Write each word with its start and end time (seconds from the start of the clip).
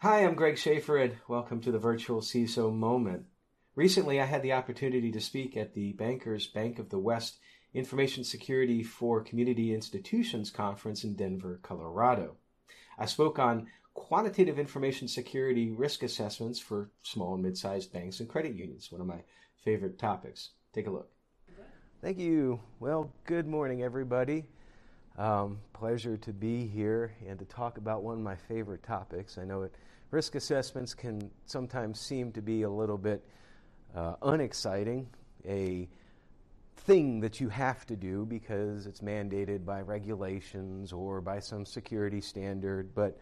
Hi, 0.00 0.26
I'm 0.26 0.34
Greg 0.34 0.58
Schaefer, 0.58 0.98
and 0.98 1.16
welcome 1.26 1.58
to 1.62 1.72
the 1.72 1.78
virtual 1.78 2.20
CISO 2.20 2.70
moment. 2.70 3.24
Recently, 3.74 4.20
I 4.20 4.26
had 4.26 4.42
the 4.42 4.52
opportunity 4.52 5.10
to 5.10 5.22
speak 5.22 5.56
at 5.56 5.72
the 5.72 5.94
Bankers 5.94 6.46
Bank 6.46 6.78
of 6.78 6.90
the 6.90 6.98
West 6.98 7.38
Information 7.72 8.22
Security 8.22 8.82
for 8.82 9.24
Community 9.24 9.72
Institutions 9.72 10.50
Conference 10.50 11.02
in 11.02 11.14
Denver, 11.14 11.60
Colorado. 11.62 12.36
I 12.98 13.06
spoke 13.06 13.38
on 13.38 13.68
quantitative 13.94 14.58
information 14.58 15.08
security 15.08 15.70
risk 15.70 16.02
assessments 16.02 16.58
for 16.58 16.90
small 17.02 17.32
and 17.32 17.42
mid 17.42 17.56
sized 17.56 17.90
banks 17.90 18.20
and 18.20 18.28
credit 18.28 18.54
unions, 18.54 18.92
one 18.92 19.00
of 19.00 19.06
my 19.06 19.22
favorite 19.64 19.98
topics. 19.98 20.50
Take 20.74 20.88
a 20.88 20.90
look. 20.90 21.10
Thank 22.02 22.18
you. 22.18 22.60
Well, 22.80 23.10
good 23.24 23.46
morning, 23.46 23.82
everybody. 23.82 24.44
Um, 25.16 25.58
pleasure 25.72 26.18
to 26.18 26.32
be 26.34 26.66
here 26.66 27.14
and 27.26 27.38
to 27.38 27.46
talk 27.46 27.78
about 27.78 28.02
one 28.02 28.16
of 28.16 28.22
my 28.22 28.36
favorite 28.36 28.82
topics. 28.82 29.38
I 29.38 29.44
know 29.44 29.62
it, 29.62 29.74
risk 30.10 30.34
assessments 30.34 30.94
can 30.94 31.30
sometimes 31.46 32.00
seem 32.00 32.32
to 32.32 32.42
be 32.42 32.62
a 32.62 32.70
little 32.70 32.98
bit 32.98 33.24
uh, 33.94 34.14
unexciting, 34.22 35.06
a 35.46 35.88
thing 36.76 37.20
that 37.20 37.40
you 37.40 37.48
have 37.48 37.86
to 37.86 37.96
do 37.96 38.24
because 38.26 38.86
it's 38.86 39.00
mandated 39.00 39.64
by 39.64 39.80
regulations 39.80 40.92
or 40.92 41.20
by 41.20 41.40
some 41.40 41.64
security 41.64 42.20
standard. 42.20 42.94
But 42.94 43.18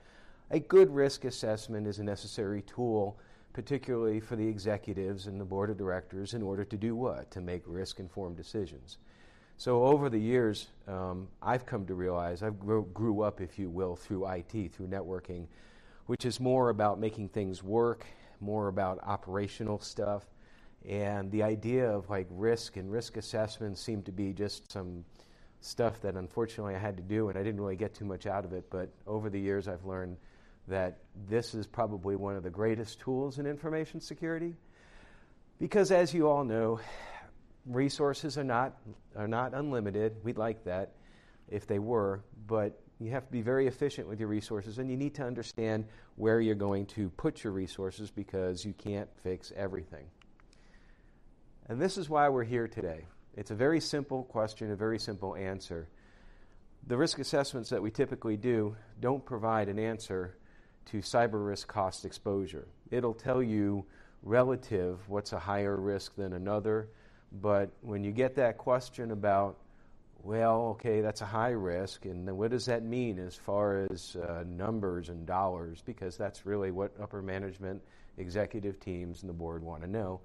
a 0.51 0.61
good 0.61 0.95
risk 0.95 1.25
assessment 1.25 1.87
is 1.87 1.99
a 1.99 2.05
necessary 2.05 2.63
tool, 2.63 3.19
particularly 3.53 4.21
for 4.21 4.37
the 4.37 4.47
executives 4.47 5.27
and 5.27 5.41
the 5.41 5.45
board 5.45 5.71
of 5.71 5.79
directors, 5.79 6.35
in 6.35 6.43
order 6.43 6.65
to 6.65 6.77
do 6.77 6.95
what? 6.95 7.31
To 7.31 7.41
make 7.41 7.63
risk 7.67 8.01
informed 8.01 8.37
decisions. 8.37 8.99
So 9.57 9.85
over 9.85 10.11
the 10.11 10.19
years, 10.19 10.67
um, 10.89 11.29
I've 11.41 11.65
come 11.65 11.87
to 11.87 11.95
realize 11.95 12.43
I 12.43 12.51
grew, 12.51 12.87
grew 12.93 13.23
up, 13.23 13.41
if 13.41 13.59
you 13.59 13.71
will, 13.71 13.97
through 13.97 14.29
IT, 14.29 14.73
through 14.73 14.89
networking, 14.89 15.47
which 16.07 16.25
is 16.25 16.41
more 16.41 16.71
about 16.71 16.99
making 16.99 17.29
things 17.29 17.63
work, 17.63 18.05
more 18.41 18.69
about 18.69 18.99
operational 19.03 19.79
stuff, 19.79 20.25
and 20.87 21.31
the 21.31 21.43
idea 21.43 21.89
of 21.89 22.11
like 22.11 22.27
risk 22.31 22.77
and 22.77 22.93
risk 22.93 23.17
assessment 23.17 23.79
seemed 23.79 24.05
to 24.05 24.13
be 24.13 24.33
just 24.33 24.71
some 24.71 25.05
stuff 25.61 26.01
that 26.03 26.15
unfortunately 26.15 26.75
I 26.75 26.79
had 26.79 26.97
to 26.99 27.03
do, 27.03 27.31
and 27.31 27.39
I 27.39 27.43
didn't 27.43 27.61
really 27.61 27.77
get 27.77 27.95
too 27.95 28.05
much 28.05 28.27
out 28.27 28.45
of 28.45 28.53
it. 28.53 28.65
But 28.71 28.91
over 29.07 29.31
the 29.31 29.41
years, 29.41 29.67
I've 29.67 29.85
learned 29.85 30.19
that 30.69 30.99
this 31.29 31.55
is 31.55 31.67
probably 31.67 32.17
one 32.17 32.37
of 32.37 32.43
the 32.43 32.51
greatest 32.51 33.01
tools 33.01 33.39
in 33.39 33.47
information 33.47 34.01
security. 34.01 34.55
Because 35.59 35.91
as 35.91 36.13
you 36.13 36.29
all 36.29 36.45
know, 36.45 36.81
resources 37.67 38.37
are 38.37 38.45
not, 38.45 38.77
are 39.17 39.29
not 39.29 39.55
unlimited. 39.55 40.17
We'd 40.23 40.39
like 40.39 40.65
that 40.65 40.93
if 41.49 41.67
they 41.67 41.79
were, 41.79 42.23
but 42.47 42.79
you 43.01 43.11
have 43.11 43.27
to 43.27 43.33
be 43.33 43.43
very 43.43 43.67
efficient 43.67 44.09
with 44.09 44.21
your 44.21 44.29
resources 44.29 44.79
and 44.79 44.91
you 44.91 44.97
need 44.97 45.15
to 45.15 45.25
understand 45.25 45.85
where 46.17 46.41
you're 46.41 46.55
going 46.55 46.87
to 46.87 47.09
put 47.11 47.43
your 47.43 47.53
resources 47.53 48.11
because 48.11 48.65
you 48.65 48.73
can't 48.73 49.09
fix 49.23 49.53
everything. 49.57 50.07
And 51.69 51.81
this 51.81 51.99
is 51.99 52.09
why 52.09 52.29
we're 52.29 52.45
here 52.45 52.69
today. 52.69 53.07
It's 53.37 53.51
a 53.51 53.55
very 53.55 53.81
simple 53.81 54.25
question, 54.25 54.71
a 54.71 54.77
very 54.77 54.99
simple 54.99 55.35
answer. 55.35 55.89
The 56.87 56.97
risk 56.97 57.19
assessments 57.19 57.71
that 57.71 57.83
we 57.83 57.91
typically 57.91 58.37
do 58.37 58.77
don't 59.01 59.25
provide 59.25 59.69
an 59.69 59.79
answer 59.79 60.37
to 60.87 60.99
cyber 60.99 61.45
risk 61.47 61.67
cost 61.67 62.05
exposure. 62.05 62.69
It'll 62.91 63.15
tell 63.15 63.43
you 63.43 63.87
relative 64.23 65.01
what's 65.09 65.33
a 65.33 65.39
higher 65.39 65.77
risk 65.77 66.15
than 66.17 66.35
another, 66.35 66.89
but 67.33 67.71
when 67.81 68.05
you 68.05 68.13
get 68.13 68.37
that 68.37 68.59
question 68.59 69.11
about, 69.11 69.59
well, 70.25 70.69
okay, 70.71 71.03
that's 71.03 71.21
a 71.21 71.27
high 71.27 71.51
risk, 71.51 72.07
and 72.07 72.35
what 72.37 72.51
does 72.51 72.65
that 72.65 72.83
mean 72.83 73.19
as 73.19 73.37
far 73.37 73.87
as 73.91 74.17
uh, 74.17 74.43
numbers 74.47 75.11
and 75.11 75.27
dollars? 75.27 75.83
Because 75.85 76.17
that's 76.17 76.47
really 76.47 76.71
what 76.71 76.93
upper 77.01 77.21
management, 77.21 77.83
executive 78.17 78.81
teams, 78.81 79.21
and 79.21 79.29
the 79.29 79.35
board 79.35 79.63
want 79.63 79.83
to 79.83 79.89
know. 79.89 80.21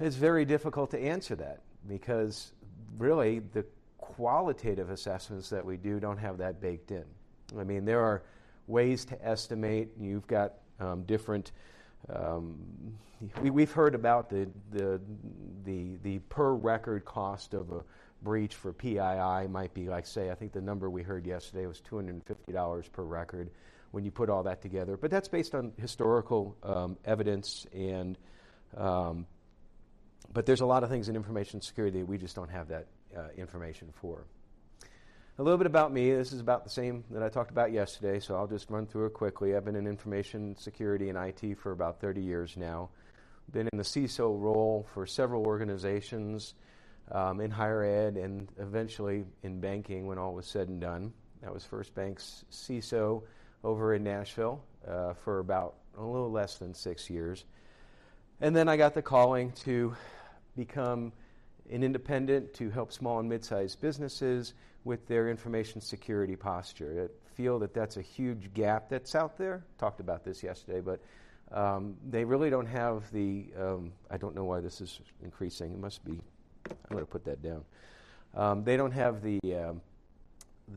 It's 0.00 0.16
very 0.16 0.44
difficult 0.44 0.90
to 0.90 0.98
answer 0.98 1.36
that 1.36 1.60
because 1.86 2.52
really 2.98 3.38
the 3.52 3.64
qualitative 3.98 4.90
assessments 4.90 5.48
that 5.50 5.64
we 5.64 5.76
do 5.76 6.00
don't 6.00 6.18
have 6.18 6.38
that 6.38 6.60
baked 6.60 6.90
in. 6.90 7.04
I 7.56 7.62
mean, 7.62 7.84
there 7.84 8.00
are 8.00 8.24
ways 8.66 9.04
to 9.06 9.26
estimate. 9.26 9.90
You've 10.00 10.26
got 10.26 10.54
um, 10.80 11.04
different. 11.04 11.52
Um, 12.12 12.56
we, 13.42 13.62
have 13.62 13.72
heard 13.72 13.94
about 13.94 14.28
the, 14.28 14.48
the, 14.72 15.00
the, 15.64 15.96
the 16.02 16.18
per 16.30 16.54
record 16.54 17.04
cost 17.04 17.54
of 17.54 17.70
a 17.70 17.84
breach 18.22 18.54
for 18.54 18.72
PII 18.72 19.48
might 19.48 19.72
be 19.74 19.88
like, 19.88 20.06
say, 20.06 20.30
I 20.30 20.34
think 20.34 20.52
the 20.52 20.60
number 20.60 20.90
we 20.90 21.02
heard 21.02 21.26
yesterday 21.26 21.66
was 21.66 21.80
$250 21.80 22.92
per 22.92 23.02
record 23.02 23.50
when 23.90 24.04
you 24.04 24.10
put 24.10 24.30
all 24.30 24.42
that 24.44 24.62
together. 24.62 24.96
But 24.96 25.10
that's 25.10 25.28
based 25.28 25.54
on 25.54 25.72
historical 25.76 26.56
um, 26.62 26.96
evidence 27.04 27.66
and 27.74 28.16
um, 28.76 29.26
but 30.32 30.46
there's 30.46 30.60
a 30.60 30.66
lot 30.66 30.84
of 30.84 30.90
things 30.90 31.08
in 31.08 31.16
information 31.16 31.60
security 31.60 32.00
that 32.00 32.06
we 32.06 32.18
just 32.18 32.36
don't 32.36 32.50
have 32.50 32.68
that 32.68 32.86
uh, 33.16 33.28
information 33.36 33.92
for. 34.00 34.24
A 35.38 35.42
little 35.42 35.58
bit 35.58 35.66
about 35.66 35.92
me. 35.92 36.12
This 36.12 36.32
is 36.32 36.40
about 36.40 36.64
the 36.64 36.70
same 36.70 37.02
that 37.10 37.22
I 37.22 37.28
talked 37.28 37.50
about 37.50 37.72
yesterday, 37.72 38.20
so 38.20 38.36
I'll 38.36 38.46
just 38.46 38.70
run 38.70 38.86
through 38.86 39.06
it 39.06 39.14
quickly. 39.14 39.56
I've 39.56 39.64
been 39.64 39.74
in 39.74 39.86
information 39.86 40.54
security 40.56 41.08
and 41.08 41.18
IT 41.18 41.58
for 41.58 41.72
about 41.72 42.00
30 42.00 42.20
years 42.20 42.56
now. 42.56 42.90
Been 43.50 43.68
in 43.72 43.78
the 43.78 43.84
CISO 43.84 44.38
role 44.38 44.86
for 44.92 45.06
several 45.06 45.46
organizations 45.46 46.54
um, 47.12 47.40
in 47.40 47.50
higher 47.50 47.82
ed 47.82 48.16
and 48.16 48.48
eventually 48.58 49.24
in 49.42 49.60
banking 49.60 50.06
when 50.06 50.18
all 50.18 50.34
was 50.34 50.46
said 50.46 50.68
and 50.68 50.80
done. 50.80 51.12
That 51.42 51.52
was 51.52 51.64
First 51.64 51.94
Bank's 51.94 52.44
CISO 52.50 53.22
over 53.64 53.94
in 53.94 54.02
Nashville 54.04 54.62
uh, 54.86 55.14
for 55.14 55.38
about 55.38 55.76
a 55.98 56.04
little 56.04 56.30
less 56.30 56.56
than 56.58 56.74
six 56.74 57.10
years. 57.10 57.44
And 58.40 58.54
then 58.54 58.68
I 58.68 58.76
got 58.76 58.94
the 58.94 59.02
calling 59.02 59.52
to 59.64 59.94
become 60.56 61.12
an 61.70 61.82
independent 61.82 62.54
to 62.54 62.70
help 62.70 62.92
small 62.92 63.18
and 63.20 63.28
mid-sized 63.28 63.80
businesses 63.80 64.54
with 64.84 65.06
their 65.06 65.28
information 65.28 65.80
security 65.80 66.36
posture. 66.36 67.08
I 67.10 67.36
feel 67.36 67.58
that 67.60 67.74
that's 67.74 67.96
a 67.96 68.02
huge 68.02 68.52
gap 68.54 68.88
that's 68.88 69.14
out 69.14 69.36
there. 69.36 69.64
Talked 69.78 70.00
about 70.00 70.24
this 70.24 70.42
yesterday, 70.42 70.80
but 70.80 71.00
um, 71.52 71.96
they 72.08 72.24
really 72.24 72.50
don't 72.50 72.66
have 72.66 73.10
the. 73.12 73.46
Um, 73.58 73.92
I 74.10 74.16
don't 74.16 74.34
know 74.34 74.44
why 74.44 74.60
this 74.60 74.80
is 74.80 75.00
increasing. 75.22 75.72
It 75.72 75.78
must 75.78 76.04
be. 76.04 76.20
I'm 76.70 76.92
going 76.92 77.04
to 77.04 77.10
put 77.10 77.24
that 77.24 77.42
down. 77.42 77.64
Um, 78.34 78.64
they 78.64 78.76
don't 78.76 78.92
have 78.92 79.22
the 79.22 79.40
um, 79.54 79.80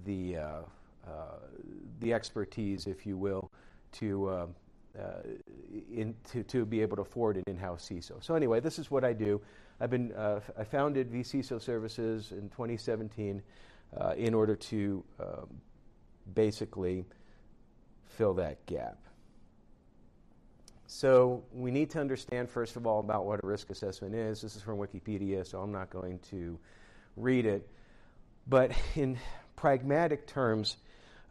the 0.05 0.37
uh, 0.37 0.61
uh, 1.07 1.11
the 1.99 2.13
expertise, 2.13 2.87
if 2.87 3.05
you 3.05 3.17
will, 3.17 3.51
to 3.93 4.31
um, 4.31 4.55
uh, 4.99 5.21
in, 5.91 6.15
to, 6.31 6.43
to 6.43 6.65
be 6.65 6.81
able 6.81 6.95
to 6.95 7.01
afford 7.01 7.37
an 7.37 7.43
in-house 7.47 7.89
CISO. 7.89 8.23
So 8.23 8.35
anyway, 8.35 8.59
this 8.59 8.77
is 8.77 8.91
what 8.91 9.03
I 9.03 9.13
do. 9.13 9.41
I've 9.79 9.89
been 9.89 10.11
uh, 10.13 10.39
I 10.57 10.63
founded 10.63 11.11
vCISO 11.11 11.61
Services 11.61 12.31
in 12.31 12.49
2017 12.49 13.41
uh, 13.99 14.13
in 14.15 14.33
order 14.33 14.55
to 14.55 15.03
um, 15.19 15.61
basically 16.33 17.05
fill 18.05 18.33
that 18.35 18.65
gap. 18.65 18.97
So 20.95 21.43
we 21.51 21.71
need 21.71 21.89
to 21.91 21.99
understand 21.99 22.51
first 22.51 22.75
of 22.75 22.85
all 22.85 22.99
about 22.99 23.25
what 23.25 23.43
a 23.43 23.47
risk 23.47 23.71
assessment 23.71 24.13
is. 24.13 24.41
This 24.41 24.55
is 24.55 24.61
from 24.61 24.77
Wikipedia, 24.77 25.43
so 25.43 25.59
I'm 25.59 25.71
not 25.71 25.89
going 25.89 26.19
to 26.29 26.59
read 27.17 27.47
it. 27.47 27.67
But 28.45 28.73
in 28.95 29.17
pragmatic 29.55 30.27
terms, 30.27 30.77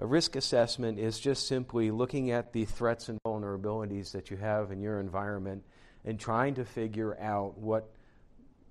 a 0.01 0.07
risk 0.07 0.35
assessment 0.35 0.99
is 0.99 1.21
just 1.21 1.47
simply 1.47 1.93
looking 1.93 2.33
at 2.33 2.53
the 2.53 2.65
threats 2.65 3.09
and 3.09 3.21
vulnerabilities 3.25 4.11
that 4.13 4.33
you 4.33 4.37
have 4.37 4.73
in 4.73 4.81
your 4.81 4.99
environment 4.99 5.63
and 6.05 6.19
trying 6.19 6.55
to 6.55 6.65
figure 6.65 7.17
out 7.21 7.57
what 7.57 7.89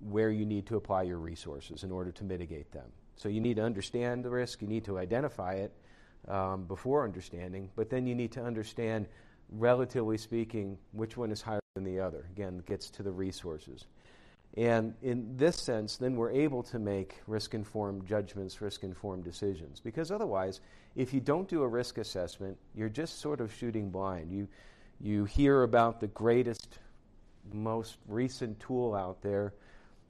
where 0.02 0.29
you 0.29 0.46
need 0.46 0.66
to 0.66 0.75
apply 0.75 1.03
your 1.03 1.19
resources 1.19 1.85
in 1.85 1.91
order 1.94 2.12
to 2.12 2.25
mitigate 2.25 2.69
them. 2.73 2.91
So 3.16 3.29
you 3.29 3.40
need 3.40 3.56
to 3.56 3.63
understand 3.63 4.25
the 4.25 4.29
risk, 4.29 4.62
you 4.62 4.68
need 4.68 4.84
to 4.85 5.00
identify 5.00 5.53
it 5.53 5.73
um, 6.28 6.66
before 6.66 7.05
understanding, 7.05 7.70
but 7.78 7.90
then 7.90 8.05
you 8.05 8.14
need 8.14 8.34
to 8.34 8.43
understand, 8.43 9.08
relatively 9.52 10.18
speaking, 10.18 10.78
which 10.94 11.18
one 11.18 11.32
is 11.32 11.42
higher 11.42 11.59
than 11.76 11.84
the 11.84 12.00
other. 12.00 12.26
Again, 12.32 12.64
gets 12.66 12.90
to 12.92 13.03
the 13.03 13.12
resources. 13.12 13.86
And 14.58 14.96
in 15.02 15.38
this 15.38 15.56
sense, 15.56 15.96
then 15.96 16.16
we're 16.16 16.32
able 16.32 16.62
to 16.64 16.80
make 16.80 17.22
risk 17.26 17.53
informed 17.53 18.06
judgments, 18.06 18.62
risk 18.62 18.84
informed 18.84 19.24
decisions. 19.24 19.80
Because 19.80 20.12
otherwise, 20.12 20.59
if 20.96 21.14
you 21.14 21.22
don't 21.22 21.48
do 21.48 21.64
a 21.64 21.68
risk 21.68 21.98
assessment, 21.98 22.58
you're 22.76 22.90
just 22.90 23.20
sort 23.20 23.40
of 23.40 23.53
shooting 23.53 23.90
blind. 23.90 24.32
You, 24.32 24.48
you 25.00 25.24
hear 25.24 25.64
about 25.64 26.02
the 26.02 26.08
greatest, 26.08 26.80
most 27.53 27.98
recent 28.08 28.59
tool 28.59 28.94
out 28.94 29.22
there, 29.22 29.53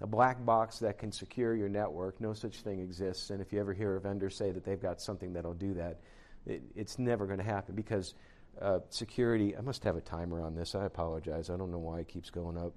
a 0.02 0.08
black 0.08 0.44
box 0.44 0.80
that 0.80 0.98
can 0.98 1.12
secure 1.12 1.54
your 1.54 1.70
network. 1.70 2.20
No 2.20 2.34
such 2.34 2.62
thing 2.62 2.80
exists. 2.80 3.30
And 3.30 3.42
if 3.42 3.54
you 3.54 3.60
ever 3.60 3.74
hear 3.74 3.96
a 3.96 4.02
vendor 4.02 4.32
say 4.32 4.50
that 4.50 4.66
they've 4.66 4.82
got 4.82 5.00
something 5.00 5.34
that'll 5.34 5.54
do 5.54 5.76
that, 5.76 6.00
it, 6.48 6.64
it's 6.76 6.98
never 6.98 7.28
going 7.28 7.38
to 7.38 7.46
happen 7.46 7.76
because 7.76 8.16
uh, 8.60 8.80
security, 8.90 9.56
I 9.56 9.62
must 9.62 9.84
have 9.84 9.96
a 9.96 10.02
timer 10.02 10.42
on 10.42 10.56
this. 10.56 10.76
I 10.76 10.86
apologize. 10.86 11.50
I 11.50 11.58
don't 11.58 11.72
know 11.72 11.80
why 11.80 12.00
it 12.00 12.08
keeps 12.08 12.30
going 12.30 12.58
up. 12.58 12.74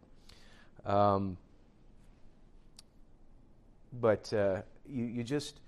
Um, 0.91 1.37
but 3.93 4.32
uh, 4.32 4.62
you, 4.88 5.05
you 5.05 5.25
just 5.25 5.61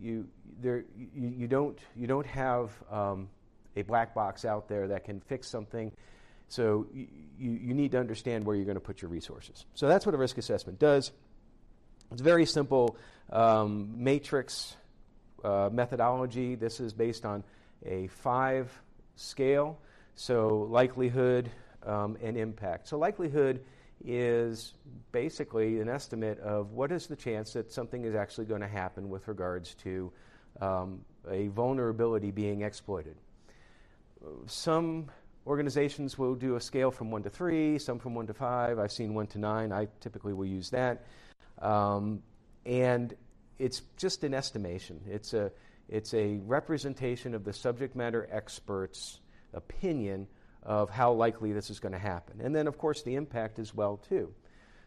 you 0.00 0.26
there 0.60 0.84
you, 0.96 1.28
you 1.36 1.46
don't 1.46 1.78
you 1.96 2.06
don't 2.06 2.26
have 2.26 2.70
um, 2.90 3.28
a 3.76 3.82
black 3.82 4.14
box 4.14 4.44
out 4.44 4.68
there 4.68 4.88
that 4.88 5.04
can 5.04 5.20
fix 5.20 5.48
something. 5.48 5.92
So 6.48 6.86
you, 6.92 7.06
you 7.38 7.74
need 7.74 7.92
to 7.92 7.98
understand 7.98 8.44
where 8.44 8.54
you're 8.54 8.66
going 8.66 8.76
to 8.76 8.80
put 8.80 9.02
your 9.02 9.10
resources. 9.10 9.64
So 9.74 9.88
that's 9.88 10.04
what 10.06 10.14
a 10.14 10.18
risk 10.18 10.38
assessment 10.38 10.78
does. 10.78 11.10
It's 12.12 12.20
very 12.20 12.46
simple 12.46 12.96
um, 13.30 13.94
matrix 13.96 14.76
uh, 15.42 15.70
methodology. 15.72 16.54
This 16.54 16.80
is 16.80 16.92
based 16.92 17.24
on 17.24 17.42
a 17.84 18.06
five 18.08 18.70
scale, 19.16 19.78
so 20.14 20.66
likelihood 20.70 21.50
um, 21.84 22.16
and 22.22 22.36
impact. 22.36 22.88
So 22.88 22.98
likelihood 22.98 23.64
is 24.04 24.74
basically 25.12 25.80
an 25.80 25.88
estimate 25.88 26.38
of 26.40 26.72
what 26.72 26.92
is 26.92 27.06
the 27.06 27.16
chance 27.16 27.52
that 27.54 27.72
something 27.72 28.04
is 28.04 28.14
actually 28.14 28.44
going 28.46 28.60
to 28.60 28.68
happen 28.68 29.08
with 29.08 29.26
regards 29.28 29.74
to 29.74 30.12
um, 30.60 31.04
a 31.30 31.48
vulnerability 31.48 32.30
being 32.30 32.62
exploited. 32.62 33.16
Some 34.46 35.10
organizations 35.46 36.18
will 36.18 36.34
do 36.34 36.56
a 36.56 36.60
scale 36.60 36.90
from 36.90 37.10
1 37.10 37.22
to 37.24 37.30
3, 37.30 37.78
some 37.78 37.98
from 37.98 38.14
1 38.14 38.26
to 38.28 38.34
5. 38.34 38.78
I've 38.78 38.92
seen 38.92 39.14
1 39.14 39.26
to 39.28 39.38
9. 39.38 39.72
I 39.72 39.88
typically 40.00 40.32
will 40.32 40.46
use 40.46 40.70
that. 40.70 41.04
Um, 41.60 42.22
and 42.64 43.14
it's 43.58 43.82
just 43.96 44.24
an 44.24 44.34
estimation. 44.34 45.00
It's 45.06 45.34
a, 45.34 45.52
it's 45.88 46.14
a 46.14 46.38
representation 46.44 47.34
of 47.34 47.44
the 47.44 47.52
subject 47.52 47.94
matter 47.94 48.28
expert's 48.30 49.20
opinion 49.52 50.26
of 50.62 50.90
how 50.90 51.12
likely 51.12 51.52
this 51.52 51.70
is 51.70 51.78
going 51.80 51.92
to 51.92 51.98
happen. 51.98 52.40
And 52.40 52.54
then, 52.54 52.66
of 52.66 52.78
course, 52.78 53.02
the 53.02 53.14
impact 53.14 53.58
as 53.58 53.74
well, 53.74 53.98
too. 53.98 54.32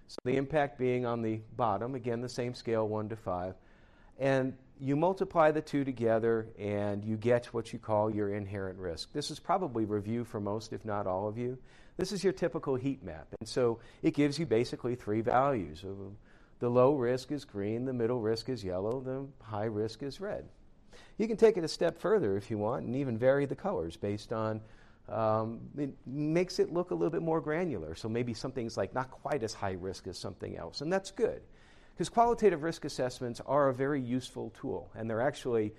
So 0.08 0.18
the 0.24 0.38
impact 0.38 0.80
being 0.80 1.06
on 1.06 1.22
the 1.22 1.42
bottom, 1.56 1.94
again, 1.96 2.22
the 2.22 2.30
same 2.30 2.54
scale, 2.54 2.88
1 2.88 3.10
to 3.10 3.16
5. 3.16 3.56
And 4.20 4.54
you 4.80 4.96
multiply 4.96 5.52
the 5.52 5.62
two 5.62 5.84
together 5.84 6.48
and 6.58 7.04
you 7.04 7.18
get 7.18 7.48
what 7.48 7.74
you 7.74 7.80
call 7.80 8.10
your 8.10 8.34
inherent 8.34 8.80
risk. 8.80 9.12
This 9.14 9.32
is 9.32 9.40
probably 9.40 9.86
review 9.86 10.24
for 10.24 10.40
most, 10.40 10.74
if 10.74 10.86
not 10.86 11.08
all 11.08 11.28
of 11.28 11.38
you. 11.38 11.58
This 11.98 12.12
is 12.12 12.24
your 12.24 12.34
typical 12.34 12.76
heat 12.76 13.04
map. 13.04 13.28
And 13.40 13.50
so 13.50 13.80
it 14.02 14.14
gives 14.14 14.38
you 14.40 14.46
basically 14.46 14.96
three 14.96 15.22
values. 15.22 15.84
The 16.60 16.70
low 16.70 16.94
risk 16.96 17.32
is 17.32 17.46
green, 17.46 17.86
the 17.86 17.94
middle 17.94 18.22
risk 18.22 18.50
is 18.50 18.64
yellow, 18.64 19.02
the 19.02 19.28
high 19.44 19.66
risk 19.66 20.04
is 20.04 20.20
red. 20.22 20.48
You 21.18 21.28
can 21.28 21.38
take 21.38 21.58
it 21.58 21.64
a 21.64 21.68
step 21.68 22.00
further 22.00 22.38
if 22.38 22.52
you 22.52 22.58
want 22.58 22.86
and 22.86 22.96
even 22.96 23.18
vary 23.18 23.46
the 23.46 23.56
colors 23.56 23.98
based 23.98 24.32
on. 24.34 24.62
Um, 25.10 25.62
it 25.78 25.92
makes 26.06 26.60
it 26.60 26.74
look 26.74 26.92
a 26.92 26.94
little 26.94 27.10
bit 27.10 27.22
more 27.22 27.40
granular. 27.40 27.96
So 27.96 28.10
maybe 28.10 28.34
something's 28.34 28.76
like 28.76 28.94
not 28.94 29.10
quite 29.10 29.42
as 29.42 29.54
high 29.54 29.78
risk 29.80 30.08
as 30.08 30.18
something 30.18 30.58
else, 30.58 30.82
and 30.82 30.92
that's 30.92 31.12
good. 31.12 31.42
Because 31.94 32.10
qualitative 32.10 32.62
risk 32.62 32.86
assessments 32.86 33.42
are 33.46 33.70
a 33.70 33.74
very 33.74 34.02
useful 34.02 34.54
tool, 34.60 34.92
and 34.96 35.10
they're 35.10 35.22
actually, 35.22 35.74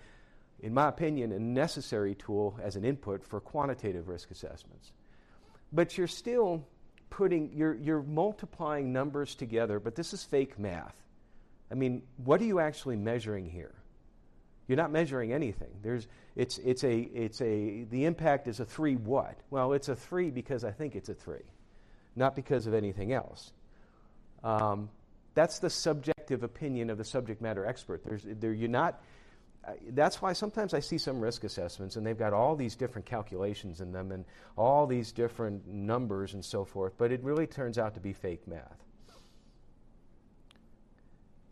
in 0.61 0.75
my 0.75 0.89
opinion, 0.89 1.33
a 1.33 1.39
necessary 1.39 2.15
tool 2.15 2.59
as 2.63 2.75
an 2.75 2.85
input 2.85 3.23
for 3.23 3.39
quantitative 3.41 4.09
risk 4.09 4.31
assessments. 4.31 4.93
But 5.73 5.97
you're 5.97 6.09
still 6.09 6.67
putting, 7.11 7.53
you're, 7.55 7.75
you're 7.75 8.03
multiplying 8.03 8.93
numbers 8.93 9.35
together, 9.35 9.79
but 9.79 9.95
this 9.95 10.13
is 10.13 10.25
fake 10.25 10.59
math. 10.59 10.97
I 11.71 11.75
mean, 11.75 12.03
what 12.17 12.41
are 12.41 12.47
you 12.47 12.61
actually 12.61 12.97
measuring 12.97 13.49
here? 13.49 13.75
You're 14.69 14.77
not 14.77 14.93
measuring 14.93 15.33
anything. 15.33 15.71
There's, 15.83 16.07
it's, 16.37 16.59
it's 16.59 16.85
a, 16.85 16.99
it's 16.99 17.41
a, 17.41 17.85
the 17.85 18.05
impact 18.05 18.47
is 18.47 18.61
a 18.61 18.67
three 18.67 18.97
what? 18.97 19.39
Well, 19.51 19.73
it's 19.73 19.89
a 19.89 19.97
three 19.97 20.31
because 20.31 20.63
I 20.63 20.71
think 20.71 20.95
it's 20.95 21.09
a 21.09 21.15
three, 21.15 21.45
not 22.15 22.37
because 22.37 22.67
of 22.67 22.75
anything 22.75 23.15
else. 23.15 23.53
Um, 24.45 24.91
that's 25.35 25.59
the 25.59 25.71
subjective 25.71 26.43
opinion 26.43 26.91
of 26.91 26.99
the 26.99 27.05
subject 27.05 27.41
matter 27.41 27.65
expert. 27.65 28.05
There's, 28.05 28.23
there, 28.25 28.53
you're 28.53 28.69
not, 28.69 29.01
that's 29.91 30.21
why 30.21 30.35
sometimes 30.35 30.75
I 30.75 30.81
see 30.81 30.99
some 30.99 31.19
risk 31.19 31.45
assessments 31.45 31.97
and 31.97 32.07
they've 32.07 32.19
got 32.19 32.35
all 32.35 32.55
these 32.55 32.77
different 32.77 33.07
calculations 33.07 33.81
in 33.81 33.93
them 33.93 34.13
and 34.13 34.27
all 34.57 34.87
these 34.87 35.13
different 35.13 35.67
numbers 35.67 36.35
and 36.35 36.45
so 36.45 36.67
forth, 36.67 36.93
but 36.99 37.11
it 37.11 37.25
really 37.25 37.47
turns 37.47 37.79
out 37.79 37.95
to 37.95 38.01
be 38.01 38.13
fake 38.13 38.47
math. 38.47 38.85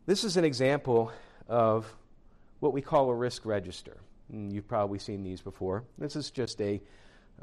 This 0.04 0.22
is 0.22 0.36
an 0.36 0.44
example 0.44 1.10
of 1.48 1.90
what 2.60 2.72
we 2.72 2.80
call 2.80 3.10
a 3.10 3.14
risk 3.14 3.44
register. 3.44 3.98
And 4.30 4.52
you've 4.52 4.68
probably 4.68 4.98
seen 4.98 5.22
these 5.22 5.40
before. 5.40 5.84
This 5.98 6.16
is 6.16 6.30
just 6.30 6.60
a 6.60 6.80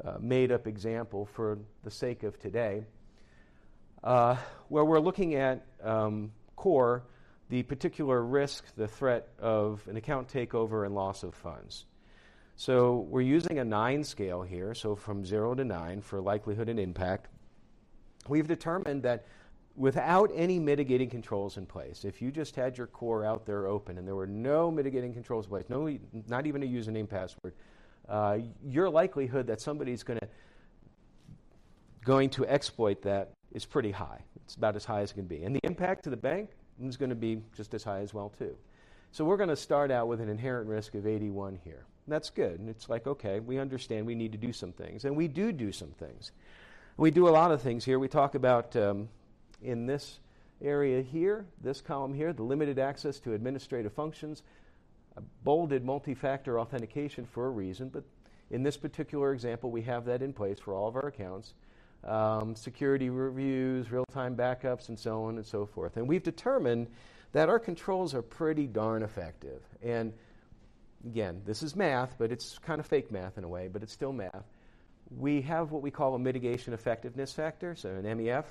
uh, 0.04 0.16
made 0.20 0.50
up 0.50 0.66
example 0.66 1.26
for 1.26 1.58
the 1.82 1.90
sake 1.90 2.24
of 2.24 2.38
today, 2.38 2.84
uh, 4.02 4.36
where 4.68 4.84
we're 4.84 5.00
looking 5.00 5.34
at 5.34 5.64
um, 5.82 6.32
core 6.56 7.04
the 7.50 7.62
particular 7.62 8.22
risk, 8.22 8.64
the 8.76 8.88
threat 8.88 9.28
of 9.38 9.86
an 9.88 9.96
account 9.96 10.28
takeover 10.28 10.84
and 10.84 10.94
loss 10.94 11.22
of 11.22 11.34
funds. 11.34 11.84
So 12.56 13.06
we're 13.08 13.20
using 13.20 13.58
a 13.58 13.64
nine 13.64 14.04
scale 14.04 14.42
here, 14.42 14.74
so 14.74 14.96
from 14.96 15.24
zero 15.24 15.54
to 15.54 15.64
nine 15.64 16.00
for 16.00 16.20
likelihood 16.20 16.68
and 16.68 16.78
impact. 16.78 17.28
We've 18.28 18.46
determined 18.46 19.02
that 19.02 19.26
without 19.76 20.30
any 20.34 20.58
mitigating 20.58 21.10
controls 21.10 21.56
in 21.56 21.66
place, 21.66 22.04
if 22.04 22.22
you 22.22 22.30
just 22.30 22.54
had 22.54 22.78
your 22.78 22.86
core 22.86 23.24
out 23.24 23.44
there 23.44 23.66
open 23.66 23.98
and 23.98 24.06
there 24.06 24.14
were 24.14 24.26
no 24.26 24.70
mitigating 24.70 25.12
controls 25.12 25.46
in 25.46 25.50
place, 25.50 25.64
no, 25.68 25.98
not 26.28 26.46
even 26.46 26.62
a 26.62 26.66
username 26.66 27.08
password, 27.08 27.54
uh, 28.08 28.38
your 28.64 28.88
likelihood 28.88 29.46
that 29.46 29.60
somebody's 29.60 30.02
going 30.02 30.18
to 30.20 30.28
going 32.04 32.28
to 32.28 32.46
exploit 32.46 33.00
that 33.02 33.30
is 33.52 33.64
pretty 33.64 33.90
high. 33.90 34.20
It's 34.44 34.56
about 34.56 34.76
as 34.76 34.84
high 34.84 35.00
as 35.00 35.10
it 35.10 35.14
can 35.14 35.26
be. 35.26 35.42
And 35.44 35.56
the 35.56 35.60
impact 35.64 36.04
to 36.04 36.10
the 36.10 36.16
bank, 36.16 36.50
is 36.82 36.96
going 36.96 37.10
to 37.10 37.16
be 37.16 37.40
just 37.56 37.72
as 37.74 37.84
high 37.84 38.00
as 38.00 38.12
well 38.12 38.32
too. 38.36 38.56
So 39.12 39.24
we're 39.24 39.36
going 39.36 39.48
to 39.48 39.56
start 39.56 39.90
out 39.90 40.08
with 40.08 40.20
an 40.20 40.28
inherent 40.28 40.68
risk 40.68 40.94
of 40.94 41.06
81 41.06 41.60
here. 41.62 41.86
That's 42.08 42.30
good. 42.30 42.58
And 42.58 42.68
it's 42.68 42.88
like, 42.88 43.06
okay, 43.06 43.40
we 43.40 43.58
understand 43.58 44.06
we 44.06 44.14
need 44.14 44.32
to 44.32 44.38
do 44.38 44.52
some 44.52 44.72
things. 44.72 45.04
And 45.04 45.16
we 45.16 45.28
do 45.28 45.52
do 45.52 45.72
some 45.72 45.92
things. 45.92 46.32
We 46.96 47.10
do 47.10 47.28
a 47.28 47.30
lot 47.30 47.52
of 47.52 47.62
things 47.62 47.84
here. 47.84 47.98
We 47.98 48.08
talk 48.08 48.34
about 48.34 48.76
um, 48.76 49.08
in 49.64 49.86
this 49.86 50.20
area 50.62 51.02
here, 51.02 51.46
this 51.60 51.80
column 51.80 52.14
here, 52.14 52.32
the 52.32 52.42
limited 52.42 52.78
access 52.78 53.18
to 53.20 53.32
administrative 53.32 53.92
functions, 53.92 54.42
I 55.16 55.20
bolded 55.42 55.84
multi 55.84 56.14
factor 56.14 56.60
authentication 56.60 57.26
for 57.26 57.46
a 57.46 57.50
reason, 57.50 57.88
but 57.88 58.04
in 58.50 58.62
this 58.62 58.76
particular 58.76 59.32
example, 59.32 59.70
we 59.70 59.82
have 59.82 60.04
that 60.06 60.22
in 60.22 60.32
place 60.32 60.58
for 60.58 60.74
all 60.74 60.88
of 60.88 60.96
our 60.96 61.08
accounts 61.08 61.54
um, 62.06 62.54
security 62.54 63.10
reviews, 63.10 63.90
real 63.90 64.04
time 64.12 64.36
backups, 64.36 64.88
and 64.88 64.98
so 64.98 65.24
on 65.24 65.36
and 65.36 65.46
so 65.46 65.66
forth. 65.66 65.96
And 65.96 66.06
we've 66.06 66.22
determined 66.22 66.88
that 67.32 67.48
our 67.48 67.58
controls 67.58 68.14
are 68.14 68.22
pretty 68.22 68.66
darn 68.66 69.02
effective. 69.02 69.62
And 69.82 70.12
again, 71.06 71.42
this 71.44 71.62
is 71.62 71.74
math, 71.74 72.16
but 72.18 72.30
it's 72.30 72.58
kind 72.58 72.80
of 72.80 72.86
fake 72.86 73.10
math 73.10 73.38
in 73.38 73.44
a 73.44 73.48
way, 73.48 73.68
but 73.68 73.82
it's 73.82 73.92
still 73.92 74.12
math. 74.12 74.44
We 75.16 75.42
have 75.42 75.70
what 75.70 75.82
we 75.82 75.90
call 75.90 76.14
a 76.14 76.18
mitigation 76.18 76.72
effectiveness 76.72 77.32
factor, 77.32 77.74
so 77.74 77.90
an 77.90 78.04
MEF 78.04 78.44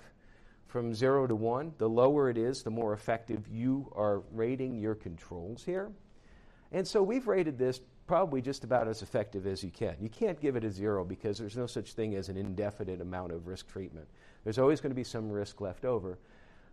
from 0.67 0.93
0 0.93 1.27
to 1.27 1.35
1. 1.35 1.73
The 1.77 1.89
lower 1.89 2.29
it 2.29 2.37
is, 2.37 2.63
the 2.63 2.69
more 2.69 2.93
effective 2.93 3.47
you 3.47 3.91
are 3.95 4.23
rating 4.31 4.79
your 4.79 4.95
controls 4.95 5.63
here. 5.63 5.91
And 6.71 6.87
so 6.87 7.03
we've 7.03 7.27
rated 7.27 7.57
this 7.57 7.79
probably 8.07 8.41
just 8.41 8.63
about 8.63 8.87
as 8.87 9.01
effective 9.01 9.47
as 9.47 9.63
you 9.63 9.69
can. 9.69 9.95
You 10.01 10.09
can't 10.09 10.39
give 10.41 10.55
it 10.55 10.63
a 10.63 10.71
zero 10.71 11.05
because 11.05 11.37
there's 11.37 11.55
no 11.55 11.67
such 11.67 11.93
thing 11.93 12.15
as 12.15 12.29
an 12.29 12.37
indefinite 12.37 13.01
amount 13.01 13.31
of 13.31 13.47
risk 13.47 13.67
treatment. 13.67 14.07
There's 14.43 14.59
always 14.59 14.81
going 14.81 14.91
to 14.91 14.95
be 14.95 15.03
some 15.03 15.29
risk 15.29 15.61
left 15.61 15.85
over. 15.85 16.17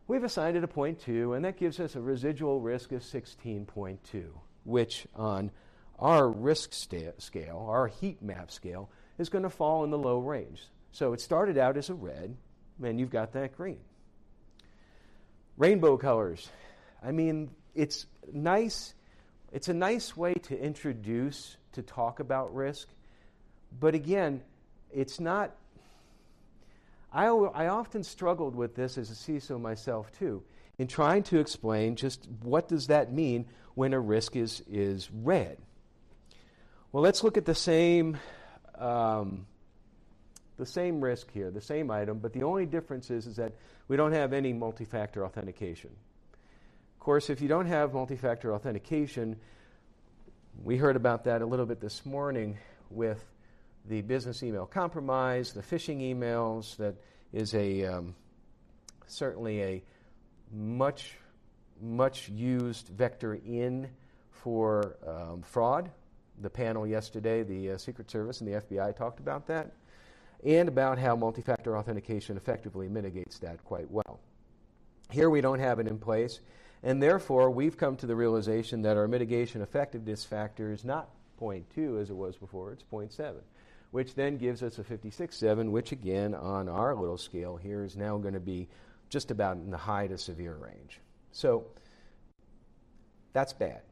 We've 0.09 0.25
assigned 0.25 0.57
it 0.57 0.65
a 0.65 0.69
0.2, 0.69 1.37
and 1.37 1.45
that 1.45 1.57
gives 1.57 1.79
us 1.79 1.95
a 1.95 2.01
residual 2.01 2.61
risk 2.61 2.91
of 2.93 3.03
16.2, 3.03 4.25
which 4.65 5.07
on 5.15 5.53
our 6.01 6.29
risk 6.29 6.73
scale, 6.73 7.67
our 7.69 7.87
heat 7.87 8.21
map 8.23 8.51
scale, 8.51 8.91
is 9.19 9.29
going 9.29 9.45
to 9.45 9.51
fall 9.51 9.85
in 9.85 9.91
the 9.91 9.99
low 9.99 10.19
range. 10.19 10.63
So 10.93 11.13
it 11.13 11.21
started 11.21 11.59
out 11.59 11.77
as 11.77 11.91
a 11.91 11.95
red, 11.95 12.37
and 12.83 12.99
you've 12.99 13.11
got 13.11 13.33
that 13.33 13.57
green. 13.57 13.79
Rainbow 15.57 15.97
colors. 15.97 16.49
I 17.03 17.13
mean, 17.13 17.51
it's 17.75 18.07
nice 18.33 18.95
it's 19.53 19.69
a 19.69 19.75
nice 19.75 20.17
way 20.17 20.35
to 20.35 20.59
introduce, 20.59 21.57
to 21.73 21.83
talk 21.83 22.21
about 22.21 22.55
risk. 22.55 22.89
But 23.79 23.95
again, 23.95 24.43
it's 24.93 25.19
not. 25.19 25.53
I, 27.13 27.27
I 27.27 27.67
often 27.67 28.05
struggled 28.05 28.55
with 28.55 28.77
this 28.77 28.97
as 28.97 29.11
a 29.11 29.15
CISO 29.15 29.61
myself 29.61 30.13
too, 30.13 30.45
in 30.79 30.87
trying 30.87 31.25
to 31.25 31.41
explain 31.41 31.97
just 31.97 32.29
what 32.43 32.69
does 32.69 32.87
that 32.87 33.13
mean 33.13 33.47
when 33.75 33.93
a 33.93 33.99
risk 33.99 34.37
is, 34.37 34.63
is 34.71 35.11
red. 35.13 35.59
Well, 36.93 37.03
let's 37.03 37.25
look 37.25 37.37
at 37.37 37.45
the 37.45 37.55
same, 37.55 38.19
um, 38.77 39.47
the 40.61 40.67
same 40.67 41.01
risk 41.01 41.33
here, 41.33 41.51
the 41.51 41.61
same 41.61 41.91
item, 41.91 42.19
but 42.19 42.33
the 42.33 42.45
only 42.45 42.67
difference 42.67 43.11
is, 43.11 43.27
is 43.27 43.37
that 43.37 43.53
we 43.89 43.97
don't 43.97 44.13
have 44.13 44.33
any 44.33 44.53
multi-factor 44.53 45.25
authentication. 45.25 45.91
Of 46.95 47.01
course, 47.01 47.31
if 47.31 47.41
you 47.41 47.49
don't 47.49 47.67
have 47.67 47.95
multi 47.95 48.15
factor 48.15 48.53
authentication, 48.55 49.37
we 50.63 50.77
heard 50.77 50.97
about 50.97 51.25
that 51.25 51.41
a 51.41 51.47
little 51.47 51.65
bit 51.65 51.81
this 51.81 52.05
morning 52.05 52.59
with 52.91 53.25
the 53.89 54.03
business 54.03 54.43
email 54.43 54.67
compromise, 54.67 55.55
the 55.55 55.63
phishing 55.63 56.03
emails, 56.03 56.77
that 56.77 56.95
is 57.33 57.55
a 57.55 57.87
um, 57.87 58.15
certainly 59.07 59.63
a 59.63 59.83
much, 60.53 61.17
much 61.81 62.29
used 62.29 62.89
vector 62.89 63.35
in 63.35 63.89
for 64.31 64.97
um, 65.07 65.43
fraud, 65.43 65.91
the 66.41 66.51
panel 66.51 66.87
yesterday, 66.87 67.43
the 67.43 67.73
uh, 67.73 67.79
Secret 67.79 68.11
Service 68.11 68.41
and 68.41 68.53
the 68.53 68.61
FBI 68.61 68.95
talked 68.95 69.21
about 69.21 69.47
that, 69.47 69.73
and 70.45 70.69
about 70.69 70.99
how 70.99 71.17
multi 71.17 71.43
factor 71.43 71.77
authentication 71.77 72.37
effectively 72.37 72.89
mitigates 72.89 73.39
that 73.39 73.63
quite 73.65 73.91
well. 73.91 74.21
Here 75.11 75.31
we 75.31 75.41
don't 75.41 75.59
have 75.59 75.79
it 75.79 75.87
in 75.87 75.99
place, 75.99 76.41
and 76.83 77.03
therefore 77.03 77.51
we've 77.51 77.77
come 77.77 77.97
to 77.97 78.07
the 78.07 78.17
realization 78.17 78.83
that 78.83 78.97
our 78.97 79.09
mitigation 79.09 79.61
effectiveness 79.61 80.25
factor 80.25 80.73
is 80.73 80.85
not 80.85 81.11
0.2 81.41 82.01
as 82.01 82.11
it 82.11 82.17
was 82.17 82.37
before, 82.37 82.73
it's 82.73 82.85
0.7, 82.93 83.35
which 83.91 84.15
then 84.15 84.37
gives 84.37 84.63
us 84.63 84.79
a 84.79 84.85
56.7, 84.85 85.71
which 85.71 85.93
again 85.93 86.35
on 86.35 86.69
our 86.69 86.95
little 86.95 87.19
scale 87.19 87.57
here 87.57 87.83
is 87.83 87.97
now 87.97 88.19
going 88.19 88.35
to 88.35 88.41
be 88.41 88.69
just 89.09 89.31
about 89.31 89.57
in 89.57 89.71
the 89.71 89.77
high 89.77 90.07
to 90.07 90.17
severe 90.17 90.55
range. 90.55 91.01
So 91.33 91.67
that's 93.33 93.53
bad. 93.53 93.83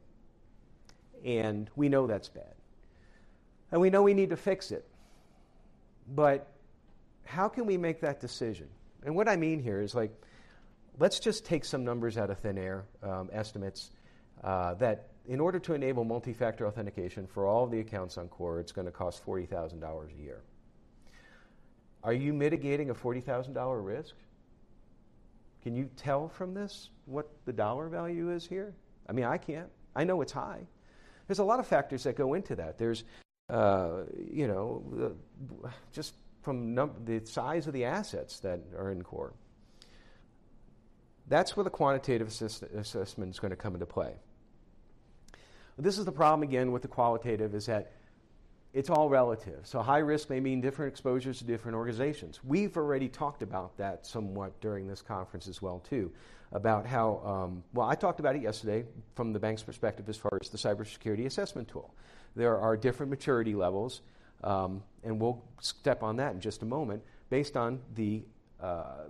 And 1.24 1.68
we 1.74 1.88
know 1.88 2.06
that's 2.06 2.28
bad. 2.28 2.54
And 3.72 3.80
we 3.80 3.90
know 3.90 4.02
we 4.02 4.14
need 4.14 4.30
to 4.30 4.36
fix 4.36 4.70
it. 4.70 4.87
But 6.14 6.48
how 7.24 7.48
can 7.48 7.66
we 7.66 7.76
make 7.76 8.00
that 8.00 8.20
decision? 8.20 8.68
And 9.04 9.14
what 9.14 9.28
I 9.28 9.36
mean 9.36 9.60
here 9.60 9.80
is 9.80 9.94
like, 9.94 10.12
let's 10.98 11.20
just 11.20 11.44
take 11.44 11.64
some 11.64 11.84
numbers 11.84 12.16
out 12.16 12.30
of 12.30 12.38
thin 12.38 12.58
air, 12.58 12.84
um, 13.02 13.28
estimates, 13.32 13.90
uh, 14.42 14.74
that 14.74 15.08
in 15.26 15.40
order 15.40 15.58
to 15.58 15.74
enable 15.74 16.04
multi 16.04 16.32
factor 16.32 16.66
authentication 16.66 17.26
for 17.26 17.46
all 17.46 17.64
of 17.64 17.70
the 17.70 17.80
accounts 17.80 18.16
on 18.16 18.28
core, 18.28 18.60
it's 18.60 18.72
going 18.72 18.86
to 18.86 18.92
cost 18.92 19.24
$40,000 19.24 19.82
a 19.82 20.22
year. 20.22 20.42
Are 22.02 22.12
you 22.12 22.32
mitigating 22.32 22.90
a 22.90 22.94
$40,000 22.94 23.84
risk? 23.84 24.14
Can 25.62 25.74
you 25.74 25.90
tell 25.96 26.28
from 26.28 26.54
this 26.54 26.90
what 27.06 27.28
the 27.44 27.52
dollar 27.52 27.88
value 27.88 28.30
is 28.30 28.46
here? 28.46 28.74
I 29.08 29.12
mean, 29.12 29.26
I 29.26 29.36
can't. 29.36 29.68
I 29.94 30.04
know 30.04 30.22
it's 30.22 30.32
high. 30.32 30.66
There's 31.26 31.40
a 31.40 31.44
lot 31.44 31.60
of 31.60 31.66
factors 31.66 32.04
that 32.04 32.16
go 32.16 32.34
into 32.34 32.56
that. 32.56 32.78
There's, 32.78 33.04
uh, 33.48 34.02
you 34.30 34.46
know, 34.46 34.82
the, 34.92 35.70
just 35.92 36.14
from 36.42 36.74
num- 36.74 36.94
the 37.04 37.24
size 37.24 37.66
of 37.66 37.72
the 37.72 37.84
assets 37.84 38.40
that 38.40 38.60
are 38.76 38.90
in 38.90 39.02
core. 39.02 39.32
That's 41.28 41.56
where 41.56 41.64
the 41.64 41.70
quantitative 41.70 42.28
assist- 42.28 42.62
assessment 42.62 43.34
is 43.34 43.38
going 43.38 43.50
to 43.50 43.56
come 43.56 43.74
into 43.74 43.86
play. 43.86 44.14
This 45.76 45.98
is 45.98 46.04
the 46.04 46.12
problem 46.12 46.42
again 46.42 46.72
with 46.72 46.82
the 46.82 46.88
qualitative 46.88 47.54
is 47.54 47.66
that 47.66 47.92
it's 48.72 48.90
all 48.90 49.08
relative. 49.08 49.66
So 49.66 49.80
high 49.80 49.98
risk 49.98 50.28
may 50.28 50.40
mean 50.40 50.60
different 50.60 50.92
exposures 50.92 51.38
to 51.38 51.44
different 51.44 51.76
organizations. 51.76 52.40
We've 52.44 52.76
already 52.76 53.08
talked 53.08 53.42
about 53.42 53.76
that 53.78 54.06
somewhat 54.06 54.60
during 54.60 54.86
this 54.86 55.02
conference 55.02 55.48
as 55.48 55.62
well 55.62 55.78
too, 55.80 56.12
about 56.52 56.86
how 56.86 57.22
um, 57.24 57.62
well 57.72 57.88
I 57.88 57.94
talked 57.94 58.20
about 58.20 58.36
it 58.36 58.42
yesterday 58.42 58.84
from 59.14 59.32
the 59.32 59.38
bank's 59.38 59.62
perspective 59.62 60.08
as 60.08 60.16
far 60.16 60.38
as 60.40 60.50
the 60.50 60.58
cybersecurity 60.58 61.26
assessment 61.26 61.68
tool. 61.68 61.94
There 62.38 62.56
are 62.56 62.76
different 62.76 63.10
maturity 63.10 63.56
levels, 63.56 64.00
um, 64.44 64.84
and 65.02 65.20
we'll 65.20 65.42
step 65.60 66.04
on 66.04 66.16
that 66.18 66.34
in 66.34 66.40
just 66.40 66.62
a 66.62 66.64
moment, 66.64 67.02
based 67.30 67.56
on 67.56 67.80
the 67.96 68.22
uh, 68.60 69.06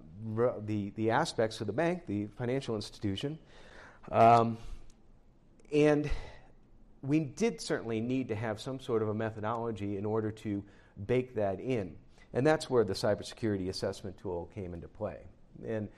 the 0.65 0.91
the 0.97 1.11
aspects 1.11 1.61
of 1.61 1.67
the 1.67 1.73
bank, 1.75 2.07
the 2.07 2.29
financial 2.39 2.75
institution, 2.75 3.39
um, 4.11 4.57
and 5.71 6.11
we 7.03 7.21
did 7.21 7.61
certainly 7.61 8.01
need 8.01 8.29
to 8.29 8.35
have 8.35 8.63
some 8.63 8.81
sort 8.81 9.03
of 9.03 9.11
a 9.11 9.15
methodology 9.15 9.99
in 9.99 10.07
order 10.07 10.31
to 10.31 10.65
bake 11.07 11.35
that 11.35 11.61
in. 11.61 11.95
And 12.33 12.47
that's 12.47 12.71
where 12.71 12.85
the 12.85 12.95
cybersecurity 12.95 13.69
assessment 13.69 14.17
tool 14.17 14.51
came 14.55 14.73
into 14.73 14.89
play. 14.89 15.19
And 15.67 15.89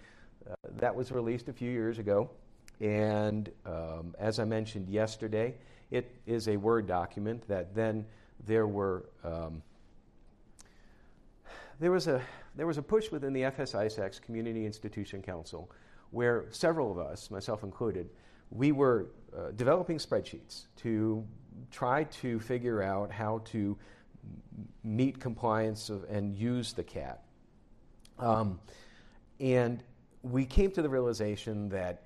uh, 0.49 0.55
that 0.79 0.95
was 0.95 1.13
released 1.13 1.49
a 1.49 1.53
few 1.53 1.71
years 1.71 1.99
ago. 1.99 2.31
And 2.81 3.51
um, 3.67 4.17
as 4.19 4.41
I 4.41 4.45
mentioned 4.45 4.89
yesterday, 4.89 5.55
it 5.91 6.15
is 6.27 6.49
a 6.49 6.57
Word 6.57 6.87
document 6.87 7.47
that 7.49 7.75
then 7.75 8.07
there 8.47 8.67
were. 8.67 9.07
Um, 9.25 9.63
there 11.81 11.91
was, 11.91 12.09
a, 12.09 12.21
there 12.57 12.67
was 12.67 12.77
a 12.77 12.83
push 12.83 13.11
within 13.11 13.33
the 13.33 13.45
FS-ISAC's 13.45 14.21
Community 14.21 14.67
Institution 14.67 15.23
Council 15.23 15.71
where 16.11 16.45
several 16.51 16.91
of 16.91 16.99
us, 16.99 17.31
myself 17.31 17.63
included, 17.63 18.11
we 18.51 18.73
were 18.73 19.07
uh, 19.37 19.53
developing 19.57 19.97
spreadsheets 19.97 20.67
to 20.77 21.25
try 21.71 22.05
to 22.05 22.39
figure 22.41 22.83
out 22.83 23.11
how 23.11 23.41
to 23.47 23.79
meet 24.83 25.19
compliance 25.21 25.89
of, 25.89 26.05
and 26.11 26.35
use 26.35 26.73
the 26.73 26.83
CAT. 26.83 27.23
Um, 28.19 28.61
and 29.39 29.83
we 30.23 30.45
came 30.45 30.71
to 30.73 30.83
the 30.83 30.89
realization 30.89 31.69
that 31.71 32.03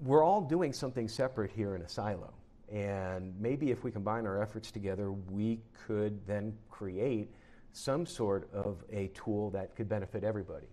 we're 0.00 0.24
all 0.24 0.40
doing 0.40 0.72
something 0.72 1.08
separate 1.08 1.50
here 1.50 1.74
in 1.74 1.82
a 1.82 1.88
silo. 1.88 2.32
And 2.72 3.34
maybe 3.40 3.70
if 3.70 3.84
we 3.84 3.90
combine 3.90 4.26
our 4.26 4.42
efforts 4.42 4.70
together, 4.70 5.12
we 5.12 5.60
could 5.86 6.26
then 6.26 6.56
create 6.70 7.30
some 7.72 8.06
sort 8.06 8.48
of 8.52 8.82
a 8.90 9.08
tool 9.08 9.50
that 9.50 9.76
could 9.76 9.88
benefit 9.88 10.24
everybody. 10.24 10.66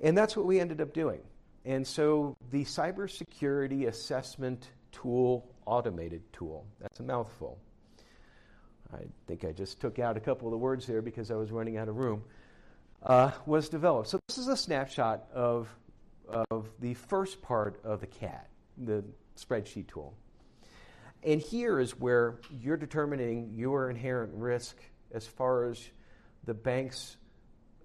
And 0.00 0.16
that's 0.16 0.36
what 0.36 0.46
we 0.46 0.60
ended 0.60 0.80
up 0.80 0.94
doing. 0.94 1.20
And 1.64 1.86
so 1.86 2.36
the 2.50 2.64
cybersecurity 2.64 3.86
assessment 3.86 4.68
tool, 4.92 5.46
automated 5.66 6.22
tool, 6.32 6.64
that's 6.80 7.00
a 7.00 7.02
mouthful. 7.02 7.58
I 8.92 9.02
think 9.26 9.44
I 9.44 9.52
just 9.52 9.80
took 9.80 9.98
out 9.98 10.16
a 10.16 10.20
couple 10.20 10.48
of 10.48 10.52
the 10.52 10.58
words 10.58 10.86
there 10.86 11.02
because 11.02 11.30
I 11.30 11.34
was 11.34 11.52
running 11.52 11.76
out 11.76 11.88
of 11.88 11.96
room, 11.96 12.22
uh, 13.02 13.30
was 13.46 13.68
developed. 13.68 14.08
So 14.08 14.18
this 14.28 14.38
is 14.38 14.48
a 14.48 14.56
snapshot 14.56 15.24
of, 15.34 15.68
of 16.28 16.68
the 16.80 16.94
first 16.94 17.42
part 17.42 17.78
of 17.84 18.00
the 18.00 18.06
CAT, 18.06 18.48
the 18.78 19.04
spreadsheet 19.36 19.88
tool. 19.88 20.14
And 21.22 21.40
here 21.40 21.78
is 21.78 21.98
where 21.98 22.38
you're 22.50 22.78
determining 22.78 23.52
your 23.54 23.90
inherent 23.90 24.32
risk 24.34 24.76
as 25.12 25.26
far 25.26 25.64
as 25.64 25.78
the 26.44 26.54
bank's 26.54 27.16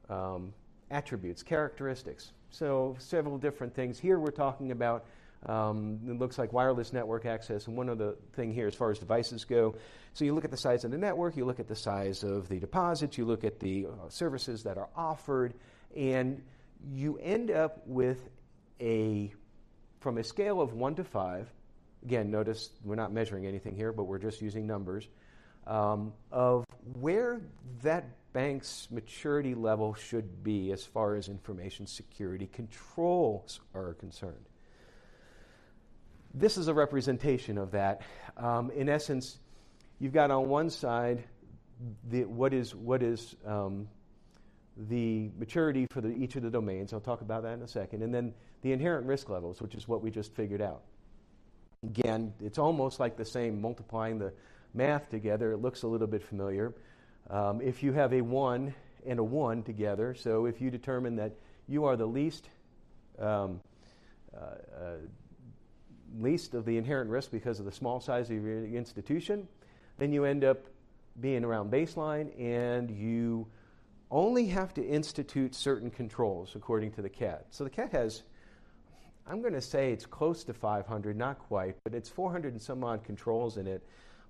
um, 0.09 0.53
attributes, 0.89 1.43
characteristics. 1.43 2.31
So, 2.49 2.95
several 2.99 3.37
different 3.37 3.75
things. 3.75 3.99
Here 3.99 4.17
we're 4.17 4.31
talking 4.31 4.71
about, 4.71 5.05
um, 5.45 5.99
it 6.07 6.17
looks 6.17 6.37
like 6.37 6.53
wireless 6.53 6.93
network 6.93 7.25
access, 7.25 7.67
and 7.67 7.75
one 7.75 7.89
other 7.89 8.15
thing 8.33 8.53
here 8.53 8.67
as 8.67 8.75
far 8.75 8.91
as 8.91 8.99
devices 8.99 9.43
go. 9.43 9.75
So, 10.13 10.23
you 10.23 10.33
look 10.33 10.45
at 10.45 10.51
the 10.51 10.57
size 10.57 10.85
of 10.85 10.91
the 10.91 10.97
network, 10.97 11.35
you 11.35 11.43
look 11.43 11.59
at 11.59 11.67
the 11.67 11.75
size 11.75 12.23
of 12.23 12.47
the 12.47 12.59
deposits, 12.59 13.17
you 13.17 13.25
look 13.25 13.43
at 13.43 13.59
the 13.59 13.87
uh, 13.87 14.07
services 14.07 14.63
that 14.63 14.77
are 14.77 14.89
offered, 14.95 15.53
and 15.95 16.41
you 16.89 17.17
end 17.17 17.51
up 17.51 17.81
with 17.85 18.29
a, 18.79 19.33
from 19.99 20.17
a 20.17 20.23
scale 20.23 20.61
of 20.61 20.71
1 20.71 20.95
to 20.95 21.03
5, 21.03 21.49
again, 22.05 22.29
notice 22.29 22.69
we're 22.83 22.95
not 22.95 23.11
measuring 23.11 23.45
anything 23.47 23.75
here, 23.75 23.91
but 23.91 24.03
we're 24.03 24.19
just 24.19 24.41
using 24.41 24.67
numbers, 24.67 25.07
um, 25.65 26.13
of 26.31 26.63
where 26.99 27.41
that 27.81 28.05
bank's 28.31 28.87
maturity 28.91 29.55
level 29.55 29.93
should 29.95 30.43
be 30.43 30.71
as 30.71 30.85
far 30.85 31.15
as 31.15 31.29
information 31.29 31.87
security 31.87 32.47
controls 32.47 33.59
are 33.73 33.95
concerned. 33.95 34.45
This 36.33 36.57
is 36.57 36.67
a 36.67 36.73
representation 36.73 37.57
of 37.57 37.71
that. 37.71 38.01
Um, 38.37 38.69
in 38.71 38.87
essence, 38.87 39.39
you've 39.99 40.13
got 40.13 40.29
on 40.29 40.47
one 40.47 40.69
side 40.69 41.23
the, 42.09 42.25
what 42.25 42.53
is, 42.53 42.75
what 42.75 43.01
is 43.01 43.35
um, 43.45 43.87
the 44.77 45.31
maturity 45.39 45.87
for 45.89 46.01
the, 46.01 46.09
each 46.09 46.35
of 46.35 46.43
the 46.43 46.49
domains. 46.49 46.93
I'll 46.93 46.99
talk 46.99 47.21
about 47.21 47.43
that 47.43 47.53
in 47.53 47.61
a 47.61 47.67
second. 47.67 48.03
And 48.03 48.13
then 48.13 48.33
the 48.61 48.73
inherent 48.73 49.07
risk 49.07 49.29
levels, 49.29 49.61
which 49.61 49.73
is 49.75 49.87
what 49.87 50.03
we 50.03 50.11
just 50.11 50.35
figured 50.35 50.61
out. 50.61 50.83
Again, 51.85 52.33
it's 52.43 52.57
almost 52.57 52.99
like 52.99 53.15
the 53.15 53.25
same 53.25 53.61
multiplying 53.61 54.17
the 54.17 54.33
math 54.73 55.09
together. 55.09 55.51
It 55.51 55.57
looks 55.57 55.83
a 55.83 55.87
little 55.87 56.07
bit 56.07 56.23
familiar. 56.23 56.73
Um, 57.29 57.61
if 57.61 57.83
you 57.83 57.93
have 57.93 58.13
a 58.13 58.21
1 58.21 58.73
and 59.05 59.19
a 59.19 59.23
1 59.23 59.63
together, 59.63 60.15
so 60.15 60.45
if 60.45 60.59
you 60.59 60.71
determine 60.71 61.15
that 61.17 61.33
you 61.67 61.85
are 61.85 61.95
the 61.95 62.05
least, 62.05 62.49
um, 63.19 63.61
uh, 64.35 64.39
uh, 64.39 64.95
least 66.19 66.53
of 66.55 66.65
the 66.65 66.77
inherent 66.77 67.09
risk 67.09 67.31
because 67.31 67.59
of 67.59 67.65
the 67.65 67.71
small 67.71 67.99
size 67.99 68.29
of 68.29 68.43
your 68.43 68.65
institution, 68.65 69.47
then 69.97 70.11
you 70.11 70.25
end 70.25 70.43
up 70.43 70.65
being 71.21 71.43
around 71.43 71.71
baseline 71.71 72.29
and 72.39 72.89
you 72.89 73.47
only 74.11 74.47
have 74.47 74.73
to 74.73 74.85
institute 74.85 75.55
certain 75.55 75.89
controls 75.89 76.55
according 76.55 76.91
to 76.91 77.01
the 77.01 77.09
CAT. 77.09 77.45
So 77.51 77.63
the 77.63 77.69
CAT 77.69 77.91
has, 77.91 78.23
I'm 79.27 79.41
going 79.41 79.53
to 79.53 79.61
say 79.61 79.91
it's 79.91 80.05
close 80.05 80.43
to 80.45 80.53
500, 80.53 81.17
not 81.17 81.39
quite, 81.39 81.75
but 81.83 81.93
it's 81.93 82.09
400 82.09 82.53
and 82.53 82.61
some 82.61 82.83
odd 82.83 83.03
controls 83.03 83.57
in 83.57 83.65
it. 83.67 83.83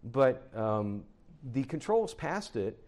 But 0.03 0.49
um, 0.55 1.03
the 1.51 1.63
controls 1.63 2.13
past 2.13 2.55
it 2.55 2.79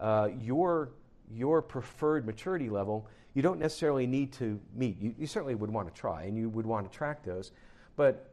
uh, 0.00 0.30
your, 0.40 0.90
your 1.30 1.62
preferred 1.62 2.26
maturity 2.26 2.68
level, 2.68 3.06
you 3.34 3.42
don't 3.42 3.60
necessarily 3.60 4.06
need 4.06 4.32
to 4.34 4.60
meet. 4.74 5.00
You, 5.00 5.14
you 5.18 5.26
certainly 5.26 5.54
would 5.54 5.70
want 5.70 5.88
to 5.88 5.94
try 5.94 6.24
and 6.24 6.36
you 6.36 6.48
would 6.48 6.66
want 6.66 6.90
to 6.90 6.96
track 6.96 7.24
those. 7.24 7.52
But 7.96 8.30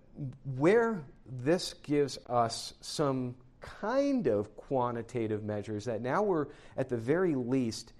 where 0.57 1.03
this 1.25 1.74
gives 1.83 2.17
us 2.27 2.74
some 2.81 3.36
kind 3.62 4.27
of 4.27 4.55
quantitative 4.55 5.43
measures 5.43 5.86
that 5.86 6.01
now 6.01 6.24
we're 6.24 6.48
at 6.77 6.89
the 6.89 6.98
very 6.98 7.36
least 7.36 7.93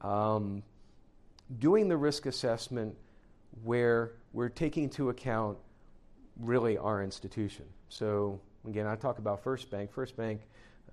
um, 0.00 0.62
doing 1.58 1.88
the 1.88 1.96
risk 1.96 2.26
assessment 2.26 2.96
where 3.62 4.12
we're 4.34 4.50
taking 4.50 4.84
into 4.84 5.08
account 5.08 5.56
really 6.38 6.76
our 6.76 7.02
institution. 7.02 7.64
So 7.88 8.40
Again, 8.66 8.86
I 8.86 8.96
talk 8.96 9.18
about 9.18 9.42
First 9.42 9.70
Bank. 9.70 9.92
First 9.92 10.16
Bank 10.16 10.40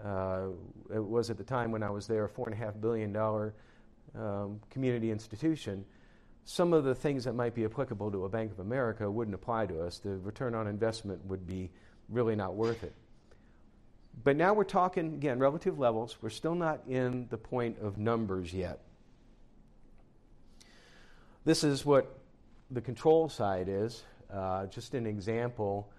uh, 0.04 0.48
it 0.94 1.04
was 1.04 1.30
at 1.30 1.38
the 1.38 1.44
time 1.44 1.72
when 1.72 1.84
I 1.84 1.90
was 1.90 2.08
there 2.08 2.26
a 2.26 2.30
four 2.30 2.48
and 2.48 2.56
a 2.56 2.58
half 2.58 2.80
billion 2.80 3.14
dollar 3.14 3.54
um, 4.18 4.60
community 4.70 5.12
institution. 5.12 5.86
Some 6.44 6.74
of 6.74 6.84
the 6.84 6.96
things 6.96 7.24
that 7.26 7.34
might 7.34 7.54
be 7.54 7.66
applicable 7.66 8.12
to 8.12 8.26
a 8.26 8.30
Bank 8.30 8.52
of 8.52 8.60
America 8.60 9.10
wouldn't 9.10 9.36
apply 9.36 9.68
to 9.68 9.82
us. 9.82 10.00
The 10.00 10.18
return 10.18 10.56
on 10.56 10.68
investment 10.68 11.24
would 11.28 11.46
be 11.46 11.70
really 12.10 12.36
not 12.36 12.56
worth 12.56 12.84
it. 12.84 12.94
But 14.24 14.36
now 14.36 14.54
we're 14.54 14.64
talking, 14.64 15.14
again, 15.14 15.40
relative 15.40 15.78
levels. 15.78 16.18
We're 16.22 16.30
still 16.30 16.56
not 16.56 16.82
in 16.90 17.28
the 17.30 17.38
point 17.38 17.78
of 17.80 17.98
numbers 17.98 18.54
yet. 18.54 18.80
This 21.46 21.64
is 21.64 21.86
what 21.86 22.21
the 22.72 22.82
control 22.82 23.30
side 23.30 23.68
is. 23.68 24.04
Uh, 24.34 24.66
just 24.68 24.94
an 24.94 25.06
example 25.06 25.92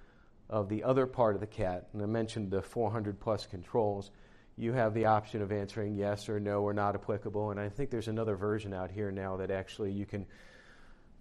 of 0.49 0.69
the 0.69 0.83
other 0.85 1.07
part 1.07 1.35
of 1.35 1.41
the 1.41 1.47
CAT. 1.47 1.89
And 1.93 2.03
I 2.03 2.07
mentioned 2.07 2.51
the 2.51 2.63
400 2.63 3.21
plus 3.21 3.47
controls. 3.47 4.11
You 4.57 4.73
have 4.73 4.95
the 4.95 5.07
option 5.07 5.43
of 5.43 5.53
answering 5.53 5.97
yes 5.97 6.29
or 6.29 6.41
no 6.41 6.63
or 6.63 6.73
not 6.73 6.95
applicable. 6.95 7.51
And 7.51 7.61
I 7.61 7.69
think 7.69 7.91
there's 7.91 8.09
another 8.09 8.37
version 8.37 8.73
out 8.73 8.91
here 8.91 9.11
now 9.11 9.37
that 9.37 9.51
actually 9.51 9.93
you 9.93 10.07
can 10.07 10.27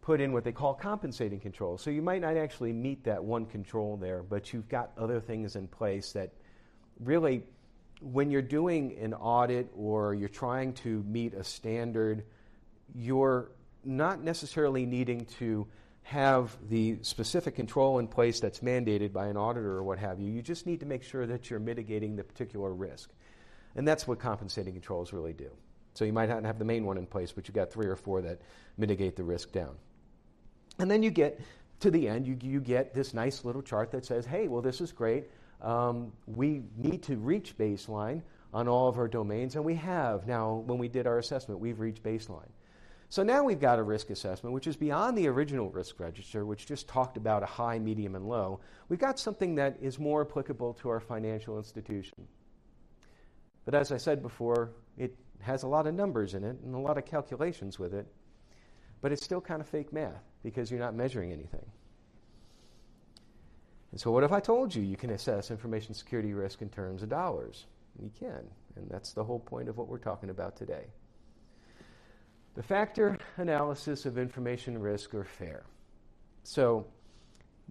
put 0.02 0.20
in 0.20 0.32
what 0.32 0.44
they 0.44 0.52
call 0.52 0.74
compensating 0.74 1.40
controls. 1.40 1.82
So 1.82 1.90
you 1.90 2.02
might 2.02 2.22
not 2.22 2.38
actually 2.38 2.74
meet 2.74 3.04
that 3.04 3.24
one 3.24 3.46
control 3.46 3.98
there, 3.98 4.24
but 4.24 4.52
you've 4.52 4.70
got 4.70 4.92
other 4.98 5.20
things 5.20 5.56
in 5.56 5.68
place 5.68 6.14
that 6.14 6.32
really, 7.00 7.44
when 8.02 8.32
you're 8.32 8.42
doing 8.42 8.98
an 9.00 9.14
audit 9.14 9.70
or 9.76 10.14
you're 10.14 10.30
trying 10.30 10.74
to 10.74 11.04
meet 11.04 11.34
a 11.34 11.44
standard, 11.44 12.24
you're 12.96 13.52
not 13.84 14.24
necessarily 14.24 14.86
needing 14.86 15.26
to 15.40 15.68
have 16.04 16.58
the 16.70 16.98
specific 17.02 17.56
control 17.56 18.00
in 18.00 18.08
place 18.08 18.40
that's 18.40 18.60
mandated 18.60 19.14
by 19.14 19.28
an 19.28 19.38
auditor 19.38 19.78
or 19.78 19.84
what 19.84 20.00
have 20.00 20.20
you. 20.20 20.32
You 20.32 20.42
just 20.42 20.66
need 20.66 20.80
to 20.80 20.86
make 20.86 21.04
sure 21.04 21.26
that 21.28 21.50
you're 21.50 21.60
mitigating 21.60 22.16
the 22.16 22.24
particular 22.24 22.74
risk. 22.74 23.12
And 23.76 23.88
that's 23.88 24.08
what 24.08 24.20
compensating 24.20 24.74
controls 24.74 25.14
really 25.14 25.34
do. 25.34 25.50
So 25.94 26.06
you 26.06 26.14
might 26.14 26.30
not 26.30 26.44
have 26.44 26.60
the 26.60 26.66
main 26.66 26.86
one 26.86 26.98
in 26.98 27.06
place, 27.06 27.32
but 27.32 27.48
you've 27.48 27.56
got 27.56 27.72
three 27.72 27.88
or 27.88 27.96
four 27.96 28.22
that 28.22 28.42
mitigate 28.78 29.16
the 29.16 29.24
risk 29.24 29.52
down. 29.52 29.76
And 30.80 30.90
then 30.90 31.04
you 31.04 31.12
get 31.12 31.40
to 31.82 31.92
the 31.92 32.08
end, 32.08 32.28
you, 32.28 32.38
you 32.42 32.60
get 32.60 32.94
this 32.94 33.14
nice 33.14 33.44
little 33.44 33.62
chart 33.62 33.92
that 33.92 34.06
says, 34.06 34.26
hey, 34.26 34.48
well, 34.48 34.62
this 34.62 34.82
is 34.82 34.92
great. 34.92 35.26
Um, 35.62 36.12
we 36.26 36.64
need 36.78 37.04
to 37.04 37.18
reach 37.18 37.58
baseline 37.58 38.22
on 38.54 38.68
all 38.68 38.88
of 38.88 38.98
our 38.98 39.08
domains, 39.08 39.56
and 39.56 39.64
we 39.64 39.76
have. 39.76 40.28
Now, 40.28 40.56
when 40.66 40.78
we 40.78 40.88
did 40.88 41.08
our 41.08 41.20
assessment, 41.20 41.60
we've 41.60 41.80
reached 41.80 42.04
baseline. 42.04 42.50
So 43.12 43.24
now 43.24 43.44
we've 43.44 43.60
got 43.60 43.78
a 43.78 43.84
risk 43.84 44.10
assessment, 44.10 44.54
which 44.54 44.68
is 44.68 44.78
beyond 44.78 45.18
the 45.18 45.28
original 45.28 45.70
risk 45.70 46.00
register, 46.00 46.46
which 46.46 46.66
just 46.66 46.88
talked 46.88 47.18
about 47.18 47.44
a 47.44 47.46
high, 47.46 47.78
medium, 47.78 48.16
and 48.16 48.26
low. 48.26 48.62
We've 48.88 49.00
got 49.00 49.20
something 49.20 49.54
that 49.56 49.76
is 49.82 50.00
more 50.00 50.22
applicable 50.22 50.76
to 50.76 50.88
our 50.88 51.02
financial 51.02 51.58
institution. 51.58 52.26
But 53.66 53.76
as 53.76 53.92
I 53.92 53.98
said 53.98 54.22
before, 54.22 54.72
it 54.98 55.14
has 55.42 55.64
a 55.64 55.68
lot 55.68 55.88
of 55.88 55.94
numbers 55.94 56.36
in 56.36 56.46
it 56.46 56.56
and 56.64 56.74
a 56.74 56.78
lot 56.78 56.98
of 56.98 57.06
calculations 57.06 57.78
with 57.78 57.94
it. 57.94 58.08
But 59.02 59.12
it's 59.12 59.26
still 59.26 59.42
kind 59.42 59.60
of 59.60 59.68
fake 59.68 59.92
math 59.92 60.24
because 60.42 60.72
you're 60.72 60.80
not 60.80 60.96
measuring 60.96 61.34
anything. 61.34 61.66
And 63.92 64.00
so, 64.00 64.10
what 64.10 64.24
if 64.24 64.32
I 64.32 64.40
told 64.40 64.74
you 64.74 64.84
you 64.84 64.96
can 64.96 65.10
assess 65.10 65.52
information 65.52 65.94
security 65.94 66.34
risk 66.34 66.62
in 66.62 66.70
terms 66.70 67.04
of 67.04 67.10
dollars? 67.10 67.66
You 68.02 68.10
can. 68.18 68.48
And 68.78 68.90
that's 68.90 69.12
the 69.12 69.26
whole 69.26 69.40
point 69.40 69.68
of 69.68 69.78
what 69.78 69.90
we're 69.90 69.98
talking 69.98 70.30
about 70.30 70.56
today. 70.56 70.86
The 72.56 72.64
factor 72.64 73.18
analysis 73.38 74.06
of 74.06 74.18
information 74.18 74.78
risk 74.78 75.14
or 75.14 75.24
FAIR. 75.24 75.64
So, 76.44 76.86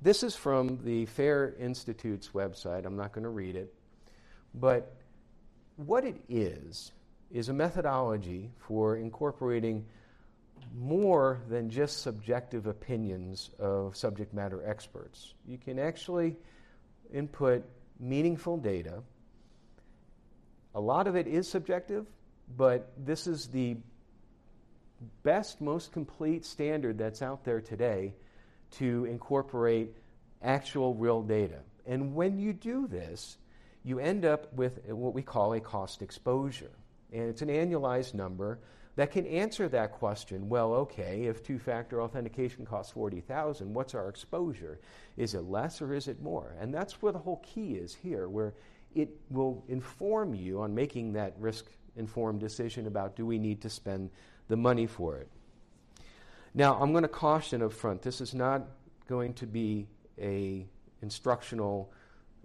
this 0.02 0.22
is 0.22 0.34
from 0.34 0.78
the 0.84 1.04
FAIR 1.06 1.54
Institute's 1.58 2.30
website. 2.30 2.86
I'm 2.86 2.96
not 2.96 3.12
going 3.12 3.24
to 3.24 3.30
read 3.30 3.56
it. 3.56 3.74
But 4.54 4.96
what 5.76 6.04
it 6.04 6.16
is, 6.28 6.92
is 7.30 7.48
a 7.48 7.52
methodology 7.52 8.50
for 8.58 8.96
incorporating 8.96 9.84
more 10.76 11.40
than 11.48 11.70
just 11.70 12.02
subjective 12.02 12.66
opinions 12.66 13.50
of 13.58 13.96
subject 13.96 14.34
matter 14.34 14.62
experts. 14.66 15.34
You 15.46 15.58
can 15.58 15.78
actually 15.78 16.36
input 17.12 17.64
meaningful 17.98 18.56
data. 18.56 19.02
A 20.74 20.80
lot 20.80 21.06
of 21.06 21.16
it 21.16 21.26
is 21.26 21.48
subjective, 21.48 22.06
but 22.56 22.92
this 22.98 23.26
is 23.26 23.46
the 23.48 23.76
best, 25.22 25.60
most 25.60 25.92
complete 25.92 26.44
standard 26.44 26.98
that's 26.98 27.22
out 27.22 27.44
there 27.44 27.60
today 27.60 28.14
to 28.72 29.04
incorporate 29.06 29.96
actual 30.42 30.94
real 30.94 31.22
data. 31.22 31.60
And 31.86 32.14
when 32.14 32.38
you 32.38 32.52
do 32.52 32.86
this, 32.86 33.38
you 33.82 33.98
end 33.98 34.24
up 34.24 34.52
with 34.52 34.84
what 34.88 35.14
we 35.14 35.22
call 35.22 35.54
a 35.54 35.60
cost 35.60 36.02
exposure. 36.02 36.70
And 37.12 37.28
it's 37.28 37.42
an 37.42 37.48
annualized 37.48 38.14
number 38.14 38.58
that 38.96 39.10
can 39.10 39.26
answer 39.26 39.68
that 39.68 39.92
question. 39.92 40.48
Well, 40.48 40.74
okay, 40.74 41.24
if 41.24 41.42
two-factor 41.42 42.02
authentication 42.02 42.66
costs 42.66 42.92
40,000, 42.92 43.72
what's 43.72 43.94
our 43.94 44.08
exposure? 44.08 44.78
Is 45.16 45.34
it 45.34 45.44
less 45.44 45.80
or 45.80 45.94
is 45.94 46.08
it 46.08 46.20
more? 46.20 46.54
And 46.60 46.72
that's 46.72 47.00
where 47.00 47.12
the 47.12 47.18
whole 47.18 47.42
key 47.42 47.74
is 47.74 47.94
here, 47.94 48.28
where 48.28 48.54
it 48.94 49.08
will 49.30 49.64
inform 49.68 50.34
you 50.34 50.60
on 50.60 50.74
making 50.74 51.12
that 51.14 51.34
risk 51.38 51.66
informed 51.96 52.40
decision 52.40 52.86
about 52.86 53.16
do 53.16 53.26
we 53.26 53.38
need 53.38 53.60
to 53.62 53.70
spend 53.70 54.10
the 54.50 54.56
money 54.56 54.86
for 54.86 55.16
it. 55.16 55.28
Now, 56.52 56.74
I'm 56.74 56.90
going 56.90 57.02
to 57.02 57.08
caution 57.08 57.62
up 57.62 57.72
front 57.72 58.02
this 58.02 58.20
is 58.20 58.34
not 58.34 58.66
going 59.08 59.32
to 59.34 59.46
be 59.46 59.86
a 60.20 60.66
instructional 61.02 61.92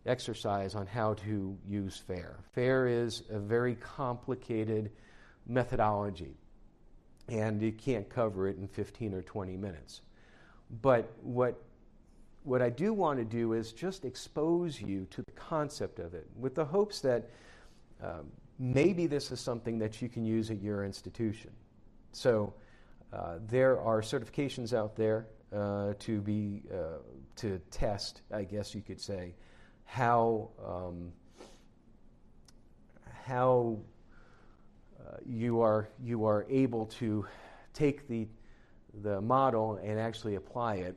exercise 0.05 0.75
on 0.75 0.85
how 0.85 1.15
to 1.15 1.57
use 1.67 1.97
FAIR. 2.07 2.37
FAIR 2.53 2.87
is 2.87 3.23
a 3.31 3.39
very 3.39 3.75
complicated 3.75 4.91
methodology, 5.47 6.37
and 7.27 7.59
you 7.61 7.71
can't 7.71 8.07
cover 8.07 8.47
it 8.47 8.57
in 8.57 8.67
15 8.67 9.13
or 9.15 9.23
20 9.23 9.57
minutes. 9.57 10.01
But 10.81 11.11
what 11.21 11.61
what 12.43 12.61
I 12.61 12.69
do 12.69 12.93
want 12.93 13.17
to 13.17 13.25
do 13.25 13.53
is 13.53 13.71
just 13.71 14.05
expose 14.05 14.79
you 14.79 15.07
to 15.09 15.23
the 15.23 15.31
concept 15.31 15.97
of 15.97 16.13
it 16.13 16.27
with 16.37 16.53
the 16.53 16.65
hopes 16.65 17.01
that 17.01 17.27
um, 18.03 18.31
maybe 18.59 19.07
this 19.07 19.31
is 19.31 19.39
something 19.39 19.79
that 19.79 19.99
you 19.99 20.09
can 20.09 20.23
use 20.23 20.51
at 20.51 20.61
your 20.61 20.85
institution. 20.85 21.49
So 22.15 22.53
uh, 23.11 23.39
there 23.45 23.79
are 23.79 24.01
certifications 24.01 24.73
out 24.73 24.95
there 24.95 25.27
uh, 25.53 25.93
to 25.99 26.21
be 26.21 26.63
uh, 26.73 26.99
to 27.37 27.59
test, 27.71 28.21
I 28.33 28.43
guess 28.43 28.73
you 28.73 28.81
could 28.81 29.01
say, 29.01 29.35
how 29.83 30.49
um, 30.65 31.11
how 33.25 33.79
uh, 34.99 35.17
you 35.25 35.59
are 35.59 35.89
you 36.01 36.25
are 36.25 36.45
able 36.49 36.85
to 36.85 37.25
take 37.73 38.07
the 38.07 38.27
the 39.01 39.19
model 39.19 39.77
and 39.83 39.99
actually 39.99 40.35
apply 40.35 40.75
it. 40.75 40.95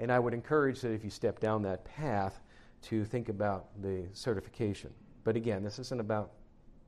And 0.00 0.10
I 0.10 0.18
would 0.18 0.34
encourage 0.34 0.80
that 0.80 0.92
if 0.92 1.04
you 1.04 1.10
step 1.10 1.38
down 1.38 1.62
that 1.62 1.84
path, 1.84 2.40
to 2.82 3.04
think 3.04 3.28
about 3.28 3.68
the 3.82 4.04
certification. 4.12 4.92
But 5.24 5.36
again, 5.36 5.62
this 5.62 5.78
isn't 5.78 6.00
about 6.00 6.32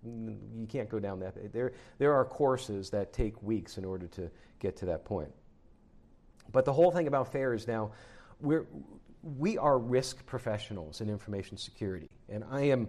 you 0.04 0.66
can't 0.68 0.88
go 0.88 0.98
down 0.98 1.20
that. 1.20 1.52
There, 1.52 1.72
there 1.98 2.14
are 2.14 2.24
courses 2.24 2.90
that 2.90 3.12
take 3.12 3.42
weeks 3.42 3.78
in 3.78 3.84
order 3.84 4.06
to 4.08 4.30
get 4.60 4.76
to 4.78 4.86
that 4.86 5.04
point. 5.04 5.30
But 6.52 6.64
the 6.64 6.72
whole 6.72 6.90
thing 6.90 7.06
about 7.06 7.32
FAIR 7.32 7.54
is 7.54 7.66
now 7.66 7.92
we're, 8.40 8.66
we 9.22 9.58
are 9.58 9.78
risk 9.78 10.24
professionals 10.26 11.00
in 11.00 11.10
information 11.10 11.56
security. 11.56 12.10
And 12.28 12.44
I 12.50 12.62
am 12.62 12.88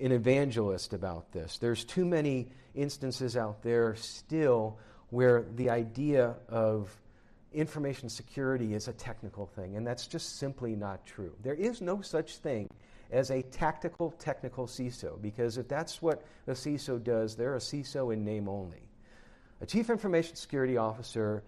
an 0.00 0.12
evangelist 0.12 0.92
about 0.92 1.32
this. 1.32 1.58
There's 1.58 1.84
too 1.84 2.04
many 2.04 2.48
instances 2.74 3.36
out 3.36 3.62
there 3.62 3.94
still 3.96 4.78
where 5.10 5.44
the 5.56 5.70
idea 5.70 6.36
of 6.48 6.94
information 7.52 8.08
security 8.08 8.74
is 8.74 8.88
a 8.88 8.92
technical 8.92 9.46
thing, 9.46 9.76
and 9.76 9.86
that's 9.86 10.06
just 10.06 10.38
simply 10.38 10.76
not 10.76 11.06
true. 11.06 11.34
There 11.42 11.54
is 11.54 11.80
no 11.80 12.02
such 12.02 12.36
thing 12.36 12.68
as 13.10 13.30
a 13.30 13.42
tactical 13.42 14.10
technical 14.12 14.66
CISO, 14.66 15.20
because 15.20 15.56
if 15.58 15.68
that's 15.68 16.02
what 16.02 16.24
a 16.46 16.52
CISO 16.52 17.02
does, 17.02 17.36
they're 17.36 17.56
a 17.56 17.60
CISO 17.60 18.12
in 18.12 18.24
name 18.24 18.48
only. 18.48 18.82
A 19.60 19.66
Chief 19.66 19.90
Information 19.90 20.36
Security 20.36 20.76
Officer 20.76 21.42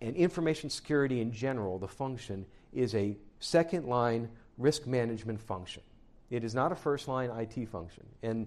and 0.00 0.16
information 0.16 0.70
security 0.70 1.20
in 1.20 1.32
general, 1.32 1.78
the 1.78 1.88
function, 1.88 2.44
is 2.72 2.94
a 2.94 3.16
second 3.38 3.86
line 3.86 4.28
risk 4.58 4.86
management 4.86 5.40
function. 5.40 5.82
It 6.30 6.42
is 6.42 6.54
not 6.54 6.72
a 6.72 6.74
first 6.74 7.06
line 7.06 7.30
IT 7.30 7.68
function. 7.68 8.04
And 8.22 8.46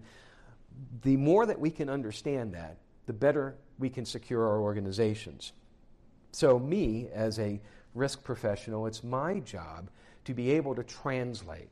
the 1.03 1.17
more 1.17 1.45
that 1.45 1.59
we 1.59 1.69
can 1.69 1.89
understand 1.89 2.53
that, 2.53 2.77
the 3.05 3.13
better 3.13 3.55
we 3.79 3.89
can 3.89 4.05
secure 4.05 4.45
our 4.45 4.59
organizations. 4.59 5.53
So, 6.31 6.59
me 6.59 7.07
as 7.13 7.39
a 7.39 7.61
risk 7.95 8.23
professional, 8.23 8.85
it's 8.85 9.03
my 9.03 9.39
job 9.39 9.89
to 10.25 10.33
be 10.33 10.51
able 10.51 10.75
to 10.75 10.83
translate 10.83 11.69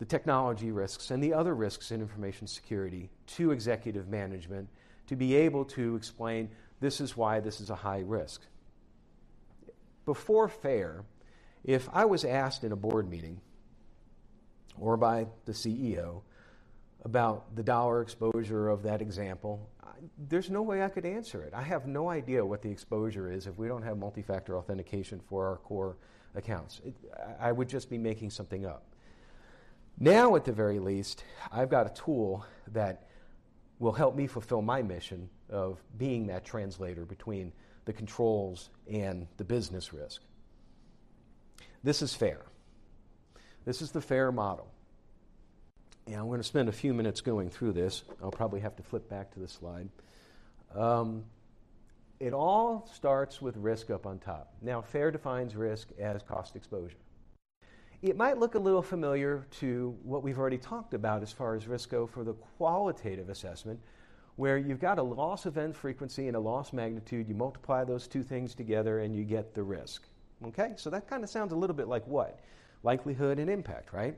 the 0.00 0.06
technology 0.06 0.72
risks 0.72 1.10
and 1.10 1.22
the 1.22 1.34
other 1.34 1.54
risks 1.54 1.90
in 1.90 2.00
information 2.00 2.46
security 2.46 3.10
to 3.26 3.52
executive 3.52 4.08
management 4.08 4.66
to 5.06 5.14
be 5.14 5.36
able 5.36 5.62
to 5.62 5.94
explain 5.94 6.48
this 6.80 7.02
is 7.02 7.18
why 7.18 7.38
this 7.38 7.60
is 7.60 7.68
a 7.68 7.74
high 7.74 8.00
risk. 8.00 8.40
Before 10.06 10.48
FAIR, 10.48 11.04
if 11.64 11.86
I 11.92 12.06
was 12.06 12.24
asked 12.24 12.64
in 12.64 12.72
a 12.72 12.76
board 12.76 13.10
meeting, 13.10 13.42
or 14.78 14.96
by 14.96 15.26
the 15.44 15.52
CEO 15.52 16.22
about 17.04 17.54
the 17.54 17.62
dollar 17.62 18.00
exposure 18.00 18.70
of 18.70 18.82
that 18.84 19.02
example, 19.02 19.68
there's 20.30 20.48
no 20.48 20.62
way 20.62 20.82
I 20.82 20.88
could 20.88 21.04
answer 21.04 21.42
it. 21.42 21.52
I 21.52 21.60
have 21.60 21.86
no 21.86 22.08
idea 22.08 22.44
what 22.44 22.62
the 22.62 22.70
exposure 22.70 23.30
is 23.30 23.46
if 23.46 23.58
we 23.58 23.68
don't 23.68 23.82
have 23.82 23.98
multi 23.98 24.22
factor 24.22 24.56
authentication 24.56 25.20
for 25.28 25.46
our 25.46 25.56
core 25.56 25.98
accounts. 26.34 26.80
It, 26.86 26.94
I 27.38 27.52
would 27.52 27.68
just 27.68 27.90
be 27.90 27.98
making 27.98 28.30
something 28.30 28.64
up. 28.64 28.89
Now, 30.02 30.34
at 30.34 30.46
the 30.46 30.52
very 30.52 30.78
least, 30.78 31.24
I've 31.52 31.68
got 31.68 31.86
a 31.86 31.90
tool 31.90 32.46
that 32.72 33.06
will 33.78 33.92
help 33.92 34.16
me 34.16 34.26
fulfill 34.26 34.62
my 34.62 34.80
mission 34.80 35.28
of 35.50 35.82
being 35.98 36.26
that 36.28 36.42
translator 36.42 37.04
between 37.04 37.52
the 37.84 37.92
controls 37.92 38.70
and 38.90 39.26
the 39.36 39.44
business 39.44 39.92
risk. 39.92 40.22
This 41.84 42.00
is 42.00 42.14
fair. 42.14 42.40
This 43.66 43.82
is 43.82 43.90
the 43.90 44.00
fair 44.00 44.32
model. 44.32 44.70
And 46.06 46.16
I'm 46.16 46.28
going 46.28 46.40
to 46.40 46.44
spend 46.44 46.70
a 46.70 46.72
few 46.72 46.94
minutes 46.94 47.20
going 47.20 47.50
through 47.50 47.72
this. 47.72 48.02
I'll 48.22 48.30
probably 48.30 48.60
have 48.60 48.76
to 48.76 48.82
flip 48.82 49.06
back 49.08 49.30
to 49.34 49.38
the 49.38 49.48
slide. 49.48 49.90
Um, 50.74 51.24
it 52.20 52.32
all 52.32 52.88
starts 52.94 53.42
with 53.42 53.56
risk 53.58 53.90
up 53.90 54.06
on 54.06 54.18
top. 54.18 54.54
Now, 54.62 54.80
FAIR 54.80 55.10
defines 55.10 55.56
risk 55.56 55.88
as 55.98 56.22
cost 56.22 56.56
exposure. 56.56 56.96
It 58.02 58.16
might 58.16 58.38
look 58.38 58.54
a 58.54 58.58
little 58.58 58.82
familiar 58.82 59.46
to 59.58 59.94
what 60.02 60.22
we've 60.22 60.38
already 60.38 60.56
talked 60.56 60.94
about 60.94 61.22
as 61.22 61.32
far 61.32 61.54
as 61.54 61.68
risk 61.68 61.90
go 61.90 62.06
for 62.06 62.24
the 62.24 62.32
qualitative 62.32 63.28
assessment, 63.28 63.78
where 64.36 64.56
you've 64.56 64.80
got 64.80 64.98
a 64.98 65.02
loss 65.02 65.44
event 65.44 65.76
frequency 65.76 66.26
and 66.26 66.34
a 66.34 66.40
loss 66.40 66.72
magnitude. 66.72 67.28
You 67.28 67.34
multiply 67.34 67.84
those 67.84 68.06
two 68.08 68.22
things 68.22 68.54
together 68.54 69.00
and 69.00 69.14
you 69.14 69.24
get 69.24 69.54
the 69.54 69.62
risk. 69.62 70.04
Okay? 70.46 70.72
So 70.76 70.88
that 70.88 71.08
kind 71.08 71.22
of 71.22 71.28
sounds 71.28 71.52
a 71.52 71.56
little 71.56 71.76
bit 71.76 71.88
like 71.88 72.06
what? 72.06 72.40
Likelihood 72.82 73.38
and 73.38 73.50
impact, 73.50 73.92
right? 73.92 74.16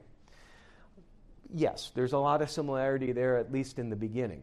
Yes, 1.52 1.90
there's 1.94 2.12
a 2.12 2.18
lot 2.18 2.40
of 2.40 2.50
similarity 2.50 3.10
there, 3.10 3.36
at 3.36 3.50
least 3.50 3.80
in 3.80 3.90
the 3.90 3.96
beginning. 3.96 4.42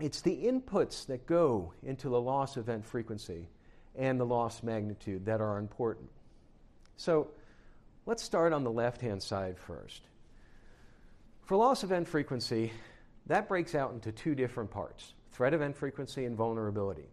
It's 0.00 0.22
the 0.22 0.36
inputs 0.36 1.06
that 1.06 1.24
go 1.26 1.72
into 1.84 2.08
the 2.08 2.20
loss 2.20 2.56
event 2.56 2.84
frequency 2.84 3.48
and 3.94 4.18
the 4.18 4.26
loss 4.26 4.64
magnitude 4.64 5.24
that 5.26 5.40
are 5.40 5.56
important. 5.58 6.10
So, 6.96 7.28
Let's 8.06 8.22
start 8.22 8.52
on 8.52 8.64
the 8.64 8.70
left 8.70 9.00
hand 9.00 9.22
side 9.22 9.58
first. 9.58 10.02
For 11.44 11.56
loss 11.56 11.82
of 11.82 11.90
event 11.90 12.06
frequency, 12.06 12.70
that 13.26 13.48
breaks 13.48 13.74
out 13.74 13.92
into 13.92 14.12
two 14.12 14.34
different 14.34 14.70
parts 14.70 15.14
threat 15.32 15.54
event 15.54 15.76
frequency 15.76 16.26
and 16.26 16.36
vulnerability. 16.36 17.08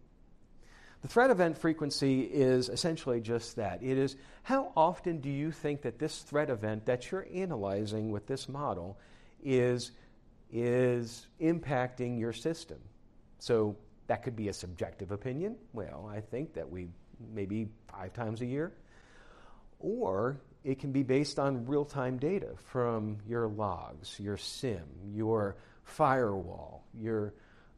The 1.00 1.08
threat 1.08 1.30
event 1.30 1.58
frequency 1.58 2.20
is 2.20 2.68
essentially 2.68 3.20
just 3.20 3.56
that. 3.56 3.82
It 3.82 3.98
is 3.98 4.16
how 4.42 4.70
often 4.76 5.20
do 5.20 5.30
you 5.30 5.50
think 5.50 5.82
that 5.82 5.98
this 5.98 6.20
threat 6.20 6.50
event 6.50 6.86
that 6.86 7.10
you're 7.10 7.26
analyzing 7.34 8.12
with 8.12 8.26
this 8.26 8.48
model 8.48 8.98
is, 9.42 9.92
is 10.52 11.26
impacting 11.40 12.20
your 12.20 12.32
system? 12.32 12.78
So 13.40 13.76
that 14.06 14.22
could 14.22 14.36
be 14.36 14.48
a 14.48 14.52
subjective 14.52 15.10
opinion. 15.10 15.56
Well, 15.72 16.08
I 16.12 16.20
think 16.20 16.54
that 16.54 16.70
we 16.70 16.86
maybe 17.32 17.68
five 17.88 18.12
times 18.12 18.42
a 18.42 18.46
year. 18.46 18.72
Or 19.80 20.36
it 20.64 20.78
can 20.78 20.92
be 20.92 21.02
based 21.02 21.38
on 21.38 21.66
real 21.66 21.84
time 21.84 22.18
data 22.18 22.50
from 22.66 23.18
your 23.28 23.48
logs, 23.48 24.18
your 24.18 24.36
SIEM, 24.36 24.84
your 25.12 25.56
firewall, 25.84 26.84
your 26.94 27.34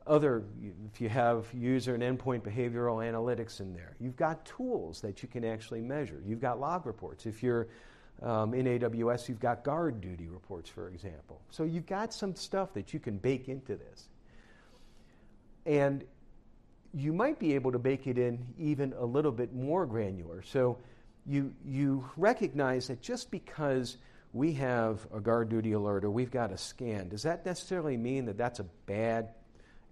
other, 0.07 0.45
if 0.93 1.01
you 1.01 1.09
have 1.09 1.47
user 1.55 1.95
and 1.95 2.03
endpoint 2.03 2.43
behavioral 2.43 2.99
analytics 3.03 3.61
in 3.61 3.73
there, 3.73 3.97
you've 3.99 4.17
got 4.17 4.45
tools 4.45 5.01
that 5.01 5.23
you 5.23 5.29
can 5.29 5.45
actually 5.45 5.81
measure. 5.81 6.21
You've 6.27 6.41
got 6.41 6.61
log 6.61 6.85
reports. 6.85 7.25
If 7.25 7.43
you're 7.43 7.69
um, 8.23 8.53
in 8.53 8.67
AWS, 8.67 9.29
you've 9.29 9.41
got 9.41 9.65
GuardDuty 9.65 10.31
reports, 10.31 10.69
for 10.69 10.89
example. 10.89 11.41
So 11.51 11.65
you've 11.65 11.87
got 11.87 12.13
some 12.13 12.35
stuff 12.35 12.75
that 12.75 12.93
you 12.93 13.01
can 13.01 13.17
bake 13.17 13.49
into 13.49 13.77
this. 13.77 14.09
And 15.65 16.05
you 16.93 17.13
might 17.13 17.39
be 17.39 17.55
able 17.55 17.73
to 17.73 17.79
bake 17.79 18.07
it 18.07 18.19
in 18.19 18.47
even 18.59 18.93
a 18.99 19.05
little 19.05 19.33
bit 19.33 19.55
more 19.55 19.87
granular. 19.87 20.43
So 20.43 20.79
you, 21.27 21.55
you 21.65 22.09
recognize 22.17 22.89
that 22.89 23.01
just 23.01 23.31
because 23.31 23.97
we 24.33 24.53
have 24.55 25.07
a 25.15 25.21
GuardDuty 25.21 25.75
alert 25.75 26.05
or 26.05 26.11
we've 26.11 26.31
got 26.31 26.53
a 26.53 26.59
scan, 26.59 27.09
does 27.09 27.23
that 27.23 27.47
necessarily 27.47 27.97
mean 27.97 28.27
that 28.27 28.37
that's 28.37 28.61
a 28.61 28.67
bad 28.87 29.29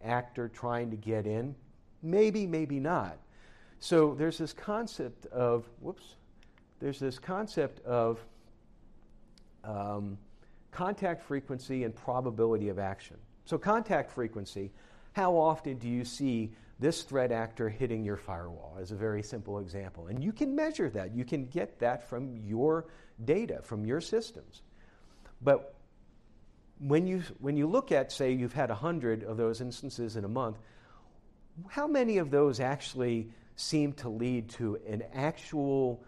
actor 0.04 0.48
trying 0.48 0.90
to 0.90 0.96
get 0.96 1.26
in? 1.26 1.54
Maybe, 2.02 2.46
maybe 2.46 2.80
not. 2.80 3.18
So 3.78 4.14
there's 4.14 4.38
this 4.38 4.52
concept 4.52 5.26
of, 5.26 5.68
whoops, 5.80 6.16
there's 6.80 6.98
this 6.98 7.18
concept 7.18 7.84
of 7.84 8.24
um, 9.64 10.18
contact 10.72 11.22
frequency 11.22 11.84
and 11.84 11.94
probability 11.94 12.68
of 12.68 12.78
action. 12.78 13.16
So, 13.44 13.58
contact 13.58 14.10
frequency, 14.10 14.70
how 15.12 15.36
often 15.36 15.78
do 15.78 15.88
you 15.88 16.04
see 16.04 16.52
this 16.82 17.02
threat 17.02 17.30
actor 17.30 17.68
hitting 17.68 18.04
your 18.04 18.16
firewall 18.16 18.76
is 18.80 18.90
a 18.90 18.96
very 18.96 19.22
simple 19.22 19.60
example. 19.60 20.08
And 20.08 20.22
you 20.22 20.32
can 20.32 20.54
measure 20.54 20.90
that. 20.90 21.14
You 21.14 21.24
can 21.24 21.46
get 21.46 21.78
that 21.78 22.08
from 22.08 22.36
your 22.36 22.88
data, 23.24 23.60
from 23.62 23.86
your 23.86 24.00
systems. 24.00 24.62
But 25.40 25.76
when 26.80 27.06
you, 27.06 27.22
when 27.38 27.56
you 27.56 27.68
look 27.68 27.92
at, 27.92 28.10
say, 28.10 28.32
you've 28.32 28.52
had 28.52 28.68
100 28.68 29.22
of 29.22 29.36
those 29.36 29.60
instances 29.60 30.16
in 30.16 30.24
a 30.24 30.28
month, 30.28 30.58
how 31.68 31.86
many 31.86 32.18
of 32.18 32.32
those 32.32 32.58
actually 32.58 33.30
seem 33.54 33.92
to 33.92 34.08
lead 34.08 34.50
to 34.50 34.76
an 34.88 35.04
actual 35.14 36.02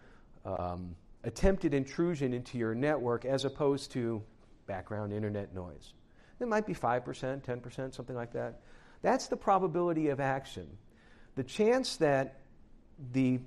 um, 0.44 0.96
attempted 1.22 1.72
intrusion 1.72 2.34
into 2.34 2.58
your 2.58 2.74
network 2.74 3.24
as 3.24 3.44
opposed 3.44 3.92
to 3.92 4.20
background 4.66 5.12
internet 5.12 5.54
noise? 5.54 5.94
It 6.40 6.48
might 6.48 6.66
be 6.66 6.74
5%, 6.74 7.44
10%, 7.44 7.94
something 7.94 8.16
like 8.16 8.32
that. 8.32 8.60
That's 9.04 9.26
the 9.26 9.36
probability 9.36 10.08
of 10.08 10.18
action. 10.18 10.66
The 11.34 11.44
chance 11.44 11.96
that 11.96 12.40
the 13.12 13.38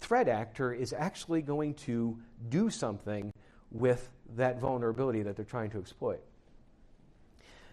threat 0.00 0.28
actor 0.28 0.70
is 0.70 0.92
actually 0.92 1.40
going 1.40 1.74
to 1.74 2.18
do 2.50 2.68
something 2.68 3.32
with 3.70 4.06
that 4.36 4.60
vulnerability 4.60 5.22
that 5.22 5.34
they're 5.34 5.46
trying 5.46 5.70
to 5.70 5.78
exploit. 5.78 6.20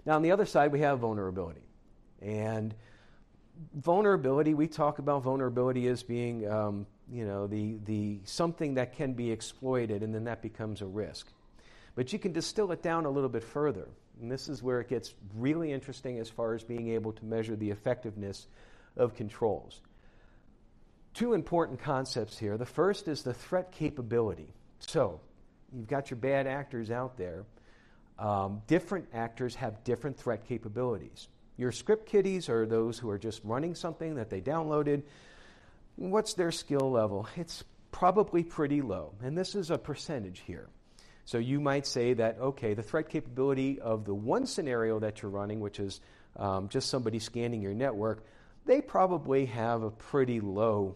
Now, 0.06 0.16
on 0.16 0.22
the 0.22 0.32
other 0.32 0.46
side, 0.46 0.72
we 0.72 0.80
have 0.80 1.00
vulnerability. 1.00 1.68
And 2.22 2.74
vulnerability, 3.74 4.54
we 4.54 4.70
talk 4.70 5.00
about 5.00 5.24
vulnerability 5.24 5.90
as 5.90 6.04
being, 6.04 6.50
um, 6.50 6.88
you 7.12 7.26
know, 7.26 7.48
the, 7.48 7.80
the 7.84 8.20
something 8.24 8.76
that 8.76 8.96
can 8.96 9.12
be 9.12 9.30
exploited, 9.30 10.04
and 10.04 10.16
then 10.16 10.24
that 10.24 10.42
becomes 10.42 10.82
a 10.82 10.86
risk. 10.86 11.28
But 11.96 12.14
you 12.14 12.20
can 12.20 12.32
distill 12.32 12.72
it 12.72 12.82
down 12.82 13.04
a 13.04 13.10
little 13.10 13.30
bit 13.30 13.44
further. 13.44 13.90
And 14.22 14.32
this 14.32 14.48
is 14.50 14.64
where 14.64 14.80
it 14.80 14.90
gets 14.90 15.14
really 15.36 15.72
interesting 15.72 16.20
as 16.20 16.30
far 16.30 16.54
as 16.54 16.64
being 16.64 16.90
able 16.90 17.12
to 17.14 17.26
measure 17.26 17.56
the 17.56 17.72
effectiveness 17.72 18.48
of 18.96 19.16
controls. 19.16 19.82
Two 21.14 21.34
important 21.34 21.82
concepts 21.82 22.38
here. 22.38 22.58
The 22.58 22.66
first 22.66 23.08
is 23.08 23.24
the 23.24 23.34
threat 23.34 23.72
capability. 23.72 24.54
So, 24.80 25.22
you've 25.74 25.88
got 25.88 26.10
your 26.10 26.18
bad 26.18 26.48
actors 26.48 26.92
out 26.92 27.18
there. 27.18 27.46
Um, 28.18 28.62
different 28.68 29.08
actors 29.14 29.56
have 29.56 29.84
different 29.84 30.18
threat 30.18 30.48
capabilities. 30.48 31.28
Your 31.58 31.72
script 31.72 32.08
kiddies 32.08 32.50
are 32.50 32.66
those 32.66 32.98
who 32.98 33.10
are 33.10 33.18
just 33.18 33.42
running 33.44 33.76
something 33.76 34.16
that 34.16 34.30
they 34.30 34.42
downloaded. 34.42 35.04
What's 35.96 36.34
their 36.34 36.52
skill 36.52 36.92
level? 36.92 37.28
It's 37.38 37.64
probably 37.92 38.44
pretty 38.44 38.82
low. 38.82 39.14
And 39.22 39.38
this 39.38 39.56
is 39.56 39.72
a 39.72 39.78
percentage 39.78 40.42
here. 40.46 40.68
So 41.26 41.40
you 41.40 41.60
might 41.60 41.88
say 41.88 42.14
that, 42.14 42.38
okay, 42.40 42.76
the 42.76 42.84
threat 42.84 43.10
capability 43.10 43.80
of 43.80 44.06
the 44.06 44.14
one 44.14 44.46
scenario 44.46 45.00
that 45.00 45.22
you're 45.22 45.32
running, 45.32 45.60
which 45.60 45.80
is 45.80 46.00
um, 46.36 46.70
just 46.70 46.90
somebody 46.90 47.18
scanning 47.18 47.62
your 47.62 47.74
network, 47.74 48.24
they 48.66 48.80
probably 48.80 49.46
have 49.48 49.82
a 49.82 49.90
pretty 49.90 50.40
low, 50.40 50.96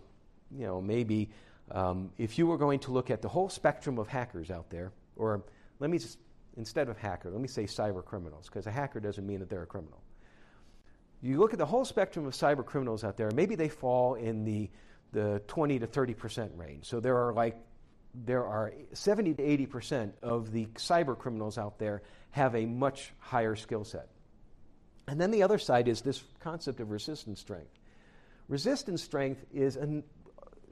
you 0.56 0.66
know, 0.66 0.82
maybe 0.82 1.32
um, 1.72 2.12
if 2.18 2.38
you 2.38 2.46
were 2.46 2.58
going 2.58 2.80
to 2.80 2.92
look 2.92 3.10
at 3.10 3.22
the 3.22 3.28
whole 3.28 3.50
spectrum 3.50 3.98
of 3.98 4.08
hackers 4.08 4.52
out 4.52 4.70
there, 4.70 4.92
or 5.16 5.44
let 5.80 5.90
me 5.90 5.98
just, 5.98 6.20
instead 6.58 6.90
of 6.90 6.98
hacker, 6.98 7.32
let 7.32 7.42
me 7.42 7.48
say 7.48 7.64
cyber 7.64 8.06
criminals, 8.06 8.46
because 8.46 8.68
a 8.68 8.72
hacker 8.72 9.00
doesn't 9.00 9.26
mean 9.26 9.40
that 9.40 9.50
they're 9.50 9.64
a 9.64 9.68
criminal. 9.68 10.02
You 11.22 11.40
look 11.40 11.54
at 11.54 11.60
the 11.60 11.66
whole 11.66 11.86
spectrum 11.86 12.26
of 12.28 12.34
cyber 12.34 12.66
criminals 12.66 13.04
out 13.04 13.18
there, 13.18 13.30
maybe 13.34 13.56
they 13.56 13.70
fall 13.70 14.14
in 14.14 14.46
the, 14.46 14.70
the 15.12 15.42
20 15.48 15.80
to 15.80 15.88
30% 15.88 16.58
range. 16.58 16.86
So 16.86 17.00
there 17.00 17.18
are 17.18 17.34
like 17.34 17.58
there 18.14 18.46
are 18.46 18.74
70 18.94 19.36
to 19.36 19.44
80 19.44 19.66
percent 19.66 20.16
of 20.22 20.52
the 20.52 20.66
cyber 20.76 21.18
criminals 21.18 21.58
out 21.58 21.80
there 21.80 22.02
have 22.32 22.56
a 22.56 22.66
much 22.66 23.14
higher 23.20 23.56
skill 23.56 23.84
set. 23.84 24.10
And 25.08 25.20
then 25.20 25.32
the 25.32 25.44
other 25.44 25.58
side 25.58 25.88
is 25.88 26.02
this 26.02 26.24
concept 26.40 26.80
of 26.80 26.92
resistance 26.92 27.40
strength. 27.40 27.72
Resistance 28.48 29.02
strength 29.02 29.44
is 29.54 29.76
an, 29.76 30.04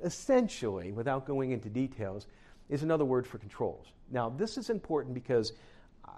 essentially, 0.04 0.92
without 0.92 1.26
going 1.26 1.52
into 1.52 1.70
details, 1.70 2.28
is 2.70 2.84
another 2.84 3.06
word 3.06 3.26
for 3.26 3.38
controls. 3.38 3.88
Now, 4.12 4.30
this 4.30 4.58
is 4.58 4.70
important 4.70 5.14
because 5.14 5.54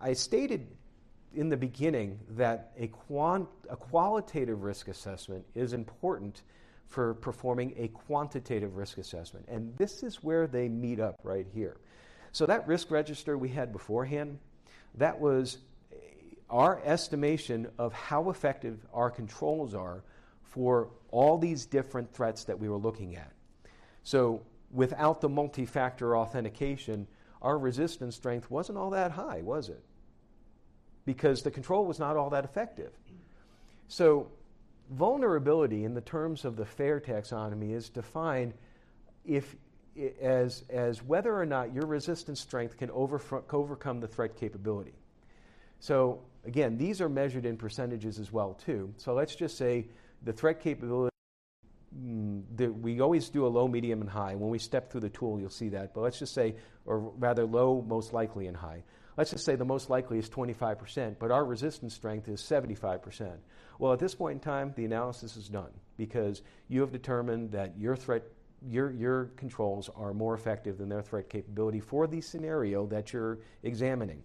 I 0.01 0.13
stated 0.13 0.67
in 1.33 1.49
the 1.49 1.57
beginning 1.57 2.19
that 2.31 2.71
a, 2.77 2.87
quant, 2.87 3.47
a 3.69 3.75
qualitative 3.75 4.63
risk 4.63 4.87
assessment 4.87 5.45
is 5.55 5.73
important 5.73 6.41
for 6.89 7.13
performing 7.13 7.73
a 7.77 7.87
quantitative 7.89 8.75
risk 8.75 8.97
assessment. 8.97 9.45
And 9.47 9.75
this 9.77 10.03
is 10.03 10.23
where 10.23 10.47
they 10.47 10.67
meet 10.67 10.99
up 10.99 11.19
right 11.23 11.45
here. 11.53 11.77
So, 12.31 12.45
that 12.47 12.67
risk 12.67 12.91
register 12.91 13.37
we 13.37 13.49
had 13.49 13.71
beforehand, 13.71 14.39
That 14.95 15.19
was 15.19 15.59
our 16.49 16.81
estimation 16.83 17.67
of 17.77 17.93
how 17.93 18.31
effective 18.31 18.85
our 18.91 19.11
controls 19.11 19.75
are 19.75 20.03
for 20.41 20.89
all 21.11 21.37
these 21.37 21.67
different 21.67 22.11
threats 22.11 22.43
that 22.45 22.59
we 22.59 22.67
were 22.67 22.77
looking 22.77 23.15
at. 23.15 23.31
So, 24.03 24.41
without 24.71 25.21
the 25.21 25.29
multi 25.29 25.65
factor 25.65 26.17
authentication, 26.17 27.07
our 27.41 27.57
resistance 27.57 28.15
strength 28.15 28.49
wasn't 28.49 28.79
all 28.79 28.89
that 28.91 29.11
high, 29.11 29.41
was 29.43 29.69
it? 29.69 29.83
Because 31.05 31.43
the 31.43 31.51
control 31.51 31.85
was 31.85 31.99
not 31.99 32.17
all 32.17 32.31
that 32.31 32.45
effective. 32.45 32.91
So, 33.87 34.31
vulnerability 34.91 35.83
in 35.83 35.93
the 35.93 36.01
terms 36.01 36.45
of 36.45 36.55
the 36.55 36.65
FAIR 36.65 36.99
taxonomy 36.99 37.73
is 37.73 37.89
defined 37.89 38.53
if, 39.25 39.55
as, 40.21 40.63
as 40.69 41.03
whether 41.03 41.35
or 41.35 41.45
not 41.45 41.73
your 41.73 41.85
resistance 41.85 42.39
strength 42.39 42.77
can 42.77 42.89
overcome 42.91 43.99
the 43.99 44.07
threat 44.07 44.35
capability. 44.35 44.93
So, 45.79 46.21
again, 46.45 46.77
these 46.77 47.01
are 47.01 47.09
measured 47.09 47.45
in 47.45 47.57
percentages 47.57 48.19
as 48.19 48.31
well, 48.31 48.53
too. 48.53 48.93
So, 48.97 49.13
let's 49.13 49.35
just 49.35 49.57
say 49.57 49.87
the 50.23 50.33
threat 50.33 50.59
capability 50.59 51.09
Mm, 51.97 52.81
we 52.81 52.99
always 52.99 53.29
do 53.29 53.45
a 53.45 53.47
low, 53.47 53.67
medium, 53.67 54.01
and 54.01 54.09
high. 54.09 54.35
When 54.35 54.49
we 54.49 54.59
step 54.59 54.91
through 54.91 55.01
the 55.01 55.09
tool, 55.09 55.39
you'll 55.39 55.49
see 55.49 55.69
that. 55.69 55.93
But 55.93 56.01
let's 56.01 56.19
just 56.19 56.33
say, 56.33 56.55
or 56.85 56.99
rather 56.99 57.45
low, 57.45 57.83
most 57.87 58.13
likely, 58.13 58.47
and 58.47 58.55
high. 58.55 58.83
Let's 59.19 59.31
just 59.31 59.43
say 59.43 59.57
the 59.57 59.65
most 59.65 59.89
likely 59.89 60.17
is 60.17 60.29
25%, 60.29 61.17
but 61.19 61.29
our 61.29 61.43
resistance 61.43 61.93
strength 61.93 62.29
is 62.29 62.41
75%. 62.41 63.33
Well, 63.77 63.91
at 63.91 63.99
this 63.99 64.15
point 64.15 64.35
in 64.35 64.39
time, 64.39 64.71
the 64.77 64.85
analysis 64.85 65.35
is 65.35 65.49
done 65.49 65.71
because 65.97 66.41
you 66.69 66.79
have 66.79 66.93
determined 66.93 67.51
that 67.51 67.77
your 67.77 67.97
threat, 67.97 68.23
your, 68.65 68.91
your 68.91 69.25
controls 69.35 69.89
are 69.93 70.13
more 70.13 70.35
effective 70.35 70.77
than 70.77 70.87
their 70.87 71.01
threat 71.01 71.27
capability 71.27 71.81
for 71.81 72.07
the 72.07 72.21
scenario 72.21 72.85
that 72.85 73.11
you're 73.11 73.39
examining. 73.61 74.23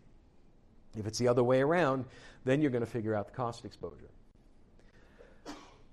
If 0.96 1.08
it's 1.08 1.18
the 1.18 1.26
other 1.26 1.42
way 1.42 1.60
around, 1.60 2.04
then 2.44 2.62
you're 2.62 2.70
going 2.70 2.84
to 2.84 2.88
figure 2.88 3.16
out 3.16 3.26
the 3.26 3.34
cost 3.34 3.64
exposure. 3.64 4.12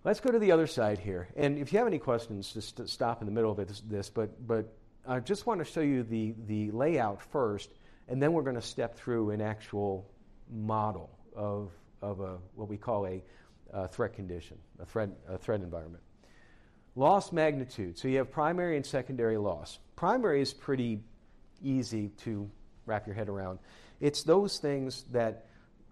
Let's 0.04 0.20
go 0.20 0.30
to 0.30 0.38
the 0.38 0.52
other 0.52 0.68
side 0.68 1.00
here. 1.00 1.28
And 1.36 1.58
if 1.58 1.74
you 1.74 1.80
have 1.80 1.88
any 1.88 1.98
questions, 1.98 2.54
just 2.54 2.88
stop 2.88 3.24
in 3.24 3.26
the 3.26 3.34
middle 3.34 3.50
of 3.50 3.90
this, 3.90 4.12
but, 4.12 4.46
but 4.46 4.72
I 5.08 5.22
just 5.22 5.48
want 5.48 5.58
to 5.58 5.66
show 5.66 5.82
you 5.82 6.04
the, 6.04 6.36
the 6.46 6.70
layout 6.70 7.24
first, 7.32 7.72
and 8.12 8.22
then 8.22 8.34
we're 8.34 8.44
going 8.44 8.56
to 8.56 8.62
step 8.62 8.96
through 8.96 9.32
an 9.32 9.42
actual 9.42 10.06
model 10.52 11.10
of, 11.36 11.72
of 12.02 12.20
a, 12.20 12.38
what 12.56 12.68
we 12.68 12.78
call 12.78 13.08
a, 13.08 13.24
a 13.72 13.88
threat 13.88 14.14
condition, 14.14 14.58
a 14.80 14.86
threat, 14.86 15.10
a 15.30 15.38
threat 15.38 15.62
environment. 15.62 16.04
Loss 16.96 17.32
magnitude. 17.32 17.98
So 17.98 18.10
you 18.10 18.18
have 18.18 18.30
primary 18.30 18.76
and 18.76 18.86
secondary 18.86 19.38
loss. 19.38 19.80
Primary 19.96 20.42
is 20.42 20.54
pretty 20.54 21.00
easy 21.64 22.10
to 22.24 22.50
wrap 22.86 23.08
your 23.08 23.16
head 23.16 23.30
around. 23.30 23.60
It's 24.02 24.24
those 24.24 24.58
things 24.58 25.06
that 25.12 25.46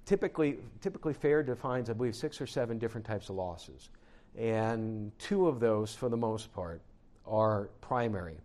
typically, 0.06 0.58
typically 0.82 1.14
FAIR 1.14 1.44
defines, 1.44 1.90
I 1.90 1.94
believe, 1.94 2.16
six 2.16 2.42
or 2.42 2.48
seven 2.48 2.78
different 2.80 3.08
types 3.08 3.30
of 3.30 3.36
losses 3.36 3.90
and 4.38 5.12
two 5.20 5.48
of 5.48 5.60
those, 5.60 5.94
for 5.94 6.10
the 6.10 6.18
most 6.18 6.54
part, 6.54 6.82
are 7.26 7.70
primary. 7.82 8.38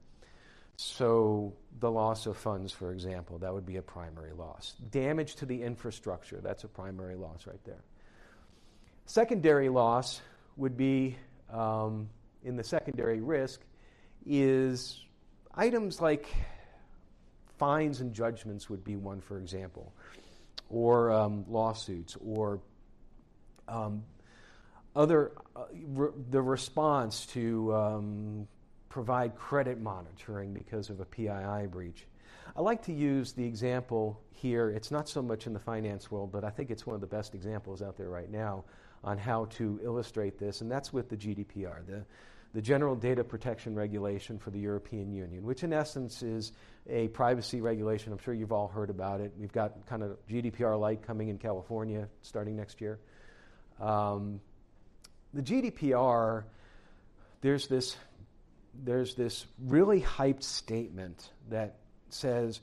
So, 0.76 1.54
the 1.80 1.90
loss 1.90 2.26
of 2.26 2.36
funds, 2.36 2.72
for 2.72 2.92
example, 2.92 3.38
that 3.38 3.52
would 3.52 3.66
be 3.66 3.76
a 3.76 3.82
primary 3.82 4.32
loss. 4.32 4.74
Damage 4.90 5.36
to 5.36 5.46
the 5.46 5.62
infrastructure, 5.62 6.40
that's 6.42 6.64
a 6.64 6.68
primary 6.68 7.14
loss 7.14 7.46
right 7.46 7.62
there. 7.64 7.84
Secondary 9.06 9.68
loss 9.68 10.20
would 10.56 10.76
be, 10.76 11.16
um, 11.52 12.08
in 12.42 12.56
the 12.56 12.64
secondary 12.64 13.20
risk, 13.20 13.60
is 14.26 15.04
items 15.54 16.00
like 16.00 16.28
fines 17.58 18.00
and 18.00 18.12
judgments 18.12 18.68
would 18.68 18.82
be 18.82 18.96
one, 18.96 19.20
for 19.20 19.38
example, 19.38 19.92
or 20.70 21.12
um, 21.12 21.44
lawsuits, 21.48 22.16
or 22.24 22.60
um, 23.68 24.02
other 24.96 25.32
uh, 25.54 25.64
re- 25.72 26.12
the 26.30 26.40
response 26.40 27.26
to 27.26 27.74
um, 27.74 28.48
provide 28.94 29.34
credit 29.34 29.80
monitoring 29.80 30.54
because 30.54 30.88
of 30.88 31.00
a 31.00 31.04
PII 31.04 31.66
breach. 31.66 32.06
I 32.54 32.60
like 32.60 32.82
to 32.82 32.92
use 32.92 33.32
the 33.32 33.44
example 33.44 34.20
here. 34.30 34.70
It's 34.70 34.92
not 34.92 35.08
so 35.08 35.20
much 35.20 35.48
in 35.48 35.52
the 35.52 35.58
finance 35.58 36.12
world, 36.12 36.30
but 36.30 36.44
I 36.44 36.50
think 36.50 36.70
it's 36.70 36.86
one 36.86 36.94
of 36.94 37.00
the 37.00 37.08
best 37.08 37.34
examples 37.34 37.82
out 37.82 37.96
there 37.96 38.08
right 38.08 38.30
now 38.30 38.62
on 39.02 39.18
how 39.18 39.46
to 39.56 39.80
illustrate 39.82 40.38
this, 40.38 40.60
and 40.60 40.70
that's 40.70 40.92
with 40.92 41.08
the 41.08 41.16
GDPR, 41.16 41.84
the, 41.84 42.04
the 42.52 42.62
General 42.62 42.94
Data 42.94 43.24
Protection 43.24 43.74
Regulation 43.74 44.38
for 44.38 44.52
the 44.52 44.60
European 44.60 45.12
Union, 45.12 45.42
which 45.42 45.64
in 45.64 45.72
essence 45.72 46.22
is 46.22 46.52
a 46.88 47.08
privacy 47.08 47.60
regulation. 47.60 48.12
I'm 48.12 48.18
sure 48.20 48.32
you've 48.32 48.52
all 48.52 48.68
heard 48.68 48.90
about 48.90 49.20
it. 49.20 49.32
We've 49.36 49.50
got 49.50 49.86
kind 49.86 50.04
of 50.04 50.24
GDPR 50.28 50.78
light 50.78 51.02
coming 51.02 51.30
in 51.30 51.38
California 51.38 52.06
starting 52.22 52.54
next 52.54 52.80
year. 52.80 53.00
Um, 53.80 54.40
the 55.32 55.42
GDPR, 55.42 56.44
there's 57.40 57.66
this, 57.66 57.96
there's 58.82 59.14
this 59.14 59.46
really 59.58 60.00
hyped 60.00 60.42
statement 60.42 61.30
that 61.50 61.76
says 62.08 62.60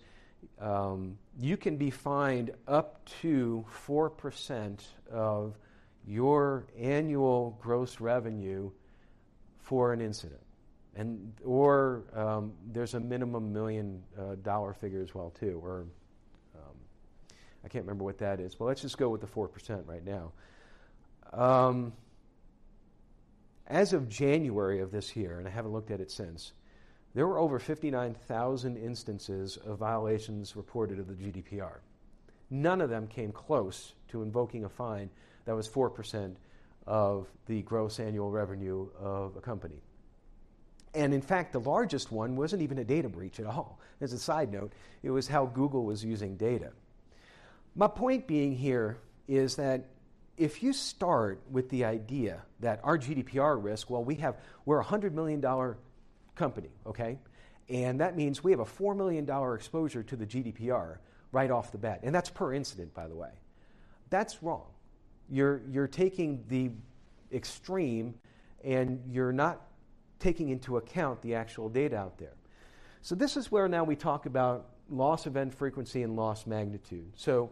um, 0.59 1.17
you 1.39 1.57
can 1.57 1.77
be 1.77 1.89
fined 1.89 2.51
up 2.67 3.05
to 3.21 3.65
4% 3.87 4.79
of 5.11 5.57
your 6.05 6.67
annual 6.79 7.57
gross 7.61 7.99
revenue 7.99 8.71
for 9.59 9.93
an 9.93 10.01
incident. 10.01 10.41
And, 10.95 11.33
or 11.45 12.03
um, 12.13 12.53
there's 12.71 12.95
a 12.95 12.99
minimum 12.99 13.53
million 13.53 14.03
uh, 14.19 14.35
dollar 14.43 14.73
figure 14.73 15.01
as 15.01 15.15
well, 15.15 15.29
too, 15.29 15.61
or 15.63 15.85
um, 16.55 16.75
I 17.63 17.69
can't 17.69 17.85
remember 17.85 18.03
what 18.03 18.17
that 18.17 18.39
is. 18.39 18.55
but 18.55 18.65
let's 18.65 18.81
just 18.81 18.97
go 18.97 19.09
with 19.09 19.21
the 19.21 19.27
4% 19.27 19.87
right 19.87 20.03
now. 20.03 20.31
As 23.71 23.93
of 23.93 24.09
January 24.09 24.81
of 24.81 24.91
this 24.91 25.15
year, 25.15 25.39
and 25.39 25.47
I 25.47 25.51
haven't 25.51 25.71
looked 25.71 25.91
at 25.91 26.01
it 26.01 26.11
since, 26.11 26.51
there 27.15 27.25
were 27.25 27.39
over 27.39 27.57
59,000 27.57 28.75
instances 28.75 29.55
of 29.55 29.77
violations 29.79 30.57
reported 30.57 30.99
of 30.99 31.07
the 31.07 31.13
GDPR. 31.13 31.77
None 32.49 32.81
of 32.81 32.89
them 32.89 33.07
came 33.07 33.31
close 33.31 33.93
to 34.09 34.23
invoking 34.23 34.65
a 34.65 34.69
fine 34.69 35.09
that 35.45 35.55
was 35.55 35.69
4% 35.69 36.35
of 36.85 37.29
the 37.45 37.61
gross 37.61 38.01
annual 38.01 38.29
revenue 38.29 38.89
of 38.99 39.37
a 39.37 39.41
company. 39.41 39.81
And 40.93 41.13
in 41.13 41.21
fact, 41.21 41.53
the 41.53 41.61
largest 41.61 42.11
one 42.11 42.35
wasn't 42.35 42.63
even 42.63 42.79
a 42.79 42.83
data 42.83 43.07
breach 43.07 43.39
at 43.39 43.45
all. 43.45 43.79
As 44.01 44.11
a 44.11 44.19
side 44.19 44.51
note, 44.51 44.73
it 45.01 45.11
was 45.11 45.29
how 45.29 45.45
Google 45.45 45.85
was 45.85 46.03
using 46.03 46.35
data. 46.35 46.73
My 47.75 47.87
point 47.87 48.27
being 48.27 48.53
here 48.53 48.97
is 49.29 49.55
that 49.55 49.85
if 50.41 50.63
you 50.63 50.73
start 50.73 51.39
with 51.51 51.69
the 51.69 51.85
idea 51.85 52.41
that 52.61 52.79
our 52.83 52.97
GDPR 52.97 53.63
risk, 53.63 53.91
well, 53.91 54.03
we 54.03 54.15
have, 54.15 54.37
we're 54.65 54.81
a 54.81 54.83
$100 54.83 55.13
million 55.13 55.39
company, 56.33 56.69
okay? 56.87 57.19
And 57.69 57.99
that 57.99 58.17
means 58.17 58.43
we 58.43 58.49
have 58.49 58.59
a 58.59 58.65
$4 58.65 58.97
million 58.97 59.29
exposure 59.53 60.01
to 60.01 60.15
the 60.15 60.25
GDPR 60.25 60.97
right 61.31 61.51
off 61.51 61.71
the 61.71 61.77
bat. 61.77 61.99
And 62.01 62.13
that's 62.13 62.31
per 62.31 62.55
incident, 62.55 62.91
by 62.95 63.07
the 63.07 63.15
way. 63.15 63.29
That's 64.09 64.41
wrong. 64.41 64.65
You're, 65.29 65.61
you're 65.69 65.87
taking 65.87 66.43
the 66.47 66.71
extreme 67.31 68.15
and 68.63 68.99
you're 69.07 69.31
not 69.31 69.61
taking 70.17 70.49
into 70.49 70.77
account 70.77 71.21
the 71.21 71.35
actual 71.35 71.69
data 71.69 71.97
out 71.97 72.17
there. 72.17 72.33
So, 73.03 73.13
this 73.13 73.37
is 73.37 73.51
where 73.51 73.67
now 73.67 73.83
we 73.83 73.95
talk 73.95 74.25
about 74.25 74.69
loss 74.89 75.27
event 75.27 75.53
frequency 75.53 76.01
and 76.01 76.15
loss 76.15 76.47
magnitude. 76.47 77.11
So, 77.15 77.51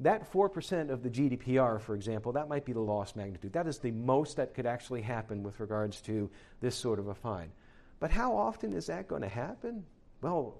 that 0.00 0.32
4% 0.32 0.90
of 0.90 1.02
the 1.02 1.10
GDPR, 1.10 1.80
for 1.80 1.94
example, 1.94 2.32
that 2.32 2.48
might 2.48 2.64
be 2.64 2.72
the 2.72 2.80
loss 2.80 3.14
magnitude. 3.14 3.52
That 3.52 3.68
is 3.68 3.78
the 3.78 3.92
most 3.92 4.36
that 4.36 4.54
could 4.54 4.66
actually 4.66 5.02
happen 5.02 5.42
with 5.42 5.60
regards 5.60 6.00
to 6.02 6.30
this 6.60 6.74
sort 6.74 6.98
of 6.98 7.08
a 7.08 7.14
fine. 7.14 7.50
But 8.00 8.10
how 8.10 8.36
often 8.36 8.72
is 8.72 8.86
that 8.86 9.06
going 9.06 9.22
to 9.22 9.28
happen? 9.28 9.84
Well, 10.20 10.56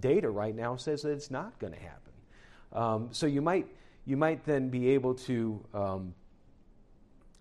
data 0.00 0.28
right 0.30 0.54
now 0.54 0.76
says 0.76 1.02
that 1.02 1.12
it's 1.12 1.30
not 1.30 1.58
going 1.58 1.74
to 1.74 1.78
happen. 1.78 2.12
Um, 2.72 3.08
so 3.12 3.26
you 3.26 3.40
might, 3.40 3.68
you 4.04 4.16
might 4.16 4.44
then 4.44 4.68
be 4.68 4.90
able 4.90 5.14
to 5.14 5.64
um, 5.72 6.14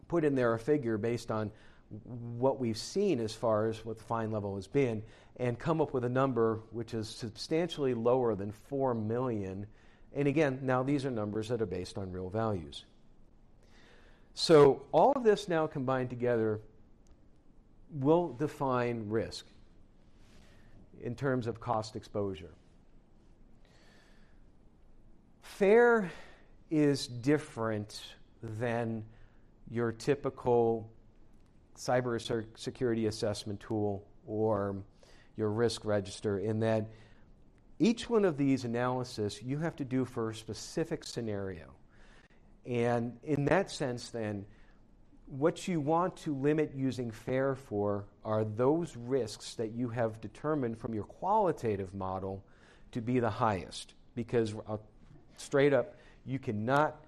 put 0.07 0.23
in 0.23 0.35
there 0.35 0.53
a 0.53 0.59
figure 0.59 0.97
based 0.97 1.31
on 1.31 1.51
what 2.37 2.59
we've 2.59 2.77
seen 2.77 3.19
as 3.19 3.33
far 3.33 3.67
as 3.67 3.83
what 3.83 3.97
the 3.97 4.03
fine 4.03 4.31
level 4.31 4.55
has 4.55 4.67
been 4.67 5.01
and 5.37 5.57
come 5.57 5.81
up 5.81 5.93
with 5.93 6.03
a 6.03 6.09
number 6.09 6.59
which 6.71 6.93
is 6.93 7.07
substantially 7.07 7.95
lower 7.95 8.35
than 8.35 8.51
4 8.51 8.93
million 8.93 9.65
and 10.15 10.27
again, 10.27 10.59
now 10.63 10.83
these 10.83 11.05
are 11.05 11.11
numbers 11.11 11.49
that 11.49 11.61
are 11.61 11.67
based 11.67 11.97
on 11.97 12.11
real 12.11 12.29
values. 12.29 12.85
So 14.33 14.83
all 14.91 15.11
of 15.13 15.23
this 15.23 15.47
now 15.47 15.67
combined 15.67 16.09
together 16.09 16.61
will 17.91 18.33
define 18.33 19.09
risk 19.09 19.45
in 21.01 21.15
terms 21.15 21.47
of 21.47 21.59
cost 21.59 21.95
exposure. 21.95 22.51
FAIR 25.41 26.09
is 26.69 27.07
different 27.07 28.01
than 28.41 29.03
your 29.69 29.91
typical 29.91 30.89
cyber 31.77 32.45
security 32.55 33.07
assessment 33.07 33.59
tool 33.59 34.05
or 34.25 34.75
your 35.35 35.49
risk 35.49 35.85
register 35.85 36.39
in 36.39 36.59
that 36.59 36.89
each 37.79 38.09
one 38.09 38.25
of 38.25 38.37
these 38.37 38.65
analysis 38.65 39.41
you 39.41 39.57
have 39.59 39.75
to 39.77 39.85
do 39.85 40.05
for 40.05 40.29
a 40.29 40.35
specific 40.35 41.03
scenario. 41.05 41.73
And 42.65 43.17
in 43.23 43.45
that 43.45 43.71
sense, 43.71 44.09
then, 44.09 44.45
what 45.25 45.67
you 45.67 45.79
want 45.79 46.17
to 46.17 46.35
limit 46.35 46.71
using 46.75 47.11
FAIR 47.11 47.55
for 47.55 48.05
are 48.25 48.43
those 48.43 48.97
risks 48.97 49.53
that 49.55 49.71
you 49.71 49.87
have 49.89 50.19
determined 50.21 50.77
from 50.77 50.93
your 50.93 51.03
qualitative 51.03 51.93
model 51.93 52.43
to 52.91 53.01
be 53.01 53.19
the 53.19 53.29
highest. 53.29 53.93
Because, 54.15 54.55
uh, 54.67 54.77
straight 55.37 55.71
up, 55.71 55.95
you 56.25 56.39
cannot 56.39 57.05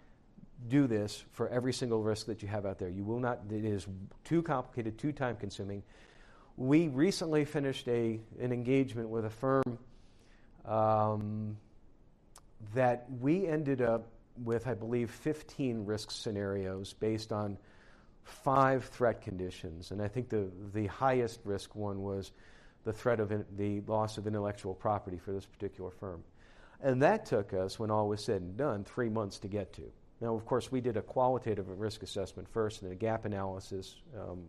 do 0.69 0.87
this 0.87 1.23
for 1.31 1.49
every 1.49 1.73
single 1.73 2.01
risk 2.01 2.27
that 2.27 2.41
you 2.41 2.47
have 2.47 2.65
out 2.65 2.77
there. 2.77 2.89
You 2.89 3.03
will 3.03 3.19
not, 3.19 3.39
it 3.49 3.65
is 3.65 3.87
too 4.23 4.43
complicated, 4.43 4.97
too 4.97 5.11
time 5.11 5.35
consuming. 5.35 5.81
We 6.57 6.87
recently 6.87 7.43
finished 7.43 7.87
a, 7.87 8.19
an 8.39 8.51
engagement 8.51 9.09
with 9.09 9.25
a 9.25 9.29
firm 9.29 9.63
um, 10.65 11.57
that 12.73 13.05
we 13.19 13.47
ended 13.47 13.81
up 13.81 14.07
with, 14.43 14.67
I 14.67 14.73
believe, 14.73 15.11
15 15.11 15.85
risk 15.85 16.11
scenarios 16.11 16.93
based 16.93 17.31
on 17.31 17.57
five 18.23 18.85
threat 18.85 19.21
conditions. 19.21 19.91
And 19.91 20.01
I 20.01 20.07
think 20.07 20.29
the, 20.29 20.49
the 20.73 20.87
highest 20.87 21.41
risk 21.43 21.75
one 21.75 22.01
was 22.01 22.31
the 22.83 22.93
threat 22.93 23.19
of 23.19 23.31
in, 23.31 23.45
the 23.57 23.81
loss 23.81 24.17
of 24.17 24.27
intellectual 24.27 24.73
property 24.73 25.17
for 25.17 25.31
this 25.31 25.45
particular 25.45 25.91
firm. 25.91 26.23
And 26.81 27.01
that 27.03 27.25
took 27.25 27.53
us, 27.53 27.77
when 27.77 27.91
all 27.91 28.07
was 28.07 28.23
said 28.23 28.41
and 28.41 28.57
done, 28.57 28.83
three 28.83 29.09
months 29.09 29.37
to 29.39 29.47
get 29.47 29.73
to. 29.73 29.83
Now, 30.19 30.35
of 30.35 30.45
course, 30.45 30.71
we 30.71 30.81
did 30.81 30.97
a 30.97 31.01
qualitative 31.01 31.67
risk 31.79 32.03
assessment 32.03 32.47
first 32.49 32.81
and 32.81 32.91
a 32.91 32.95
gap 32.95 33.25
analysis 33.25 33.95
um, 34.19 34.43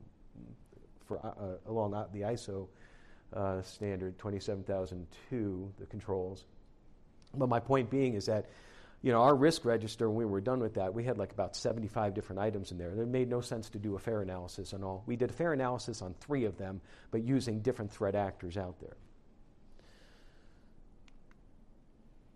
for, 1.07 1.19
uh, 1.25 1.29
uh 1.29 1.71
along 1.71 1.91
the 2.13 2.21
ISO 2.21 2.69
uh, 3.35 3.63
standard 3.63 4.19
27002, 4.19 5.73
the 5.79 5.87
controls. 5.87 6.45
But 7.35 7.49
my 7.49 7.61
point 7.61 7.91
being 7.91 8.15
is 8.15 8.27
that 8.27 8.47
you 9.03 9.11
know, 9.11 9.21
our 9.23 9.35
risk 9.35 9.65
register, 9.65 10.09
when 10.09 10.17
we 10.17 10.25
were 10.25 10.41
done 10.41 10.61
with 10.61 10.75
that, 10.75 10.95
we 10.95 11.03
had 11.03 11.19
like 11.19 11.33
about 11.33 11.57
75 11.57 12.15
different 12.15 12.41
items 12.41 12.71
in 12.71 12.79
there. 12.79 12.91
And 12.91 13.01
it 13.01 13.09
made 13.09 13.29
no 13.29 13.41
sense 13.41 13.69
to 13.71 13.79
do 13.79 13.97
a 13.97 13.99
FAIR 13.99 14.23
analysis 14.23 14.73
on 14.73 14.85
all. 14.85 15.03
We 15.07 15.17
did 15.17 15.31
a 15.31 15.33
FAIR 15.33 15.53
analysis 15.53 16.03
on 16.03 16.15
three 16.21 16.45
of 16.45 16.57
them, 16.57 16.81
but 17.11 17.25
using 17.25 17.61
different 17.61 17.91
threat 17.91 18.15
actors 18.15 18.57
out 18.57 18.79
there. 18.79 18.97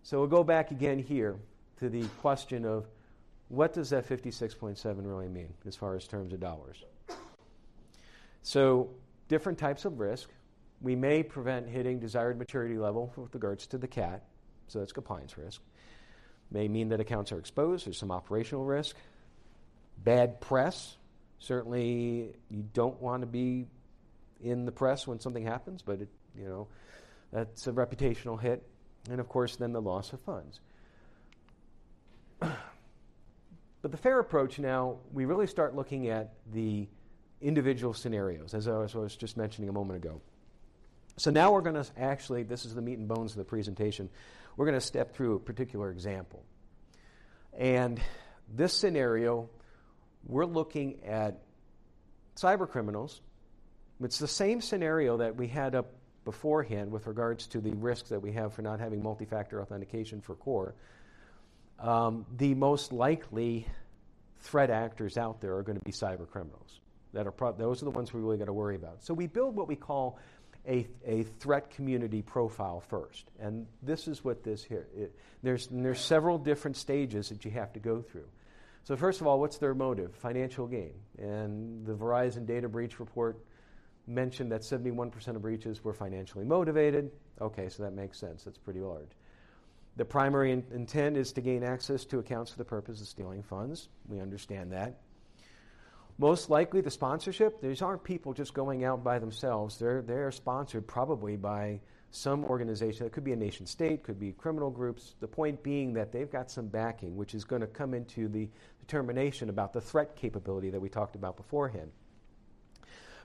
So 0.03 0.19
we'll 0.19 0.27
go 0.27 0.43
back 0.43 0.71
again 0.71 0.99
here 0.99 1.37
to 1.79 1.89
the 1.89 2.03
question 2.19 2.65
of 2.65 2.85
what 3.47 3.73
does 3.73 3.91
that 3.91 4.07
56.7 4.07 4.83
really 5.05 5.29
mean 5.29 5.53
as 5.65 5.75
far 5.75 5.95
as 5.95 6.05
terms 6.05 6.33
of 6.33 6.41
dollars? 6.41 6.83
So, 8.41 8.89
different 9.27 9.57
types 9.57 9.85
of 9.85 9.99
risk. 9.99 10.29
We 10.81 10.95
may 10.95 11.23
prevent 11.23 11.67
hitting 11.67 11.99
desired 11.99 12.37
maturity 12.37 12.77
level 12.77 13.11
with 13.15 13.33
regards 13.33 13.67
to 13.67 13.77
the 13.77 13.87
CAT, 13.87 14.23
so 14.67 14.79
that's 14.79 14.91
compliance 14.91 15.37
risk 15.37 15.61
may 16.51 16.67
mean 16.67 16.89
that 16.89 16.99
accounts 16.99 17.31
are 17.31 17.39
exposed. 17.39 17.85
There's 17.85 17.97
some 17.97 18.11
operational 18.11 18.63
risk. 18.63 18.95
Bad 20.03 20.39
press. 20.39 20.97
Certainly, 21.39 22.35
you 22.49 22.63
don't 22.73 22.99
want 23.01 23.21
to 23.21 23.27
be 23.27 23.67
in 24.41 24.65
the 24.65 24.71
press 24.71 25.05
when 25.07 25.19
something 25.19 25.43
happens, 25.43 25.81
but 25.81 26.01
it, 26.01 26.09
you 26.37 26.45
know, 26.45 26.67
that's 27.31 27.67
a 27.67 27.71
reputational 27.71 28.39
hit. 28.39 28.63
And 29.09 29.19
of 29.19 29.27
course, 29.29 29.55
then 29.55 29.71
the 29.73 29.81
loss 29.81 30.13
of 30.13 30.21
funds. 30.21 30.59
but 32.39 33.91
the 33.91 33.97
FAIR 33.97 34.19
approach 34.19 34.59
now, 34.59 34.97
we 35.11 35.25
really 35.25 35.47
start 35.47 35.75
looking 35.75 36.07
at 36.09 36.33
the 36.53 36.87
individual 37.41 37.93
scenarios, 37.93 38.53
as 38.53 38.67
I 38.67 38.77
was, 38.77 38.95
I 38.95 38.99
was 38.99 39.15
just 39.15 39.37
mentioning 39.37 39.69
a 39.69 39.73
moment 39.73 40.03
ago. 40.03 40.21
So 41.17 41.31
now 41.31 41.51
we're 41.51 41.61
going 41.61 41.83
to 41.83 41.85
actually, 41.97 42.43
this 42.43 42.63
is 42.63 42.75
the 42.75 42.81
meat 42.81 42.99
and 42.99 43.07
bones 43.07 43.31
of 43.31 43.37
the 43.37 43.43
presentation. 43.43 44.09
We're 44.55 44.65
going 44.65 44.79
to 44.79 44.85
step 44.85 45.15
through 45.15 45.35
a 45.35 45.39
particular 45.39 45.89
example. 45.89 46.43
And 47.57 47.99
this 48.53 48.73
scenario, 48.73 49.49
we're 50.27 50.45
looking 50.45 51.03
at 51.05 51.41
cyber 52.35 52.69
criminals. 52.69 53.21
It's 53.99 54.19
the 54.19 54.27
same 54.27 54.61
scenario 54.61 55.17
that 55.17 55.35
we 55.35 55.47
had 55.47 55.73
up 55.73 55.91
beforehand 56.23 56.91
with 56.91 57.07
regards 57.07 57.47
to 57.47 57.61
the 57.61 57.71
risks 57.71 58.09
that 58.09 58.21
we 58.21 58.33
have 58.33 58.53
for 58.53 58.61
not 58.61 58.79
having 58.79 59.01
multi 59.01 59.25
factor 59.25 59.59
authentication 59.59 60.21
for 60.21 60.35
core. 60.35 60.75
Um, 61.79 62.27
the 62.37 62.53
most 62.53 62.91
likely 62.91 63.67
threat 64.41 64.69
actors 64.69 65.17
out 65.17 65.41
there 65.41 65.55
are 65.55 65.63
going 65.63 65.79
to 65.79 65.83
be 65.83 65.91
cyber 65.91 66.29
criminals. 66.29 66.79
That 67.13 67.25
are 67.25 67.31
pro- 67.31 67.53
those 67.53 67.81
are 67.81 67.85
the 67.85 67.91
ones 67.91 68.13
we 68.13 68.21
really 68.21 68.37
got 68.37 68.45
to 68.45 68.53
worry 68.53 68.75
about. 68.75 69.03
So 69.03 69.15
we 69.15 69.25
build 69.25 69.55
what 69.55 69.67
we 69.67 69.75
call 69.75 70.19
a, 70.67 70.87
a 71.05 71.23
threat 71.23 71.69
community 71.69 72.21
profile 72.21 72.81
first. 72.81 73.25
And 73.39 73.65
this 73.81 74.07
is 74.07 74.23
what 74.23 74.43
this 74.43 74.63
here. 74.63 74.87
It, 74.95 75.15
there's, 75.43 75.67
there's 75.71 75.99
several 75.99 76.37
different 76.37 76.77
stages 76.77 77.29
that 77.29 77.45
you 77.45 77.51
have 77.51 77.73
to 77.73 77.79
go 77.79 78.01
through. 78.01 78.27
So 78.83 78.95
first 78.95 79.21
of 79.21 79.27
all, 79.27 79.39
what's 79.39 79.57
their 79.57 79.73
motive? 79.73 80.15
Financial 80.15 80.67
gain. 80.67 80.93
And 81.17 81.85
the 81.85 81.93
Verizon 81.93 82.45
data 82.45 82.69
breach 82.69 82.99
report 82.99 83.39
mentioned 84.07 84.51
that 84.51 84.61
71% 84.61 85.27
of 85.27 85.41
breaches 85.41 85.83
were 85.83 85.93
financially 85.93 86.45
motivated. 86.45 87.11
Okay, 87.41 87.69
so 87.69 87.83
that 87.83 87.93
makes 87.93 88.17
sense. 88.17 88.43
That's 88.43 88.57
pretty 88.57 88.79
large. 88.79 89.09
The 89.97 90.05
primary 90.05 90.51
in- 90.51 90.63
intent 90.73 91.17
is 91.17 91.33
to 91.33 91.41
gain 91.41 91.63
access 91.63 92.05
to 92.05 92.19
accounts 92.19 92.51
for 92.51 92.57
the 92.57 92.65
purpose 92.65 93.01
of 93.01 93.07
stealing 93.07 93.43
funds. 93.43 93.89
We 94.07 94.19
understand 94.19 94.71
that. 94.71 95.01
Most 96.19 96.49
likely, 96.49 96.81
the 96.81 96.89
sponsorship, 96.89 97.61
these 97.61 97.83
aren't 97.83 98.03
people 98.03 98.33
just 98.33 98.55
going 98.55 98.83
out 98.83 99.03
by 99.03 99.19
themselves. 99.19 99.77
They're, 99.77 100.01
they're 100.01 100.31
sponsored 100.31 100.87
probably 100.87 101.35
by 101.35 101.79
some 102.09 102.43
organization. 102.45 103.05
It 103.05 103.11
could 103.11 103.23
be 103.23 103.33
a 103.33 103.35
nation 103.37 103.67
state, 103.67 104.01
could 104.01 104.19
be 104.19 104.31
criminal 104.31 104.71
groups. 104.71 105.13
The 105.19 105.27
point 105.27 105.61
being 105.61 105.93
that 105.93 106.11
they've 106.11 106.31
got 106.31 106.49
some 106.49 106.67
backing, 106.67 107.15
which 107.15 107.35
is 107.35 107.43
going 107.43 107.61
to 107.61 107.67
come 107.67 107.93
into 107.93 108.27
the 108.27 108.49
determination 108.79 109.49
about 109.49 109.73
the 109.73 109.81
threat 109.81 110.15
capability 110.15 110.71
that 110.71 110.81
we 110.81 110.89
talked 110.89 111.15
about 111.15 111.37
beforehand. 111.37 111.91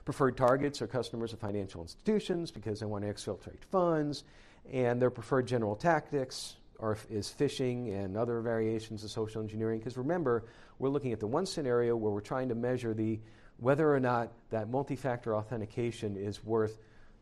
Preferred 0.05 0.37
targets 0.37 0.79
are 0.81 0.87
customers 0.87 1.33
of 1.33 1.39
financial 1.39 1.81
institutions 1.81 2.51
because 2.51 2.79
they 2.79 2.85
want 2.85 3.05
to 3.05 3.11
exfiltrate 3.11 3.63
funds, 3.71 4.23
and 4.71 5.01
their 5.01 5.09
preferred 5.09 5.47
general 5.47 5.75
tactics 5.75 6.57
are, 6.83 6.97
is 7.09 7.33
phishing 7.39 7.93
and 7.93 8.17
other 8.17 8.41
variations 8.41 9.03
of 9.03 9.09
social 9.09 9.41
engineering. 9.41 9.79
Because 9.79 9.97
remember, 9.97 10.43
we're 10.79 10.89
looking 10.89 11.13
at 11.13 11.19
the 11.19 11.27
one 11.27 11.45
scenario 11.45 11.95
where 11.95 12.11
we're 12.11 12.19
trying 12.19 12.49
to 12.49 12.55
measure 12.55 12.93
the 12.93 13.19
whether 13.57 13.93
or 13.93 13.99
not 13.99 14.33
that 14.49 14.69
multi-factor 14.69 15.35
authentication 15.35 16.17
is 16.17 16.43
worth 16.43 16.79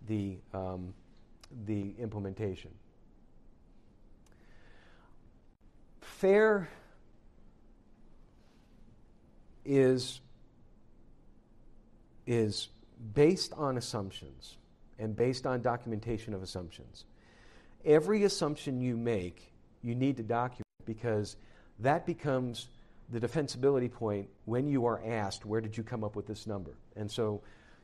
the, 0.08 0.38
um, 0.54 0.94
the 1.66 1.94
implementation. 2.00 2.72
FAIR 6.02 6.68
is, 9.64 10.22
is 12.26 12.70
based 13.14 13.54
on 13.54 13.78
assumptions 13.78 14.58
and 14.98 15.16
based 15.16 15.46
on 15.46 15.62
documentation 15.62 16.34
of 16.34 16.42
assumptions. 16.42 17.06
Every 17.86 18.24
assumption 18.24 18.82
you 18.82 18.98
make, 18.98 19.51
you 19.82 19.96
need 19.96 20.18
to 20.18 20.24
document 20.24 20.66
because 20.86 21.36
that 21.80 22.06
becomes 22.06 22.68
the 23.12 23.20
defensibility 23.20 23.92
point 23.92 24.30
when 24.46 24.68
you 24.68 24.86
are 24.86 25.02
asked, 25.06 25.46
where 25.46 25.62
did 25.62 25.76
you 25.76 25.84
come 25.84 26.04
up 26.04 26.16
with 26.16 26.28
this 26.28 26.48
number? 26.48 26.78
And 26.96 27.10
so 27.10 27.42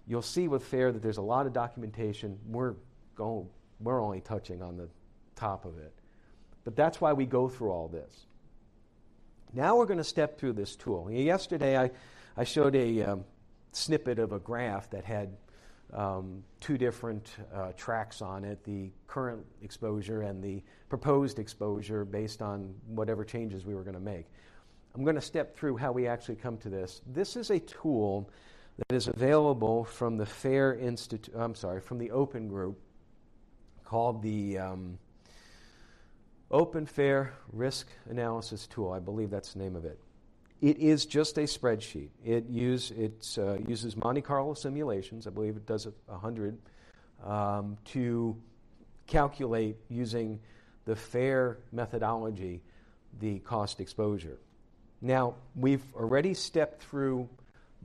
you'll 0.07 0.21
see 0.21 0.47
with 0.47 0.63
FAIR 0.63 0.91
that 0.93 1.01
there's 1.01 1.17
a 1.17 1.21
lot 1.21 1.45
of 1.45 1.53
documentation. 1.53 2.39
We're, 2.47 2.75
going, 3.15 3.47
we're 3.79 4.01
only 4.01 4.21
touching 4.21 4.61
on 4.61 4.77
the 4.77 4.87
top 5.35 5.65
of 5.65 5.77
it. 5.77 5.93
But 6.63 6.75
that's 6.75 7.01
why 7.01 7.13
we 7.13 7.25
go 7.25 7.49
through 7.49 7.71
all 7.71 7.87
this. 7.87 8.25
Now 9.53 9.77
we're 9.77 9.85
going 9.85 9.97
to 9.97 10.03
step 10.03 10.37
through 10.37 10.53
this 10.53 10.75
tool. 10.75 11.09
Yesterday 11.11 11.77
I, 11.77 11.91
I 12.35 12.43
showed 12.43 12.75
a 12.75 13.03
um, 13.03 13.25
snippet 13.71 14.19
of 14.19 14.31
a 14.31 14.39
graph 14.39 14.89
that 14.91 15.05
had 15.05 15.35
um, 15.93 16.43
two 16.59 16.77
different 16.77 17.29
uh, 17.53 17.71
tracks 17.77 18.21
on 18.21 18.43
it 18.43 18.63
the 18.63 18.91
current 19.07 19.45
exposure 19.61 20.21
and 20.21 20.43
the 20.43 20.61
proposed 20.89 21.39
exposure 21.39 22.05
based 22.05 22.41
on 22.41 22.73
whatever 22.87 23.23
changes 23.23 23.65
we 23.65 23.73
were 23.73 23.83
going 23.83 23.93
to 23.93 23.99
make. 23.99 24.25
I'm 24.95 25.03
going 25.03 25.15
to 25.15 25.21
step 25.21 25.55
through 25.55 25.77
how 25.77 25.91
we 25.91 26.07
actually 26.07 26.35
come 26.35 26.57
to 26.57 26.69
this. 26.69 27.01
This 27.05 27.35
is 27.35 27.51
a 27.51 27.59
tool 27.59 28.29
that 28.77 28.95
is 28.95 29.07
available 29.07 29.83
from 29.83 30.17
the 30.17 30.25
FAIR 30.25 30.75
Institute, 30.75 31.33
I'm 31.35 31.55
sorry, 31.55 31.81
from 31.81 31.97
the 31.97 32.11
Open 32.11 32.47
Group 32.47 32.79
called 33.83 34.21
the 34.21 34.57
um, 34.57 34.97
Open 36.51 36.85
FAIR 36.85 37.33
Risk 37.51 37.87
Analysis 38.09 38.67
Tool. 38.67 38.91
I 38.91 38.99
believe 38.99 39.29
that's 39.29 39.53
the 39.53 39.59
name 39.59 39.75
of 39.75 39.85
it. 39.85 39.99
It 40.61 40.79
is 40.79 41.05
just 41.05 41.37
a 41.37 41.41
spreadsheet. 41.41 42.09
It 42.25 42.47
use, 42.49 42.91
uh, 43.37 43.57
uses 43.67 43.95
Monte 43.95 44.21
Carlo 44.21 44.53
simulations. 44.55 45.27
I 45.27 45.29
believe 45.29 45.55
it 45.55 45.67
does 45.67 45.85
a 45.85 45.93
100 46.07 46.57
um, 47.23 47.77
to 47.85 48.35
calculate 49.05 49.77
using 49.89 50.39
the 50.85 50.95
FAIR 50.95 51.59
methodology 51.71 52.61
the 53.19 53.39
cost 53.39 53.79
exposure. 53.79 54.37
Now, 55.01 55.35
we've 55.55 55.83
already 55.95 56.33
stepped 56.33 56.81
through 56.83 57.29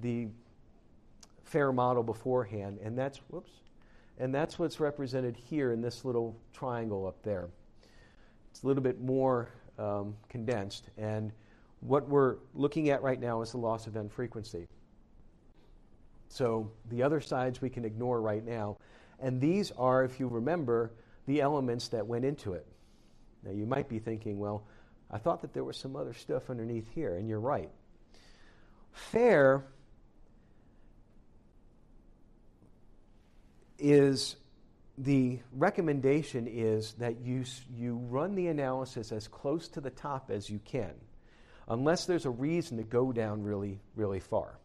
the 0.01 0.29
FAIR 1.45 1.73
model 1.73 2.03
beforehand, 2.03 2.79
and 2.83 2.97
that's 2.97 3.18
whoops, 3.29 3.53
and 4.18 4.35
that's 4.35 4.59
what's 4.59 4.81
represented 4.81 5.37
here 5.37 5.73
in 5.73 5.83
this 5.83 6.05
little 6.05 6.37
triangle 6.55 7.07
up 7.07 7.23
there. 7.23 7.49
It's 8.51 8.62
a 8.62 8.66
little 8.66 8.83
bit 8.83 9.01
more 9.01 9.49
um, 9.79 10.14
condensed. 10.29 10.89
And 10.97 11.33
what 11.83 12.09
we're 12.09 12.37
looking 12.55 12.91
at 12.91 13.03
right 13.03 13.20
now 13.20 13.43
is 13.43 13.51
the 13.51 13.59
loss 13.59 13.87
event 13.87 14.12
frequency. 14.12 14.66
So 16.28 16.70
the 16.89 17.03
other 17.03 17.20
sides 17.20 17.61
we 17.61 17.68
can 17.68 17.85
ignore 17.85 18.20
right 18.20 18.45
now. 18.45 18.78
And 19.20 19.41
these 19.41 19.70
are, 19.72 20.05
if 20.05 20.18
you 20.18 20.28
remember, 20.28 20.93
the 21.26 21.41
elements 21.41 21.89
that 21.89 22.07
went 22.07 22.24
into 22.24 22.55
it. 22.55 22.66
Now 23.43 23.51
you 23.51 23.66
might 23.66 23.89
be 23.89 23.99
thinking, 23.99 24.39
well, 24.39 24.64
I 25.11 25.18
thought 25.18 25.43
that 25.43 25.53
there 25.53 25.64
was 25.64 25.76
some 25.76 25.95
other 25.95 26.14
stuff 26.14 26.49
underneath 26.49 26.89
here, 26.95 27.16
and 27.16 27.28
you're 27.28 27.41
right. 27.41 27.68
FAIR 28.93 29.64
is 33.78 34.37
the 34.97 35.41
recommendation 35.53 36.47
is 36.47 36.95
that 36.95 37.20
you, 37.20 37.45
you 37.74 37.97
run 38.09 38.35
the 38.35 38.47
analysis 38.47 39.11
as 39.11 39.26
close 39.26 39.68
to 39.68 39.80
the 39.80 39.91
top 39.91 40.30
as 40.30 40.49
you 40.49 40.61
can, 40.64 40.95
unless 41.73 42.05
there's 42.05 42.27
a 42.27 42.31
reason 42.31 42.77
to 42.77 42.83
go 42.83 43.12
down 43.12 43.43
really, 43.43 43.81
really 43.97 44.20
far. 44.20 44.59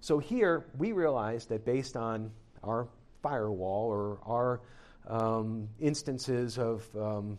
So 0.00 0.18
here, 0.18 0.66
we 0.76 0.92
realize 0.92 1.46
that 1.46 1.64
based 1.64 1.96
on 1.96 2.30
our 2.62 2.88
firewall 3.22 3.88
or 3.88 4.18
our 4.24 4.60
um, 5.08 5.68
instances 5.80 6.58
of 6.58 6.86
um, 6.96 7.38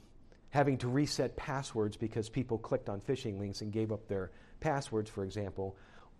having 0.49 0.77
to 0.79 0.87
reset 0.87 1.37
passwords 1.37 1.95
because 1.97 2.29
people 2.29 2.57
clicked 2.57 2.89
on 2.89 2.99
phishing 3.01 3.39
links 3.39 3.61
and 3.61 3.71
gave 3.71 3.91
up 3.91 4.07
their 4.07 4.31
passwords, 4.59 5.09
for 5.09 5.23
example, 5.23 5.77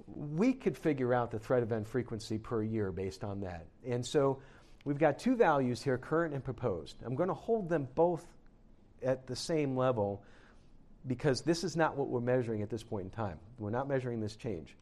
we 0.08 0.54
could 0.54 0.78
figure 0.78 1.14
out 1.14 1.32
the 1.32 1.40
threat 1.40 1.64
event 1.64 1.88
frequency 1.88 2.38
per 2.38 2.64
year 2.64 2.92
based 2.92 3.24
on 3.24 3.42
that. 3.42 3.66
And 3.86 4.06
so 4.06 4.42
we've 4.86 5.00
got 5.00 5.20
two 5.20 5.36
values 5.36 5.82
here, 5.82 5.98
current 5.98 6.34
and 6.34 6.44
proposed. 6.44 6.98
I'm 7.04 7.16
going 7.16 7.30
to 7.30 7.36
hold 7.36 7.68
them 7.68 7.88
both 7.96 8.26
at 9.04 9.28
the 9.28 9.36
same 9.36 9.76
level 9.76 10.24
because 11.08 11.42
this 11.42 11.64
is 11.64 11.76
not 11.76 11.96
what 11.96 12.10
we're 12.10 12.20
measuring 12.20 12.62
at 12.62 12.70
this 12.70 12.84
point 12.84 13.06
in 13.06 13.10
time. 13.10 13.40
We're 13.58 13.70
not 13.70 13.88
measuring 13.88 14.20
this 14.20 14.36
change. 14.36 14.76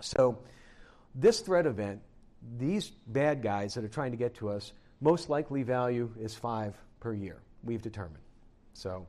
So, 0.00 0.38
this 1.14 1.40
threat 1.40 1.66
event, 1.66 2.00
these 2.58 2.90
bad 3.06 3.42
guys 3.42 3.74
that 3.74 3.84
are 3.84 3.88
trying 3.88 4.12
to 4.12 4.16
get 4.16 4.34
to 4.36 4.48
us, 4.48 4.72
most 5.00 5.28
likely 5.28 5.62
value 5.62 6.10
is 6.18 6.34
five 6.34 6.76
per 7.00 7.12
year, 7.12 7.42
we've 7.62 7.82
determined. 7.82 8.22
So, 8.72 9.06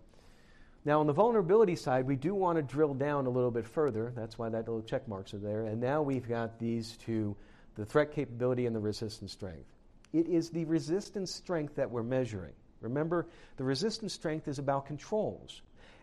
now 0.84 1.00
on 1.00 1.08
the 1.08 1.14
vulnerability 1.14 1.76
side, 1.76 2.08
we 2.08 2.16
do 2.16 2.34
want 2.34 2.58
to 2.58 2.64
drill 2.64 2.94
down 2.94 3.28
a 3.28 3.30
little 3.30 3.52
bit 3.52 3.68
further. 3.68 4.12
That's 4.16 4.38
why 4.38 4.50
that 4.50 4.68
little 4.68 4.82
check 4.82 5.08
marks 5.08 5.34
are 5.34 5.40
there. 5.40 5.66
And 5.66 5.80
now 5.80 6.02
we've 6.02 6.28
got 6.28 6.60
these 6.60 6.98
two 6.98 7.36
the 7.76 7.86
threat 7.86 8.12
capability 8.14 8.66
and 8.66 8.76
the 8.76 8.80
resistance 8.80 9.32
strength. 9.32 9.72
It 10.12 10.28
is 10.28 10.50
the 10.50 10.66
resistance 10.66 11.34
strength 11.34 11.76
that 11.76 11.90
we're 11.90 12.04
measuring. 12.04 12.54
Remember, 12.82 13.28
the 13.58 13.64
resistance 13.64 14.14
strength 14.14 14.48
is 14.48 14.60
about 14.60 14.86
controls. 14.86 15.62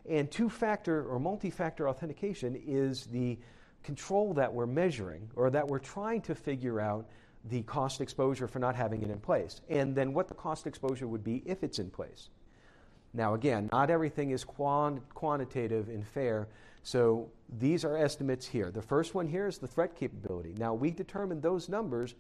And 0.09 0.31
two 0.31 0.49
factor 0.49 1.05
or 1.05 1.19
multi 1.19 1.51
factor 1.51 1.89
authentication 1.89 2.61
is 2.67 3.07
the 3.07 3.39
control 3.83 4.35
that 4.35 4.53
we're 4.53 4.67
measuring 4.67 5.31
or 5.37 5.51
that 5.51 5.67
we're 5.67 5.79
trying 5.79 6.21
to 6.23 6.35
figure 6.35 6.81
out 6.81 7.07
the 7.45 7.63
cost 7.63 8.01
exposure 8.01 8.49
for 8.49 8.59
not 8.59 8.75
having 8.75 9.03
it 9.03 9.11
in 9.11 9.21
place. 9.21 9.61
And 9.69 9.95
then 9.95 10.13
what 10.13 10.29
the 10.29 10.35
cost 10.35 10.67
exposure 10.67 11.07
would 11.07 11.25
be 11.25 11.43
if 11.47 11.63
it's 11.63 11.79
in 11.79 11.91
place. 11.91 12.31
Now, 13.15 13.35
again, 13.35 13.69
not 13.73 13.91
everything 13.91 14.31
is 14.31 14.45
quantitative 14.45 15.89
and 15.89 16.07
fair. 16.07 16.49
So 16.83 17.31
these 17.59 17.85
are 17.85 17.97
estimates 17.97 18.47
here. 18.47 18.71
The 18.71 18.83
first 18.83 19.15
one 19.15 19.27
here 19.27 19.47
is 19.47 19.59
the 19.59 19.67
threat 19.67 19.97
capability. 19.97 20.55
Now, 20.59 20.75
we 20.75 20.91
determined 20.91 21.43
those 21.43 21.69
numbers 21.69 22.15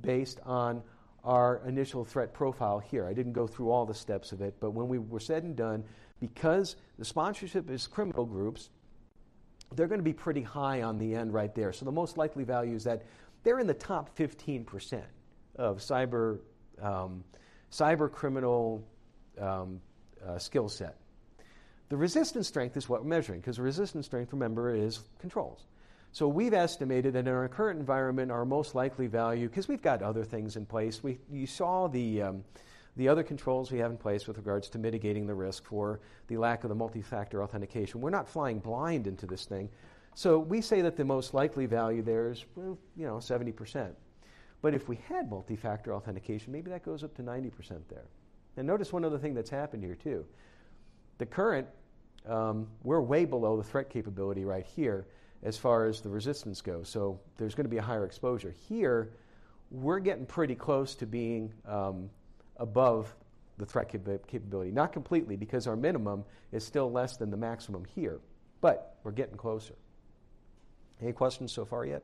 based 0.00 0.40
on 0.44 0.82
our 1.24 1.62
initial 1.66 2.04
threat 2.04 2.32
profile 2.32 2.80
here. 2.80 3.06
I 3.06 3.12
didn't 3.12 3.32
go 3.32 3.46
through 3.46 3.70
all 3.70 3.86
the 3.86 3.94
steps 3.94 4.32
of 4.32 4.40
it, 4.40 4.54
but 4.58 4.72
when 4.72 4.88
we 4.88 4.98
were 4.98 5.20
said 5.20 5.44
and 5.44 5.54
done, 5.54 5.84
because 6.22 6.76
the 7.00 7.04
sponsorship 7.04 7.68
is 7.68 7.88
criminal 7.88 8.24
groups, 8.24 8.70
they're 9.74 9.88
going 9.88 9.98
to 9.98 10.04
be 10.04 10.12
pretty 10.12 10.42
high 10.42 10.82
on 10.82 10.96
the 10.96 11.16
end 11.16 11.34
right 11.34 11.52
there. 11.52 11.72
So 11.72 11.84
the 11.84 11.90
most 11.90 12.16
likely 12.16 12.44
value 12.44 12.76
is 12.76 12.84
that 12.84 13.02
they're 13.42 13.58
in 13.58 13.66
the 13.66 13.74
top 13.74 14.16
15% 14.16 15.02
of 15.56 15.78
cyber, 15.78 16.38
um, 16.80 17.24
cyber 17.72 18.10
criminal 18.10 18.84
um, 19.40 19.80
uh, 20.24 20.38
skill 20.38 20.68
set. 20.68 20.96
The 21.88 21.96
resistance 21.96 22.46
strength 22.46 22.76
is 22.76 22.88
what 22.88 23.02
we're 23.02 23.10
measuring, 23.10 23.40
because 23.40 23.58
resistance 23.58 24.06
strength, 24.06 24.32
remember, 24.32 24.72
is 24.72 25.00
controls. 25.18 25.66
So 26.12 26.28
we've 26.28 26.54
estimated 26.54 27.14
that 27.14 27.26
in 27.26 27.28
our 27.28 27.48
current 27.48 27.80
environment, 27.80 28.30
our 28.30 28.44
most 28.44 28.76
likely 28.76 29.08
value, 29.08 29.48
because 29.48 29.66
we've 29.66 29.82
got 29.82 30.02
other 30.02 30.24
things 30.24 30.54
in 30.54 30.66
place, 30.66 31.02
we, 31.02 31.18
you 31.32 31.48
saw 31.48 31.88
the, 31.88 32.22
um, 32.22 32.44
the 32.96 33.08
other 33.08 33.22
controls 33.22 33.70
we 33.70 33.78
have 33.78 33.90
in 33.90 33.96
place 33.96 34.26
with 34.26 34.36
regards 34.36 34.68
to 34.70 34.78
mitigating 34.78 35.26
the 35.26 35.34
risk 35.34 35.64
for 35.64 36.00
the 36.28 36.36
lack 36.36 36.64
of 36.64 36.68
the 36.68 36.74
multi 36.74 37.02
factor 37.02 37.42
authentication. 37.42 38.00
We're 38.00 38.10
not 38.10 38.28
flying 38.28 38.58
blind 38.58 39.06
into 39.06 39.26
this 39.26 39.46
thing. 39.46 39.70
So 40.14 40.38
we 40.38 40.60
say 40.60 40.82
that 40.82 40.96
the 40.96 41.04
most 41.04 41.32
likely 41.32 41.64
value 41.64 42.02
there 42.02 42.30
is, 42.30 42.44
you 42.56 42.76
know, 42.96 43.16
70%. 43.16 43.92
But 44.60 44.74
if 44.74 44.88
we 44.88 44.96
had 45.08 45.30
multi 45.30 45.56
factor 45.56 45.94
authentication, 45.94 46.52
maybe 46.52 46.70
that 46.70 46.84
goes 46.84 47.02
up 47.02 47.14
to 47.16 47.22
90% 47.22 47.80
there. 47.88 48.04
And 48.56 48.66
notice 48.66 48.92
one 48.92 49.04
other 49.04 49.18
thing 49.18 49.32
that's 49.32 49.50
happened 49.50 49.82
here, 49.82 49.94
too. 49.94 50.26
The 51.16 51.26
current, 51.26 51.66
um, 52.28 52.68
we're 52.82 53.00
way 53.00 53.24
below 53.24 53.56
the 53.56 53.64
threat 53.64 53.88
capability 53.88 54.44
right 54.44 54.66
here 54.66 55.06
as 55.42 55.56
far 55.56 55.86
as 55.86 56.00
the 56.00 56.10
resistance 56.10 56.60
goes. 56.60 56.88
So 56.88 57.18
there's 57.38 57.54
going 57.54 57.64
to 57.64 57.70
be 57.70 57.78
a 57.78 57.82
higher 57.82 58.04
exposure. 58.04 58.54
Here, 58.68 59.12
we're 59.70 59.98
getting 59.98 60.26
pretty 60.26 60.54
close 60.54 60.94
to 60.96 61.06
being 61.06 61.52
um, 61.66 62.10
above 62.56 63.14
the 63.58 63.66
threat 63.66 63.88
cap- 63.88 64.26
capability. 64.26 64.70
Not 64.70 64.92
completely, 64.92 65.36
because 65.36 65.66
our 65.66 65.76
minimum 65.76 66.24
is 66.52 66.64
still 66.64 66.90
less 66.90 67.16
than 67.16 67.30
the 67.30 67.36
maximum 67.36 67.84
here, 67.84 68.20
but 68.60 68.96
we're 69.04 69.12
getting 69.12 69.36
closer. 69.36 69.74
Any 71.00 71.12
questions 71.12 71.52
so 71.52 71.64
far 71.64 71.84
yet? 71.84 72.02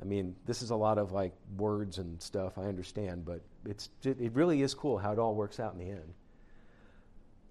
I 0.00 0.04
mean, 0.04 0.36
this 0.46 0.62
is 0.62 0.70
a 0.70 0.76
lot 0.76 0.98
of 0.98 1.12
like 1.12 1.32
words 1.56 1.98
and 1.98 2.20
stuff, 2.22 2.56
I 2.56 2.62
understand, 2.62 3.24
but 3.24 3.40
it's, 3.64 3.90
it 4.04 4.32
really 4.32 4.62
is 4.62 4.74
cool 4.74 4.98
how 4.98 5.12
it 5.12 5.18
all 5.18 5.34
works 5.34 5.58
out 5.58 5.72
in 5.72 5.78
the 5.78 5.90
end. 5.90 6.14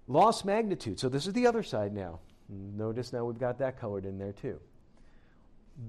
Loss 0.06 0.44
magnitude. 0.44 0.98
So 0.98 1.10
this 1.10 1.26
is 1.26 1.34
the 1.34 1.46
other 1.46 1.62
side 1.62 1.92
now. 1.92 2.20
Notice 2.48 3.12
now 3.12 3.24
we've 3.26 3.38
got 3.38 3.58
that 3.58 3.78
colored 3.78 4.06
in 4.06 4.18
there 4.18 4.32
too. 4.32 4.58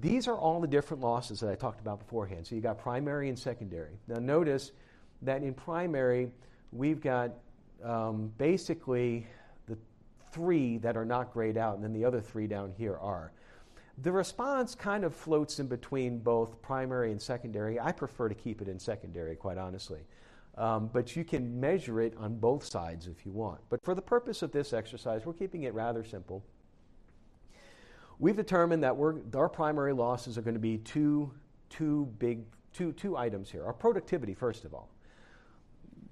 These 0.01 0.27
are 0.27 0.37
all 0.37 0.59
the 0.59 0.67
different 0.67 1.01
losses 1.01 1.39
that 1.39 1.49
I 1.49 1.55
talked 1.55 1.79
about 1.79 1.99
beforehand. 1.99 2.45
So 2.45 2.55
you 2.55 2.61
got 2.61 2.77
primary 2.77 3.29
and 3.29 3.39
secondary. 3.39 3.97
Now 4.07 4.19
notice 4.19 4.73
that 5.21 5.43
in 5.43 5.53
primary, 5.53 6.31
we've 6.71 7.01
got 7.01 7.31
um, 7.83 8.31
basically 8.37 9.27
the 9.67 9.77
three 10.31 10.77
that 10.79 10.95
are 10.95 11.05
not 11.05 11.33
grayed 11.33 11.57
out, 11.57 11.75
and 11.75 11.83
then 11.83 11.93
the 11.93 12.05
other 12.05 12.21
three 12.21 12.47
down 12.47 12.73
here 12.77 12.97
are. 12.97 13.31
The 14.01 14.11
response 14.11 14.75
kind 14.75 15.03
of 15.03 15.13
floats 15.13 15.59
in 15.59 15.67
between 15.67 16.19
both 16.19 16.61
primary 16.61 17.11
and 17.11 17.21
secondary. 17.21 17.79
I 17.79 17.91
prefer 17.91 18.29
to 18.29 18.35
keep 18.35 18.61
it 18.61 18.69
in 18.69 18.79
secondary, 18.79 19.35
quite 19.35 19.57
honestly. 19.57 19.99
Um, 20.57 20.89
but 20.91 21.15
you 21.15 21.23
can 21.23 21.59
measure 21.59 22.01
it 22.01 22.13
on 22.17 22.37
both 22.37 22.65
sides 22.65 23.07
if 23.07 23.25
you 23.25 23.31
want. 23.31 23.59
But 23.69 23.83
for 23.83 23.95
the 23.95 24.01
purpose 24.01 24.41
of 24.41 24.51
this 24.51 24.73
exercise, 24.73 25.25
we're 25.25 25.33
keeping 25.33 25.63
it 25.63 25.73
rather 25.73 26.03
simple. 26.03 26.43
We've 28.19 28.35
determined 28.35 28.83
that 28.83 28.95
our 29.35 29.49
primary 29.49 29.93
losses 29.93 30.37
are 30.37 30.41
going 30.41 30.55
to 30.55 30.59
be 30.59 30.77
two, 30.77 31.31
two 31.69 32.13
big, 32.19 32.43
two, 32.73 32.91
two 32.93 33.15
items 33.15 33.49
here. 33.49 33.63
Our 33.65 33.73
productivity, 33.73 34.33
first 34.33 34.65
of 34.65 34.73
all. 34.73 34.89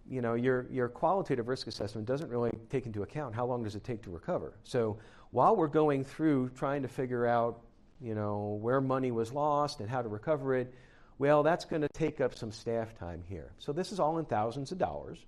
You 0.10 0.22
know, 0.22 0.36
your, 0.36 0.68
your 0.72 0.88
qualitative 0.88 1.48
risk 1.48 1.68
assessment 1.68 2.08
doesn't 2.08 2.30
really 2.30 2.52
take 2.70 2.86
into 2.86 3.04
account 3.04 3.36
how 3.36 3.46
long 3.46 3.64
does 3.64 3.76
it 3.76 3.84
take 3.84 4.04
to 4.04 4.10
recover. 4.10 4.54
So 4.64 4.98
while 5.32 5.56
we're 5.56 5.68
going 5.68 6.04
through 6.04 6.50
trying 6.50 6.82
to 6.84 6.88
figure 6.88 7.28
out, 7.28 7.62
you 8.00 8.16
know, 8.16 8.58
where 8.62 8.80
money 8.80 9.12
was 9.12 9.34
lost 9.34 9.80
and 9.82 9.90
how 9.90 10.02
to 10.02 10.08
recover 10.08 10.56
it, 10.56 10.74
well, 11.20 11.44
that's 11.44 11.66
going 11.66 11.82
to 11.82 11.90
take 11.90 12.22
up 12.22 12.36
some 12.36 12.52
staff 12.52 12.98
time 12.98 13.24
here. 13.28 13.52
So 13.58 13.74
this 13.74 13.92
is 13.92 14.00
all 14.00 14.20
in 14.20 14.26
thousands 14.26 14.72
of 14.72 14.78
dollars. 14.78 15.26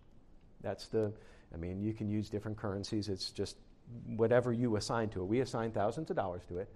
That's 0.62 0.88
the, 0.88 1.12
I 1.54 1.58
mean, 1.58 1.82
you 1.82 1.94
can 1.94 2.10
use 2.10 2.30
different 2.30 2.58
currencies. 2.58 3.10
It's 3.10 3.32
just 3.32 3.58
whatever 4.06 4.54
you 4.54 4.76
assign 4.76 5.10
to 5.10 5.22
it. 5.22 5.26
We 5.26 5.40
assign 5.40 5.72
thousands 5.72 6.10
of 6.10 6.16
dollars 6.16 6.44
to 6.50 6.60
it. 6.60 6.72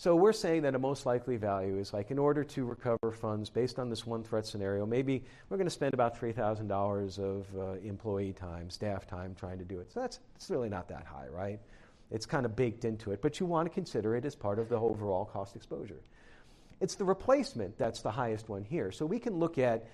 So 0.00 0.14
we're 0.14 0.32
saying 0.32 0.62
that 0.62 0.76
a 0.76 0.78
most 0.78 1.06
likely 1.06 1.36
value 1.36 1.76
is 1.76 1.92
like 1.92 2.12
in 2.12 2.20
order 2.20 2.44
to 2.44 2.64
recover 2.64 3.10
funds 3.10 3.50
based 3.50 3.80
on 3.80 3.90
this 3.90 4.06
one 4.06 4.22
threat 4.22 4.46
scenario, 4.46 4.86
maybe 4.86 5.24
we're 5.48 5.56
going 5.56 5.66
to 5.66 5.72
spend 5.72 5.92
about 5.92 6.16
$3,000 6.16 7.18
of 7.18 7.46
uh, 7.58 7.72
employee 7.84 8.32
time, 8.32 8.70
staff 8.70 9.08
time 9.08 9.34
trying 9.34 9.58
to 9.58 9.64
do 9.64 9.80
it. 9.80 9.90
So 9.92 9.98
that's 9.98 10.20
it's 10.36 10.50
really 10.50 10.68
not 10.68 10.86
that 10.90 11.04
high, 11.04 11.26
right? 11.26 11.58
It's 12.12 12.26
kind 12.26 12.46
of 12.46 12.54
baked 12.54 12.84
into 12.84 13.10
it, 13.10 13.20
but 13.20 13.40
you 13.40 13.46
want 13.46 13.66
to 13.66 13.74
consider 13.74 14.14
it 14.14 14.24
as 14.24 14.36
part 14.36 14.60
of 14.60 14.68
the 14.68 14.76
overall 14.76 15.24
cost 15.24 15.56
exposure. 15.56 16.00
It's 16.80 16.94
the 16.94 17.04
replacement 17.04 17.76
that's 17.76 18.00
the 18.00 18.12
highest 18.12 18.48
one 18.48 18.62
here. 18.62 18.92
So 18.92 19.04
we 19.04 19.18
can 19.18 19.40
look 19.40 19.58
at 19.58 19.88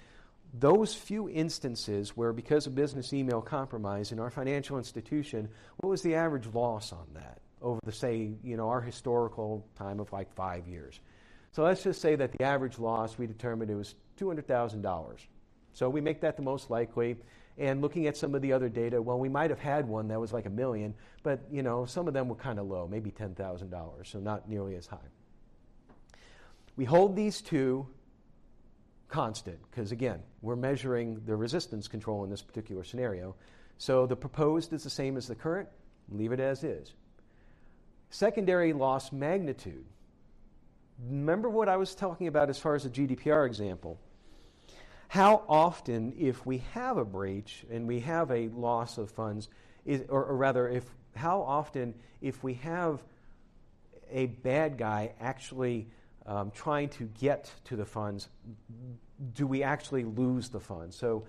those 0.53 0.95
few 0.95 1.31
instances 1.31 2.15
where, 2.15 2.35
because 2.35 2.67
of 2.67 2.75
business 2.75 3.15
email 3.15 3.41
compromise 3.41 4.13
in 4.13 4.21
our 4.21 4.31
financial 4.31 4.77
institution, 4.77 5.49
what 5.79 5.89
was 5.89 6.03
the 6.03 6.15
average 6.15 6.47
loss 6.53 6.93
on 6.93 7.07
that 7.15 7.39
over 7.65 7.81
the, 7.85 7.93
say, 7.93 8.31
you 8.45 8.57
know, 8.57 8.69
our 8.69 8.81
historical 8.81 9.67
time 9.77 9.99
of 9.99 10.13
like 10.13 10.33
five 10.35 10.69
years? 10.69 11.01
So 11.51 11.65
let's 11.65 11.83
just 11.83 12.01
say 12.01 12.15
that 12.17 12.33
the 12.33 12.45
average 12.45 12.79
loss 12.79 13.19
we 13.19 13.27
determined 13.27 13.71
it 13.71 13.75
was 13.75 13.95
$200,000. 14.21 15.19
So 15.73 15.89
we 15.89 16.01
make 16.01 16.21
that 16.21 16.37
the 16.37 16.43
most 16.43 16.71
likely, 16.71 17.17
And 17.57 17.81
looking 17.81 18.07
at 18.07 18.17
some 18.17 18.35
of 18.35 18.43
the 18.43 18.53
other 18.53 18.69
data, 18.69 19.01
well, 19.01 19.19
we 19.19 19.29
might 19.29 19.51
have 19.51 19.61
had 19.61 19.87
one 19.87 20.09
that 20.09 20.21
was 20.21 20.33
like 20.33 20.47
a 20.47 20.51
million, 20.51 20.95
but 21.23 21.41
you 21.51 21.63
know, 21.63 21.85
some 21.85 22.09
of 22.09 22.15
them 22.15 22.29
were 22.29 22.35
kind 22.35 22.59
of 22.59 22.67
low, 22.67 22.89
maybe 22.89 23.11
$10,000, 23.11 24.07
so 24.07 24.19
not 24.19 24.49
nearly 24.49 24.75
as 24.75 24.87
high. 24.87 24.99
We 26.77 26.85
hold 26.85 27.15
these 27.15 27.41
two 27.41 27.87
constant 29.09 29.59
because, 29.71 29.93
again, 29.93 30.21
we're 30.43 30.57
measuring 30.57 31.21
the 31.27 31.37
resistance 31.37 31.87
control 31.87 32.25
in 32.25 32.31
this 32.31 32.43
particular 32.43 32.83
scenario. 32.83 33.37
So 33.79 34.07
the 34.07 34.17
proposed 34.17 34.73
is 34.73 34.83
the 34.83 34.91
same 34.91 35.17
as 35.17 35.29
the 35.29 35.37
current, 35.37 35.69
leave 36.09 36.33
it 36.33 36.41
as 36.41 36.65
is. 36.65 36.95
Secondary 38.15 38.73
loss 38.73 39.11
magnitude. 39.11 39.85
Remember 41.05 41.51
what 41.51 41.69
I 41.69 41.77
was 41.77 41.97
talking 41.97 42.29
about 42.29 42.49
as 42.49 42.61
far 42.61 42.77
as 42.77 42.85
the 42.85 42.89
GDPR 42.89 43.45
example. 43.45 43.99
How 45.09 45.43
often, 45.49 46.15
if 46.17 46.47
we 46.47 46.59
have 46.75 46.97
a 46.97 47.05
breach 47.05 47.65
and 47.69 47.89
we 47.89 47.99
have 48.01 48.31
a 48.31 48.47
loss 48.51 48.99
of 48.99 49.11
funds, 49.11 49.49
is, 49.85 50.05
or, 50.09 50.27
or 50.27 50.37
rather, 50.37 50.69
if 50.69 50.85
how 51.17 51.43
often, 51.43 51.93
if 52.21 52.45
we 52.45 52.55
have 52.55 53.03
a 54.13 54.27
bad 54.27 54.79
guy 54.79 55.15
actually 55.19 55.89
um, 56.25 56.53
trying 56.53 56.91
to 56.91 57.11
get 57.19 57.53
to 57.65 57.75
the 57.75 57.85
funds, 57.85 58.29
do 59.35 59.45
we 59.45 59.65
actually 59.65 60.05
lose 60.05 60.51
the 60.51 60.61
funds? 60.61 60.95
So 60.95 61.27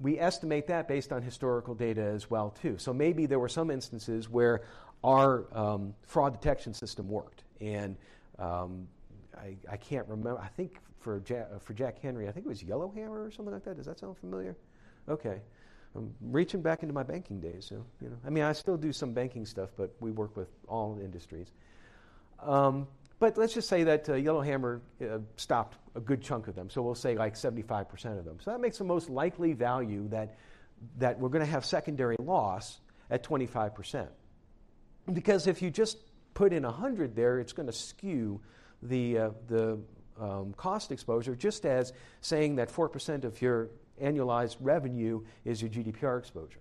we 0.00 0.18
estimate 0.18 0.66
that 0.66 0.88
based 0.88 1.12
on 1.12 1.22
historical 1.22 1.74
data 1.74 2.02
as 2.02 2.28
well 2.28 2.50
too. 2.60 2.78
So 2.78 2.92
maybe 2.92 3.26
there 3.26 3.38
were 3.38 3.48
some 3.48 3.70
instances 3.70 4.28
where 4.28 4.62
our 5.04 5.44
um, 5.56 5.94
fraud 6.02 6.32
detection 6.32 6.72
system 6.74 7.08
worked, 7.08 7.44
and 7.60 7.96
um, 8.38 8.88
I, 9.36 9.56
I, 9.70 9.76
can't 9.76 10.08
remember. 10.08 10.40
I 10.40 10.48
think 10.48 10.78
for 10.98 11.20
Jack, 11.20 11.48
for 11.60 11.74
Jack 11.74 12.00
Henry, 12.00 12.26
I 12.26 12.32
think 12.32 12.46
it 12.46 12.48
was 12.48 12.62
Yellow 12.62 12.90
Hammer 12.96 13.22
or 13.22 13.30
something 13.30 13.52
like 13.52 13.64
that. 13.64 13.76
Does 13.76 13.86
that 13.86 13.98
sound 13.98 14.16
familiar? 14.16 14.56
Okay. 15.08 15.40
I'm 15.96 16.12
reaching 16.20 16.60
back 16.60 16.82
into 16.82 16.92
my 16.92 17.04
banking 17.04 17.38
days. 17.38 17.66
So, 17.68 17.84
you 18.00 18.08
know, 18.08 18.16
I 18.26 18.30
mean, 18.30 18.42
I 18.42 18.52
still 18.52 18.76
do 18.76 18.92
some 18.92 19.12
banking 19.12 19.46
stuff, 19.46 19.70
but 19.76 19.94
we 20.00 20.10
work 20.10 20.36
with 20.36 20.48
all 20.66 20.98
industries. 21.00 21.52
Um, 22.42 22.88
but 23.20 23.38
let's 23.38 23.54
just 23.54 23.68
say 23.68 23.84
that 23.84 24.08
uh, 24.08 24.14
Yellow 24.14 24.40
Hammer 24.40 24.82
uh, 25.00 25.18
stopped 25.36 25.78
a 25.94 26.00
good 26.00 26.20
chunk 26.20 26.48
of 26.48 26.56
them. 26.56 26.68
So 26.68 26.82
we'll 26.82 26.96
say 26.96 27.16
like 27.16 27.34
75% 27.34 28.18
of 28.18 28.24
them. 28.24 28.38
So 28.40 28.50
that 28.50 28.60
makes 28.60 28.78
the 28.78 28.84
most 28.84 29.08
likely 29.08 29.52
value 29.52 30.08
that, 30.08 30.36
that 30.98 31.20
we're 31.20 31.28
going 31.28 31.44
to 31.44 31.50
have 31.50 31.64
secondary 31.64 32.16
loss 32.18 32.80
at 33.10 33.22
25%. 33.22 34.08
Because 35.12 35.46
if 35.46 35.60
you 35.60 35.70
just 35.70 35.98
put 36.34 36.52
in 36.52 36.62
100 36.62 37.14
there, 37.14 37.38
it's 37.38 37.52
going 37.52 37.66
to 37.66 37.72
skew 37.72 38.40
the, 38.82 39.18
uh, 39.18 39.30
the 39.48 39.78
um, 40.20 40.54
cost 40.56 40.92
exposure, 40.92 41.34
just 41.34 41.66
as 41.66 41.92
saying 42.20 42.56
that 42.56 42.72
4% 42.72 43.24
of 43.24 43.40
your 43.42 43.68
annualized 44.02 44.56
revenue 44.60 45.22
is 45.44 45.62
your 45.62 45.70
GDPR 45.70 46.18
exposure. 46.18 46.58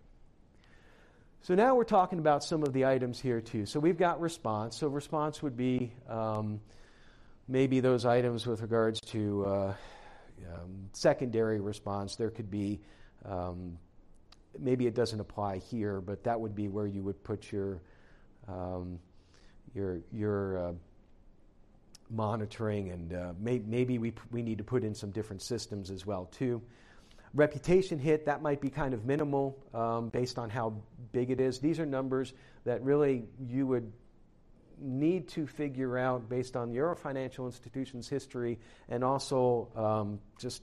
So 1.42 1.56
now 1.56 1.76
we're 1.76 1.84
talking 1.84 2.20
about 2.20 2.44
some 2.44 2.64
of 2.64 2.72
the 2.72 2.86
items 2.86 3.20
here 3.20 3.42
too. 3.42 3.66
So 3.66 3.80
we've 3.80 3.98
got 3.98 4.22
response. 4.22 4.78
So 4.78 4.88
response 4.88 5.44
would 5.44 5.58
be 5.58 5.92
um, 6.08 6.62
maybe 7.50 7.82
those 7.82 8.06
items 8.06 8.48
with 8.48 8.62
regards 8.62 9.02
to 9.08 9.46
uh, 9.46 9.74
um, 10.54 10.90
secondary 10.94 11.60
response. 11.60 12.16
There 12.16 12.30
could 12.30 12.50
be 12.50 12.80
um, 13.26 13.78
maybe 14.58 14.88
it 14.88 14.96
doesn't 14.96 15.20
apply 15.20 15.58
here, 15.58 16.00
but 16.00 16.24
that 16.24 16.40
would 16.40 16.56
be 16.56 16.70
where 16.70 16.88
you 16.88 17.04
would 17.04 17.22
put 17.24 17.52
your 17.52 17.82
um, 18.48 19.00
your 19.74 20.00
your 20.12 20.58
uh, 20.58 20.74
monitoring, 22.10 22.90
and 22.90 23.14
uh, 23.14 23.34
may, 23.40 23.60
maybe 23.60 23.98
we 23.98 24.14
we 24.32 24.42
need 24.42 24.58
to 24.58 24.64
put 24.64 24.84
in 24.84 24.94
some 24.96 25.12
different 25.12 25.42
systems 25.42 25.90
as 25.90 26.06
well 26.06 26.26
too. 26.26 26.62
Reputation 27.34 27.98
hit, 27.98 28.28
that 28.28 28.44
might 28.44 28.62
be 28.62 28.70
kind 28.70 28.94
of 28.94 29.06
minimal 29.06 29.58
um, 29.74 30.10
based 30.10 30.38
on 30.38 30.52
how 30.52 30.76
big 31.12 31.32
it 31.32 31.42
is. 31.42 31.60
These 31.60 31.80
are 31.80 31.86
numbers 31.86 32.32
that 32.64 32.84
really 32.84 33.26
you 33.48 33.66
would 33.66 33.92
need 34.80 35.28
to 35.30 35.48
figure 35.48 35.98
out 35.98 36.30
based 36.30 36.56
on 36.56 36.72
your 36.72 36.96
financial 36.96 37.46
institution's 37.48 38.08
history 38.08 38.60
and 38.90 39.04
also 39.04 39.70
um, 39.76 40.20
just 40.38 40.62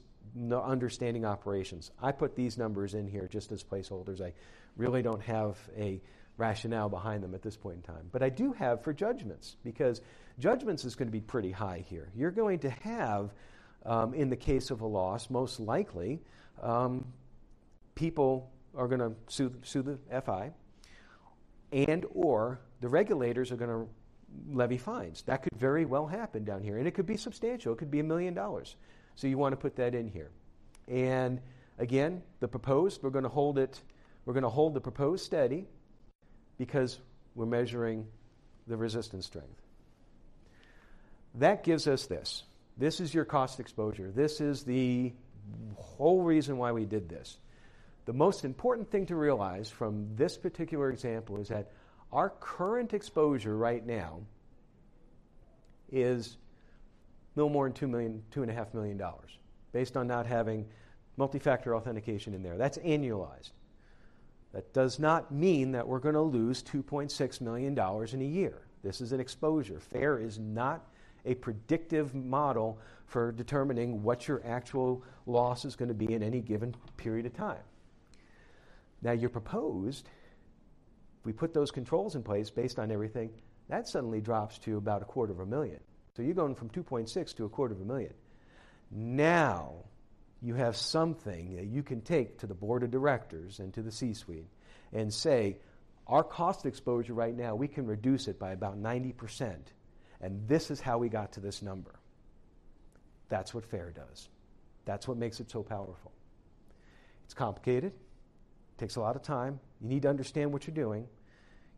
understanding 0.52 1.24
operations. 1.24 1.90
I 2.00 2.12
put 2.12 2.36
these 2.36 2.56
numbers 2.56 2.94
in 2.94 3.08
here 3.08 3.26
just 3.26 3.50
as 3.50 3.64
placeholders. 3.64 4.20
I 4.20 4.32
really 4.76 5.02
don't 5.02 5.22
have 5.22 5.58
a 5.76 6.00
rationale 6.40 6.88
behind 6.88 7.22
them 7.22 7.34
at 7.34 7.42
this 7.42 7.56
point 7.56 7.76
in 7.76 7.82
time. 7.82 8.08
But 8.10 8.22
I 8.22 8.30
do 8.30 8.52
have 8.54 8.82
for 8.82 8.92
judgments 8.92 9.56
because 9.62 10.00
judgments 10.38 10.84
is 10.84 10.96
going 10.96 11.08
to 11.08 11.12
be 11.12 11.20
pretty 11.20 11.52
high 11.52 11.84
here. 11.88 12.08
You're 12.16 12.30
going 12.30 12.60
to 12.60 12.70
have, 12.70 13.32
um, 13.84 14.14
in 14.14 14.30
the 14.30 14.36
case 14.36 14.70
of 14.70 14.80
a 14.80 14.86
loss, 14.86 15.30
most 15.30 15.60
likely, 15.60 16.22
um, 16.62 17.04
people 17.94 18.50
are 18.74 18.88
going 18.88 19.00
to 19.00 19.12
sue, 19.28 19.54
sue 19.62 19.82
the 19.82 19.98
FI, 20.22 20.52
and 21.72 22.06
or 22.14 22.60
the 22.80 22.88
regulators 22.88 23.52
are 23.52 23.56
going 23.56 23.70
to 23.70 23.88
levy 24.48 24.78
fines. 24.78 25.22
That 25.22 25.42
could 25.42 25.58
very 25.58 25.84
well 25.84 26.06
happen 26.06 26.44
down 26.44 26.62
here, 26.62 26.78
and 26.78 26.88
it 26.88 26.92
could 26.92 27.06
be 27.06 27.16
substantial. 27.16 27.74
It 27.74 27.76
could 27.76 27.90
be 27.90 28.00
a 28.00 28.04
million 28.04 28.34
dollars. 28.34 28.76
So 29.14 29.26
you 29.26 29.38
want 29.38 29.52
to 29.52 29.56
put 29.56 29.76
that 29.76 29.94
in 29.94 30.08
here. 30.08 30.30
And 30.88 31.40
again, 31.78 32.22
the 32.40 32.48
proposed, 32.48 33.02
we're 33.02 33.10
going 33.10 33.24
to 33.24 33.28
hold 33.30 33.58
it, 33.58 33.80
we're 34.24 34.34
going 34.34 34.44
to 34.44 34.48
hold 34.50 34.74
the 34.74 34.80
proposed 34.80 35.24
steady 35.24 35.66
because 36.60 36.98
we're 37.34 37.46
measuring 37.46 38.06
the 38.66 38.76
resistance 38.76 39.24
strength. 39.24 39.62
That 41.36 41.64
gives 41.64 41.88
us 41.88 42.04
this. 42.04 42.42
This 42.76 43.00
is 43.00 43.14
your 43.14 43.24
cost 43.24 43.60
exposure. 43.60 44.10
This 44.14 44.42
is 44.42 44.62
the 44.62 45.14
whole 45.76 46.20
reason 46.20 46.58
why 46.58 46.72
we 46.72 46.84
did 46.84 47.08
this. 47.08 47.38
The 48.04 48.12
most 48.12 48.44
important 48.44 48.90
thing 48.90 49.06
to 49.06 49.16
realize 49.16 49.70
from 49.70 50.14
this 50.16 50.36
particular 50.36 50.90
example 50.90 51.38
is 51.38 51.48
that 51.48 51.72
our 52.12 52.28
current 52.28 52.92
exposure 52.92 53.56
right 53.56 53.84
now 53.86 54.20
is 55.90 56.36
no 57.36 57.48
more 57.48 57.68
than 57.68 57.72
two 57.72 57.88
million, 57.88 58.22
two 58.32 58.42
and 58.42 58.50
a 58.50 58.54
half 58.54 58.74
million 58.74 58.98
dollars, 58.98 59.30
based 59.72 59.96
on 59.96 60.06
not 60.06 60.26
having 60.26 60.66
multi-factor 61.16 61.74
authentication 61.74 62.34
in 62.34 62.42
there. 62.42 62.58
That's 62.58 62.76
annualized. 62.76 63.52
That 64.52 64.72
does 64.72 64.98
not 64.98 65.32
mean 65.32 65.72
that 65.72 65.86
we're 65.86 66.00
going 66.00 66.14
to 66.14 66.20
lose 66.20 66.62
$2.6 66.62 67.40
million 67.40 67.72
in 67.72 68.20
a 68.20 68.24
year. 68.24 68.62
This 68.82 69.00
is 69.00 69.12
an 69.12 69.20
exposure. 69.20 69.78
FAIR 69.78 70.18
is 70.18 70.38
not 70.38 70.86
a 71.24 71.34
predictive 71.34 72.14
model 72.14 72.78
for 73.06 73.32
determining 73.32 74.02
what 74.02 74.26
your 74.26 74.42
actual 74.44 75.04
loss 75.26 75.64
is 75.64 75.76
going 75.76 75.88
to 75.88 75.94
be 75.94 76.14
in 76.14 76.22
any 76.22 76.40
given 76.40 76.74
period 76.96 77.26
of 77.26 77.34
time. 77.34 77.62
Now, 79.02 79.12
your 79.12 79.30
proposed, 79.30 80.08
if 81.20 81.26
we 81.26 81.32
put 81.32 81.54
those 81.54 81.70
controls 81.70 82.16
in 82.16 82.22
place 82.22 82.50
based 82.50 82.78
on 82.78 82.90
everything, 82.90 83.30
that 83.68 83.86
suddenly 83.86 84.20
drops 84.20 84.58
to 84.58 84.78
about 84.78 85.02
a 85.02 85.04
quarter 85.04 85.32
of 85.32 85.40
a 85.40 85.46
million. 85.46 85.78
So 86.16 86.22
you're 86.22 86.34
going 86.34 86.54
from 86.54 86.70
2.6 86.70 87.36
to 87.36 87.44
a 87.44 87.48
quarter 87.48 87.74
of 87.74 87.80
a 87.80 87.84
million. 87.84 88.12
Now, 88.90 89.74
you 90.42 90.54
have 90.54 90.76
something 90.76 91.56
that 91.56 91.66
you 91.66 91.82
can 91.82 92.00
take 92.00 92.38
to 92.38 92.46
the 92.46 92.54
board 92.54 92.82
of 92.82 92.90
directors 92.90 93.58
and 93.58 93.72
to 93.74 93.82
the 93.82 93.92
C 93.92 94.14
suite 94.14 94.48
and 94.92 95.12
say, 95.12 95.58
our 96.06 96.24
cost 96.24 96.66
exposure 96.66 97.14
right 97.14 97.36
now, 97.36 97.54
we 97.54 97.68
can 97.68 97.86
reduce 97.86 98.26
it 98.26 98.38
by 98.38 98.52
about 98.52 98.80
90%. 98.80 99.54
And 100.20 100.48
this 100.48 100.70
is 100.70 100.80
how 100.80 100.98
we 100.98 101.08
got 101.08 101.32
to 101.32 101.40
this 101.40 101.62
number. 101.62 101.94
That's 103.28 103.54
what 103.54 103.64
FAIR 103.64 103.92
does. 103.92 104.28
That's 104.84 105.06
what 105.06 105.16
makes 105.16 105.40
it 105.40 105.50
so 105.50 105.62
powerful. 105.62 106.12
It's 107.24 107.34
complicated, 107.34 107.92
takes 108.76 108.96
a 108.96 109.00
lot 109.00 109.14
of 109.14 109.22
time. 109.22 109.60
You 109.80 109.88
need 109.88 110.02
to 110.02 110.08
understand 110.08 110.52
what 110.52 110.66
you're 110.66 110.74
doing. 110.74 111.06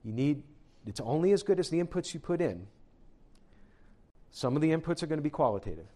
You 0.03 0.13
need 0.13 0.43
it's 0.87 1.01
only 1.01 1.33
as 1.33 1.43
good 1.43 1.61
as 1.61 1.71
the 1.71 1.83
inputs 1.83 2.13
you 2.13 2.21
put 2.21 2.41
in. 2.41 2.67
Some 4.31 4.57
of 4.57 4.63
the 4.63 4.71
inputs 4.71 5.03
are 5.03 5.07
going 5.07 5.19
to 5.19 5.23
be 5.23 5.31
qualitative. 5.31 5.87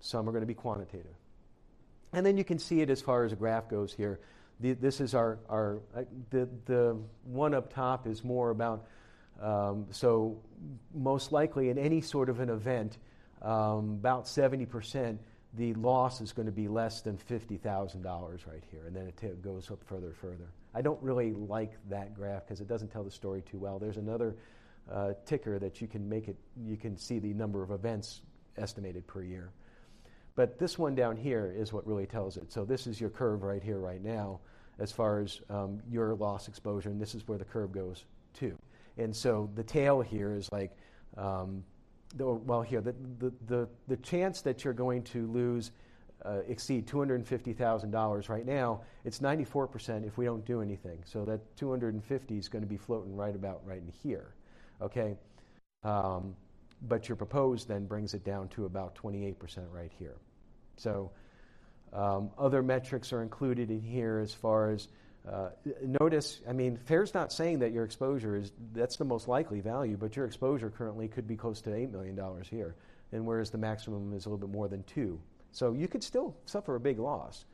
Some 0.00 0.28
are 0.28 0.32
going 0.32 0.42
to 0.42 0.46
be 0.46 0.54
quantitative. 0.54 1.14
And 2.16 2.24
then 2.24 2.36
you 2.36 2.44
can 2.44 2.58
see 2.58 2.80
it 2.80 2.90
as 2.90 3.00
far 3.00 3.24
as 3.24 3.32
a 3.32 3.36
graph 3.36 3.68
goes 3.68 3.92
here. 3.92 4.20
The, 4.60 4.72
this 4.72 5.00
is 5.00 5.14
our, 5.14 5.38
our 5.48 5.80
uh, 5.96 6.02
the, 6.30 6.48
the 6.66 6.96
one 7.24 7.54
up 7.54 7.72
top 7.72 8.06
is 8.06 8.22
more 8.22 8.50
about, 8.50 8.86
um, 9.42 9.86
so 9.90 10.40
most 10.94 11.32
likely 11.32 11.70
in 11.70 11.78
any 11.78 12.00
sort 12.00 12.28
of 12.28 12.40
an 12.40 12.50
event, 12.50 12.98
um, 13.42 13.98
about 14.00 14.26
70%, 14.26 15.18
the 15.56 15.74
loss 15.74 16.20
is 16.20 16.32
going 16.32 16.46
to 16.46 16.52
be 16.52 16.68
less 16.68 17.00
than 17.02 17.16
$50,000 17.16 18.46
right 18.46 18.62
here. 18.70 18.86
And 18.86 18.94
then 18.94 19.06
it 19.06 19.16
t- 19.16 19.28
goes 19.42 19.70
up 19.70 19.82
further, 19.84 20.12
further. 20.20 20.48
I 20.74 20.82
don't 20.82 21.00
really 21.02 21.32
like 21.32 21.72
that 21.90 22.14
graph 22.14 22.44
because 22.44 22.60
it 22.60 22.68
doesn't 22.68 22.88
tell 22.88 23.04
the 23.04 23.10
story 23.10 23.42
too 23.42 23.58
well. 23.58 23.78
There's 23.78 23.96
another 23.96 24.34
uh, 24.90 25.12
ticker 25.24 25.58
that 25.58 25.80
you 25.80 25.86
can 25.86 26.08
make 26.08 26.28
it, 26.28 26.36
you 26.66 26.76
can 26.76 26.96
see 26.96 27.18
the 27.18 27.32
number 27.32 27.62
of 27.62 27.70
events 27.70 28.22
estimated 28.56 29.06
per 29.06 29.22
year. 29.22 29.50
But 30.36 30.58
this 30.58 30.78
one 30.78 30.94
down 30.94 31.16
here 31.16 31.54
is 31.56 31.72
what 31.72 31.86
really 31.86 32.06
tells 32.06 32.36
it. 32.36 32.52
So 32.52 32.64
this 32.64 32.86
is 32.86 33.00
your 33.00 33.10
curve 33.10 33.42
right 33.42 33.62
here, 33.62 33.78
right 33.78 34.02
now, 34.02 34.40
as 34.78 34.90
far 34.90 35.20
as 35.20 35.40
um, 35.48 35.80
your 35.88 36.14
loss 36.14 36.48
exposure, 36.48 36.90
and 36.90 37.00
this 37.00 37.14
is 37.14 37.26
where 37.28 37.38
the 37.38 37.44
curve 37.44 37.72
goes 37.72 38.04
to. 38.34 38.56
And 38.96 39.14
so 39.14 39.48
the 39.54 39.62
tail 39.62 40.00
here 40.00 40.32
is 40.32 40.50
like 40.50 40.72
um, 41.16 41.62
the, 42.16 42.26
well, 42.26 42.62
here, 42.62 42.80
the, 42.80 42.94
the, 43.18 43.32
the, 43.46 43.68
the 43.86 43.96
chance 43.98 44.40
that 44.40 44.64
you're 44.64 44.74
going 44.74 45.02
to 45.04 45.26
lose 45.28 45.70
uh, 46.24 46.40
exceed 46.48 46.86
$250,000 46.86 48.28
right 48.28 48.46
now, 48.46 48.80
it's 49.04 49.18
94% 49.18 50.06
if 50.06 50.16
we 50.16 50.24
don't 50.24 50.44
do 50.44 50.62
anything. 50.62 50.98
So 51.04 51.24
that 51.26 51.56
250 51.56 52.38
is 52.38 52.48
going 52.48 52.62
to 52.62 52.68
be 52.68 52.76
floating 52.76 53.14
right 53.14 53.34
about 53.34 53.60
right 53.64 53.82
in 53.82 53.92
here. 54.02 54.34
Okay? 54.80 55.16
Um, 55.82 56.34
but 56.88 57.08
your 57.08 57.16
proposed 57.16 57.68
then 57.68 57.86
brings 57.86 58.14
it 58.14 58.24
down 58.24 58.48
to 58.48 58.64
about 58.64 58.94
28% 58.94 59.36
right 59.70 59.92
here. 59.98 60.16
So 60.76 61.10
um, 61.92 62.30
other 62.38 62.62
metrics 62.62 63.12
are 63.12 63.22
included 63.22 63.70
in 63.70 63.80
here 63.80 64.18
as 64.18 64.32
far 64.34 64.70
as 64.70 64.88
uh, 65.30 65.48
notice, 65.82 66.40
I 66.46 66.52
mean, 66.52 66.76
FAIR's 66.76 67.14
not 67.14 67.32
saying 67.32 67.60
that 67.60 67.72
your 67.72 67.84
exposure 67.84 68.36
is, 68.36 68.52
that's 68.74 68.96
the 68.96 69.06
most 69.06 69.26
likely 69.26 69.60
value, 69.60 69.96
but 69.96 70.16
your 70.16 70.26
exposure 70.26 70.68
currently 70.68 71.08
could 71.08 71.26
be 71.26 71.36
close 71.36 71.62
to 71.62 71.70
$8 71.70 71.90
million 71.90 72.18
here, 72.50 72.74
and 73.12 73.24
whereas 73.24 73.50
the 73.50 73.56
maximum 73.56 74.12
is 74.12 74.26
a 74.26 74.28
little 74.28 74.46
bit 74.46 74.54
more 74.54 74.68
than 74.68 74.82
two. 74.82 75.18
So 75.52 75.72
you 75.72 75.88
could 75.88 76.02
still 76.02 76.36
suffer 76.44 76.74
a 76.74 76.80
big 76.80 76.98
loss. 76.98 77.46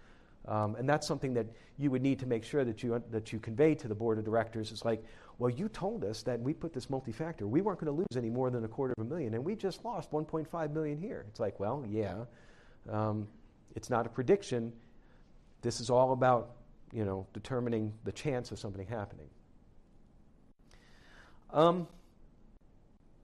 Um, 0.49 0.75
and 0.77 0.89
that's 0.89 1.07
something 1.07 1.35
that 1.35 1.47
you 1.79 1.91
would 1.91 2.03
need 2.03 2.18
to 2.21 2.27
make 2.27 2.45
sure 2.45 2.64
that 2.64 2.83
you, 2.83 3.01
that 3.11 3.33
you 3.33 3.39
convey 3.39 3.75
to 3.77 3.89
the 3.89 3.95
board 3.95 4.18
of 4.18 4.25
directors. 4.25 4.73
It's 4.73 4.85
like, 4.85 5.05
well, 5.39 5.51
you 5.51 5.68
told 5.68 6.05
us 6.05 6.23
that 6.23 6.41
we 6.41 6.55
put 6.55 6.73
this 6.73 6.91
multi-factor. 6.91 7.47
We 7.47 7.61
weren't 7.61 7.79
going 7.79 7.93
to 7.93 7.97
lose 7.97 8.16
any 8.16 8.31
more 8.31 8.51
than 8.51 8.64
a 8.64 8.68
quarter 8.68 8.95
of 8.97 9.07
a 9.07 9.09
million, 9.09 9.35
and 9.35 9.45
we 9.45 9.55
just 9.55 9.85
lost 9.85 10.11
1.5 10.11 10.73
million 10.73 10.99
here. 10.99 11.25
It's 11.29 11.39
like, 11.39 11.61
well, 11.61 11.85
yeah, 11.89 12.25
um, 12.89 13.28
it's 13.74 13.91
not 13.91 14.07
a 14.07 14.09
prediction. 14.09 14.72
This 15.62 15.81
is 15.81 15.91
all 15.91 16.12
about 16.12 16.57
you 16.93 17.05
know, 17.05 17.26
determining 17.33 17.93
the 18.05 18.12
chance 18.12 18.51
of 18.51 18.59
something 18.59 18.87
happening. 18.87 19.28
Um, 21.53 21.87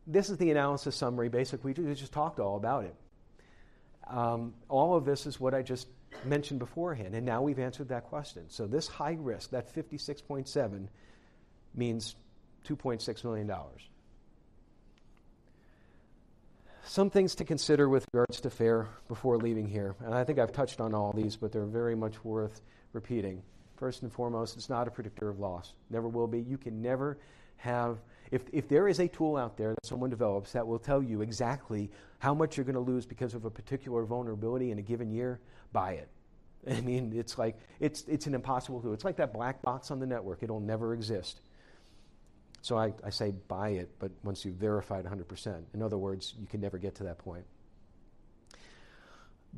this 0.07 0.31
is 0.31 0.39
the 0.39 0.51
analysis 0.51 0.95
summary. 0.95 1.29
Basically, 1.29 1.73
we 1.73 1.95
just 1.95 2.13
talked 2.13 2.39
all 2.39 2.57
about 2.57 2.85
it. 2.85 2.95
Um, 4.07 4.55
all 4.69 4.97
of 4.97 5.05
this 5.05 5.27
is 5.27 5.41
what 5.41 5.53
I 5.53 5.63
just 5.63 5.89
mentioned 6.25 6.61
beforehand, 6.61 7.15
and 7.15 7.27
now 7.27 7.43
we've 7.43 7.59
answered 7.59 7.89
that 7.89 8.05
question. 8.05 8.45
So 8.49 8.67
this 8.67 8.87
high 8.87 9.17
risk, 9.19 9.51
that 9.51 9.75
56.7, 9.75 10.89
means 11.75 12.15
$2.6 12.69 13.25
million. 13.25 13.53
Some 16.89 17.11
things 17.11 17.34
to 17.34 17.45
consider 17.45 17.89
with 17.89 18.07
regards 18.12 18.41
to 18.41 18.49
FAIR 18.49 18.89
before 19.09 19.39
leaving 19.39 19.66
here, 19.66 19.97
and 20.05 20.14
I 20.14 20.22
think 20.22 20.39
I've 20.39 20.53
touched 20.53 20.80
on 20.80 20.95
all 20.95 21.12
these, 21.12 21.34
but 21.37 21.51
they're 21.51 21.66
very 21.66 21.97
much 21.97 22.24
worth 22.24 22.62
repeating. 22.93 23.43
First 23.76 24.03
and 24.03 24.12
foremost, 24.12 24.57
it's 24.57 24.70
not 24.70 24.87
a 24.87 24.91
predictor 24.91 25.28
of 25.28 25.41
loss. 25.41 25.74
Never 25.91 26.09
will 26.09 26.28
be. 26.28 26.41
You 26.41 26.57
can 26.57 26.80
never 26.80 27.18
have, 27.57 27.99
if, 28.30 28.43
if 28.53 28.68
there 28.68 28.87
is 28.87 29.01
a 29.01 29.09
tool 29.09 29.37
out 29.37 29.57
there 29.57 29.70
that 29.70 29.84
someone 29.84 30.11
develops 30.11 30.53
that 30.53 30.64
will 30.64 30.78
tell 30.78 31.03
you 31.03 31.22
exactly 31.22 31.91
how 32.20 32.32
much 32.32 32.57
you're 32.57 32.64
going 32.64 32.74
to 32.74 32.80
lose 32.80 33.05
because 33.05 33.34
of 33.34 33.45
a 33.45 33.51
particular 33.51 34.05
vulnerability 34.05 34.70
in 34.70 34.78
a 34.78 34.82
given 34.82 35.11
year, 35.11 35.41
buy 35.72 35.95
it. 35.95 36.09
I 36.70 36.80
mean, 36.82 37.12
it's 37.14 37.37
like, 37.37 37.59
it's, 37.80 38.05
it's 38.07 38.28
an 38.28 38.34
impossible 38.34 38.80
tool. 38.80 38.93
It's 38.93 39.05
like 39.05 39.16
that 39.16 39.32
black 39.32 39.61
box 39.61 39.91
on 39.91 39.99
the 39.99 40.07
network, 40.07 40.45
it'll 40.45 40.61
never 40.61 40.95
exist. 40.95 41.41
So 42.67 42.77
I, 42.77 42.93
I 43.05 43.11
say 43.11 43.33
buy 43.47 43.69
it, 43.71 43.91
but 44.01 44.11
once 44.25 44.45
you've 44.45 44.57
verified 44.57 45.05
100%. 45.05 45.62
In 45.73 45.83
other 45.83 45.97
words, 45.97 46.35
you 46.37 46.49
can 46.49 46.61
never 46.61 46.79
get 46.79 46.97
to 46.97 47.05
that 47.05 47.19
point 47.19 47.45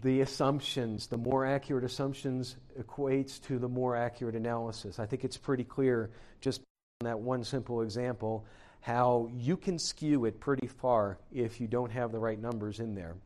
the 0.02 0.20
assumptions, 0.20 1.06
the 1.09 1.16
more 1.16 1.44
accurate 1.44 1.84
assumptions 1.84 2.56
equates 2.78 3.42
to 3.42 3.59
the 3.59 3.68
more 3.68 3.96
accurate 3.96 4.36
analysis. 4.36 4.98
I 4.98 5.06
think 5.06 5.24
it's 5.24 5.36
pretty 5.36 5.64
clear 5.64 6.11
just 6.40 6.61
on 7.00 7.06
that 7.06 7.18
one 7.18 7.42
simple 7.44 7.82
example 7.82 8.46
how 8.80 9.28
you 9.32 9.56
can 9.56 9.78
skew 9.78 10.24
it 10.24 10.38
pretty 10.38 10.68
far 10.68 11.18
if 11.32 11.61
you 11.61 11.66
don't 11.66 11.90
have 11.90 12.12
the 12.12 12.18
right 12.18 12.40
numbers 12.40 12.78
in 12.78 12.94
there. 12.94 13.16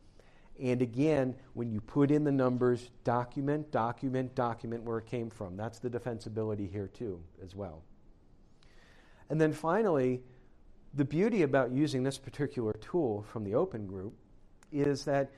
And 0.58 0.80
again, 0.80 1.34
when 1.52 1.70
you 1.70 1.80
put 1.80 2.10
in 2.10 2.24
the 2.24 2.32
numbers, 2.32 2.90
document, 3.04 3.70
document, 3.70 4.34
document 4.34 4.84
where 4.84 4.98
it 4.98 5.06
came 5.06 5.28
from. 5.28 5.56
That's 5.56 5.78
the 5.78 5.90
defensibility 5.90 6.70
here, 6.70 6.88
too, 6.88 7.20
as 7.44 7.54
well. 7.54 7.82
And 9.32 9.40
then 9.40 9.54
finally, 9.54 10.20
the 10.92 11.06
beauty 11.06 11.40
about 11.40 11.72
using 11.72 12.02
this 12.02 12.18
particular 12.18 12.74
tool 12.82 13.22
from 13.22 13.44
the 13.44 13.54
open 13.54 13.86
group 13.86 14.12
is 14.70 15.06
that 15.06 15.30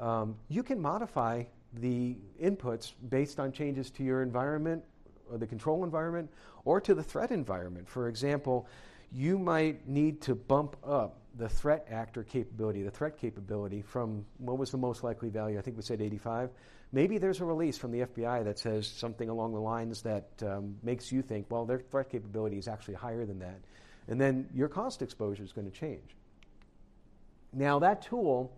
um, 0.00 0.36
you 0.48 0.62
can 0.62 0.80
modify 0.80 1.44
the 1.74 2.16
inputs 2.42 2.94
based 3.10 3.38
on 3.38 3.52
changes 3.52 3.90
to 3.90 4.02
your 4.02 4.22
environment 4.22 4.82
or 5.30 5.36
the 5.36 5.46
control 5.46 5.84
environment 5.84 6.30
or 6.64 6.80
to 6.80 6.94
the 6.94 7.02
threat 7.02 7.30
environment. 7.30 7.86
For 7.86 8.08
example, 8.08 8.66
you 9.12 9.38
might 9.38 9.86
need 9.86 10.22
to 10.22 10.34
bump 10.34 10.78
up 10.82 11.18
the 11.36 11.48
threat 11.48 11.86
actor 11.90 12.22
capability, 12.22 12.82
the 12.82 12.90
threat 12.90 13.18
capability 13.18 13.82
from 13.82 14.24
what 14.38 14.58
was 14.58 14.70
the 14.70 14.78
most 14.78 15.02
likely 15.02 15.28
value? 15.28 15.58
I 15.58 15.62
think 15.62 15.76
we 15.76 15.82
said 15.82 16.00
85. 16.00 16.50
Maybe 16.92 17.18
there's 17.18 17.40
a 17.40 17.44
release 17.44 17.76
from 17.76 17.90
the 17.90 18.00
FBI 18.00 18.44
that 18.44 18.58
says 18.58 18.86
something 18.86 19.28
along 19.28 19.52
the 19.52 19.60
lines 19.60 20.02
that 20.02 20.28
um, 20.46 20.76
makes 20.82 21.10
you 21.10 21.22
think, 21.22 21.46
well, 21.50 21.64
their 21.64 21.80
threat 21.80 22.10
capability 22.10 22.58
is 22.58 22.68
actually 22.68 22.94
higher 22.94 23.26
than 23.26 23.40
that. 23.40 23.58
And 24.06 24.20
then 24.20 24.48
your 24.54 24.68
cost 24.68 25.02
exposure 25.02 25.42
is 25.42 25.52
going 25.52 25.70
to 25.70 25.76
change. 25.76 26.14
Now, 27.52 27.80
that 27.80 28.02
tool 28.02 28.52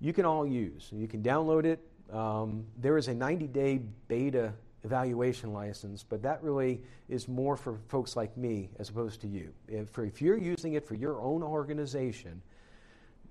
you 0.00 0.12
can 0.12 0.24
all 0.24 0.46
use. 0.46 0.88
You 0.92 1.08
can 1.08 1.22
download 1.22 1.64
it. 1.64 1.80
Um, 2.12 2.66
there 2.78 2.96
is 2.96 3.08
a 3.08 3.14
90 3.14 3.48
day 3.48 3.80
beta 4.06 4.52
evaluation 4.84 5.52
license, 5.52 6.04
but 6.08 6.22
that 6.22 6.42
really 6.42 6.80
is 7.08 7.28
more 7.28 7.56
for 7.56 7.78
folks 7.88 8.16
like 8.16 8.36
me 8.36 8.70
as 8.78 8.88
opposed 8.88 9.20
to 9.20 9.26
you. 9.28 9.52
If, 9.66 9.98
if 9.98 10.22
you're 10.22 10.38
using 10.38 10.74
it 10.74 10.86
for 10.86 10.94
your 10.94 11.20
own 11.20 11.42
organization, 11.42 12.40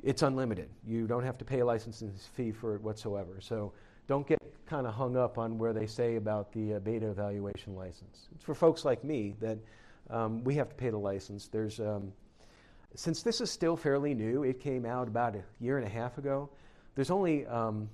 it's 0.03 0.21
unlimited. 0.21 0.69
You 0.85 1.07
don't 1.07 1.23
have 1.23 1.37
to 1.39 1.45
pay 1.45 1.59
a 1.59 1.65
licensing 1.65 2.11
fee 2.33 2.51
for 2.51 2.75
it 2.75 2.81
whatsoever. 2.81 3.37
So 3.39 3.73
don't 4.07 4.27
get 4.27 4.39
kind 4.65 4.85
of 4.85 4.93
hung 4.93 5.15
up 5.15 5.37
on 5.37 5.57
where 5.57 5.73
they 5.73 5.87
say 5.87 6.17
about 6.17 6.51
the 6.51 6.75
uh, 6.75 6.79
beta 6.79 7.09
evaluation 7.09 7.75
license. 7.75 8.27
It's 8.35 8.43
for 8.43 8.53
folks 8.53 8.83
like 8.83 9.03
me 9.03 9.33
that 9.39 9.57
um, 10.09 10.43
we 10.43 10.55
have 10.55 10.69
to 10.69 10.75
pay 10.75 10.89
the 10.89 10.97
license. 10.97 11.47
There's 11.47 11.79
um, 11.79 12.11
since 12.95 13.21
this 13.21 13.41
is 13.41 13.51
still 13.51 13.75
fairly 13.75 14.13
new, 14.13 14.43
it 14.43 14.59
came 14.59 14.85
out 14.85 15.07
about 15.07 15.35
a 15.35 15.43
year 15.59 15.77
and 15.77 15.85
a 15.85 15.89
half 15.89 16.17
ago. 16.17 16.49
There's 16.95 17.11
only, 17.11 17.45
um, 17.45 17.89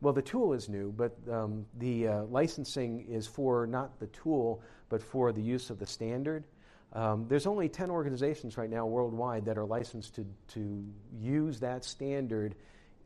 well, 0.00 0.12
the 0.12 0.22
tool 0.22 0.52
is 0.52 0.68
new, 0.68 0.92
but 0.92 1.16
um, 1.30 1.66
the 1.78 2.08
uh, 2.08 2.22
licensing 2.24 3.06
is 3.08 3.26
for 3.26 3.66
not 3.66 3.98
the 3.98 4.06
tool, 4.08 4.62
but 4.88 5.02
for 5.02 5.32
the 5.32 5.42
use 5.42 5.70
of 5.70 5.78
the 5.78 5.86
standard. 5.86 6.44
Um, 6.92 7.26
there's 7.28 7.46
only 7.46 7.68
10 7.68 7.90
organizations 7.90 8.56
right 8.56 8.70
now 8.70 8.86
worldwide 8.86 9.44
that 9.46 9.58
are 9.58 9.66
licensed 9.66 10.14
to, 10.14 10.26
to 10.54 10.84
use 11.20 11.60
that 11.60 11.84
standard 11.84 12.54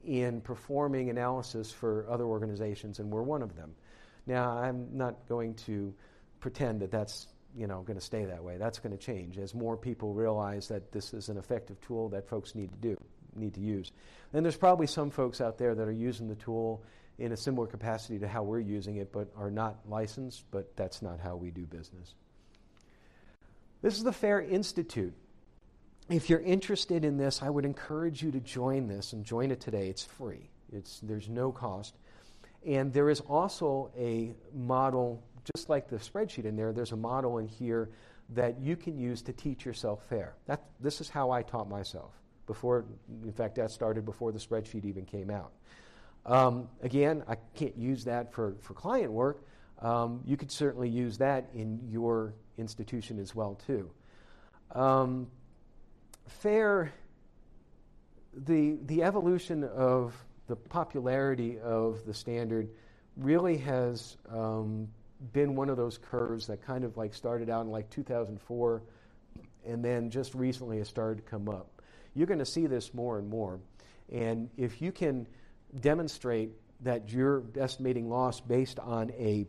in 0.04 0.40
performing 0.40 1.10
analysis 1.10 1.72
for 1.72 2.06
other 2.08 2.24
organizations, 2.24 2.98
and 2.98 3.10
we're 3.10 3.22
one 3.22 3.42
of 3.42 3.56
them. 3.56 3.74
Now, 4.26 4.58
I'm 4.58 4.96
not 4.96 5.28
going 5.28 5.54
to 5.66 5.94
pretend 6.40 6.80
that 6.80 6.90
that's 6.90 7.26
you 7.56 7.66
know, 7.66 7.82
going 7.82 7.98
to 7.98 8.04
stay 8.04 8.24
that 8.24 8.42
way. 8.42 8.56
That's 8.56 8.78
going 8.78 8.96
to 8.96 9.02
change 9.02 9.38
as 9.38 9.54
more 9.54 9.76
people 9.76 10.14
realize 10.14 10.68
that 10.68 10.92
this 10.92 11.12
is 11.12 11.28
an 11.28 11.36
effective 11.36 11.80
tool 11.80 12.08
that 12.10 12.28
folks 12.28 12.54
need 12.54 12.70
to 12.72 12.78
do, 12.78 12.96
need 13.36 13.54
to 13.54 13.60
use. 13.60 13.92
And 14.32 14.44
there's 14.44 14.56
probably 14.56 14.86
some 14.86 15.10
folks 15.10 15.40
out 15.40 15.58
there 15.58 15.74
that 15.74 15.86
are 15.86 15.92
using 15.92 16.28
the 16.28 16.34
tool 16.34 16.82
in 17.18 17.32
a 17.32 17.36
similar 17.36 17.66
capacity 17.66 18.18
to 18.18 18.28
how 18.28 18.42
we're 18.42 18.60
using 18.60 18.96
it, 18.96 19.12
but 19.12 19.28
are 19.36 19.50
not 19.50 19.78
licensed, 19.88 20.44
but 20.50 20.74
that's 20.76 21.02
not 21.02 21.20
how 21.20 21.36
we 21.36 21.50
do 21.50 21.66
business. 21.66 22.14
This 23.82 23.96
is 23.96 24.04
the 24.04 24.12
FAIR 24.12 24.40
Institute. 24.42 25.14
If 26.08 26.30
you're 26.30 26.40
interested 26.40 27.04
in 27.04 27.16
this, 27.16 27.42
I 27.42 27.50
would 27.50 27.64
encourage 27.64 28.22
you 28.22 28.30
to 28.32 28.40
join 28.40 28.88
this 28.88 29.12
and 29.12 29.24
join 29.24 29.50
it 29.50 29.60
today. 29.60 29.88
It's 29.88 30.04
free. 30.04 30.50
It's, 30.72 31.00
there's 31.00 31.28
no 31.28 31.52
cost. 31.52 31.94
And 32.66 32.92
there 32.92 33.10
is 33.10 33.20
also 33.20 33.90
a 33.96 34.34
model 34.54 35.22
just 35.54 35.68
like 35.68 35.88
the 35.88 35.96
spreadsheet 35.96 36.44
in 36.44 36.56
there, 36.56 36.72
there's 36.72 36.92
a 36.92 36.96
model 36.96 37.38
in 37.38 37.48
here 37.48 37.90
that 38.30 38.60
you 38.60 38.76
can 38.76 38.96
use 38.96 39.22
to 39.22 39.32
teach 39.32 39.64
yourself 39.64 40.04
FAIR. 40.08 40.34
That, 40.46 40.62
this 40.80 41.00
is 41.00 41.08
how 41.08 41.30
I 41.30 41.42
taught 41.42 41.68
myself. 41.68 42.12
Before, 42.46 42.84
in 43.24 43.32
fact, 43.32 43.56
that 43.56 43.70
started 43.70 44.04
before 44.04 44.32
the 44.32 44.38
spreadsheet 44.38 44.84
even 44.84 45.04
came 45.04 45.30
out. 45.30 45.52
Um, 46.26 46.68
again, 46.82 47.22
I 47.28 47.36
can't 47.54 47.76
use 47.76 48.04
that 48.04 48.32
for, 48.32 48.56
for 48.60 48.74
client 48.74 49.12
work. 49.12 49.44
Um, 49.80 50.20
you 50.24 50.36
could 50.36 50.50
certainly 50.50 50.88
use 50.88 51.18
that 51.18 51.48
in 51.54 51.80
your 51.88 52.34
institution 52.58 53.18
as 53.18 53.34
well, 53.34 53.58
too. 53.66 53.90
Um, 54.72 55.28
FAIR, 56.28 56.92
the, 58.34 58.78
the 58.86 59.02
evolution 59.02 59.64
of 59.64 60.14
the 60.46 60.56
popularity 60.56 61.58
of 61.58 62.04
the 62.06 62.14
standard 62.14 62.68
really 63.16 63.58
has 63.58 64.16
um, 64.30 64.88
been 65.32 65.54
one 65.54 65.68
of 65.68 65.76
those 65.76 65.98
curves 65.98 66.46
that 66.46 66.64
kind 66.64 66.84
of 66.84 66.96
like 66.96 67.14
started 67.14 67.50
out 67.50 67.64
in 67.64 67.70
like 67.70 67.90
2004 67.90 68.82
and 69.66 69.84
then 69.84 70.10
just 70.10 70.34
recently 70.34 70.78
has 70.78 70.88
started 70.88 71.24
to 71.24 71.30
come 71.30 71.48
up. 71.48 71.71
You're 72.14 72.26
going 72.26 72.38
to 72.38 72.46
see 72.46 72.66
this 72.66 72.92
more 72.94 73.18
and 73.18 73.28
more. 73.28 73.60
And 74.12 74.50
if 74.56 74.82
you 74.82 74.92
can 74.92 75.26
demonstrate 75.80 76.50
that 76.82 77.10
you're 77.10 77.44
estimating 77.56 78.08
loss 78.08 78.40
based 78.40 78.78
on 78.78 79.10
a 79.12 79.46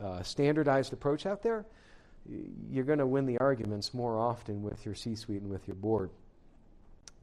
uh, 0.00 0.22
standardized 0.22 0.92
approach 0.92 1.26
out 1.26 1.42
there, 1.42 1.66
you're 2.70 2.84
going 2.84 2.98
to 2.98 3.06
win 3.06 3.26
the 3.26 3.38
arguments 3.38 3.94
more 3.94 4.18
often 4.18 4.62
with 4.62 4.84
your 4.84 4.94
C 4.94 5.14
suite 5.14 5.42
and 5.42 5.50
with 5.50 5.66
your 5.66 5.76
board. 5.76 6.10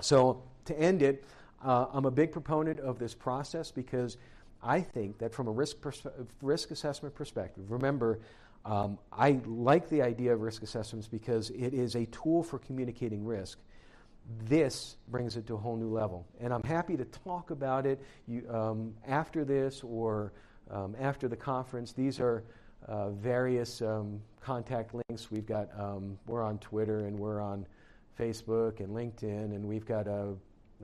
So, 0.01 0.43
to 0.65 0.77
end 0.77 1.01
it, 1.01 1.23
uh, 1.63 1.87
I'm 1.93 2.05
a 2.05 2.11
big 2.11 2.31
proponent 2.31 2.79
of 2.79 2.99
this 2.99 3.13
process 3.13 3.71
because 3.71 4.17
I 4.61 4.81
think 4.81 5.19
that 5.19 5.33
from 5.33 5.47
a 5.47 5.51
risk, 5.51 5.79
pers- 5.79 6.07
risk 6.41 6.71
assessment 6.71 7.15
perspective, 7.15 7.71
remember, 7.71 8.19
um, 8.65 8.97
I 9.11 9.39
like 9.45 9.89
the 9.89 10.01
idea 10.01 10.33
of 10.33 10.41
risk 10.41 10.63
assessments 10.63 11.07
because 11.07 11.51
it 11.51 11.73
is 11.73 11.95
a 11.95 12.05
tool 12.07 12.43
for 12.43 12.57
communicating 12.59 13.23
risk. 13.23 13.59
This 14.43 14.97
brings 15.09 15.37
it 15.37 15.45
to 15.47 15.55
a 15.55 15.57
whole 15.57 15.75
new 15.75 15.89
level. 15.89 16.25
And 16.39 16.53
I'm 16.53 16.63
happy 16.63 16.97
to 16.97 17.05
talk 17.05 17.51
about 17.51 17.85
it 17.85 18.01
you, 18.27 18.47
um, 18.49 18.93
after 19.07 19.45
this 19.45 19.81
or 19.83 20.33
um, 20.71 20.95
after 20.99 21.27
the 21.27 21.35
conference. 21.35 21.93
These 21.93 22.19
are 22.19 22.43
uh, 22.87 23.09
various 23.11 23.81
um, 23.81 24.21
contact 24.41 24.93
links. 24.93 25.31
We've 25.31 25.45
got, 25.45 25.69
um, 25.79 26.17
we're 26.27 26.43
on 26.43 26.57
Twitter 26.59 27.05
and 27.05 27.17
we're 27.17 27.41
on 27.41 27.65
Facebook 28.19 28.79
and 28.79 28.89
LinkedIn, 28.89 29.55
and 29.55 29.65
we've 29.65 29.85
got 29.85 30.07
a, 30.07 30.33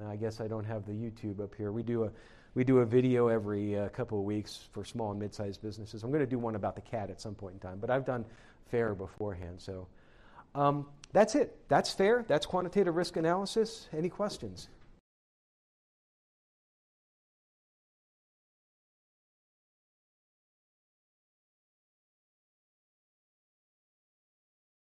I 0.06 0.16
guess 0.16 0.42
I 0.42 0.48
don't 0.48 0.66
have 0.66 0.86
the 0.86 0.94
YouTube 0.94 1.40
up 1.42 1.56
here. 1.56 1.72
We 1.72 1.84
do 1.84 2.04
a, 2.04 2.12
we 2.54 2.64
do 2.64 2.80
a 2.80 2.86
video 2.86 3.28
every 3.28 3.78
uh, 3.78 3.90
couple 3.90 4.20
of 4.20 4.26
weeks 4.26 4.68
for 4.72 4.84
small 4.84 5.12
and 5.12 5.20
mid-sized 5.20 5.62
businesses. 5.62 6.04
I'm 6.04 6.12
going 6.12 6.24
to 6.24 6.30
do 6.30 6.38
one 6.38 6.56
about 6.56 6.76
the 6.76 6.82
CAT 6.82 7.10
at 7.10 7.22
some 7.22 7.34
point 7.34 7.54
in 7.54 7.60
time, 7.60 7.78
but 7.80 7.90
I've 7.90 8.06
done 8.06 8.26
FAIR 8.70 8.94
beforehand. 8.94 9.56
So 9.62 9.88
um, 10.54 10.86
that's 11.14 11.36
it. 11.36 11.56
That's 11.68 11.94
FAIR. 11.94 12.26
That's 12.28 12.46
quantitative 12.46 12.96
risk 12.96 13.18
analysis. 13.18 13.88
Any 13.96 14.10
questions? 14.10 14.70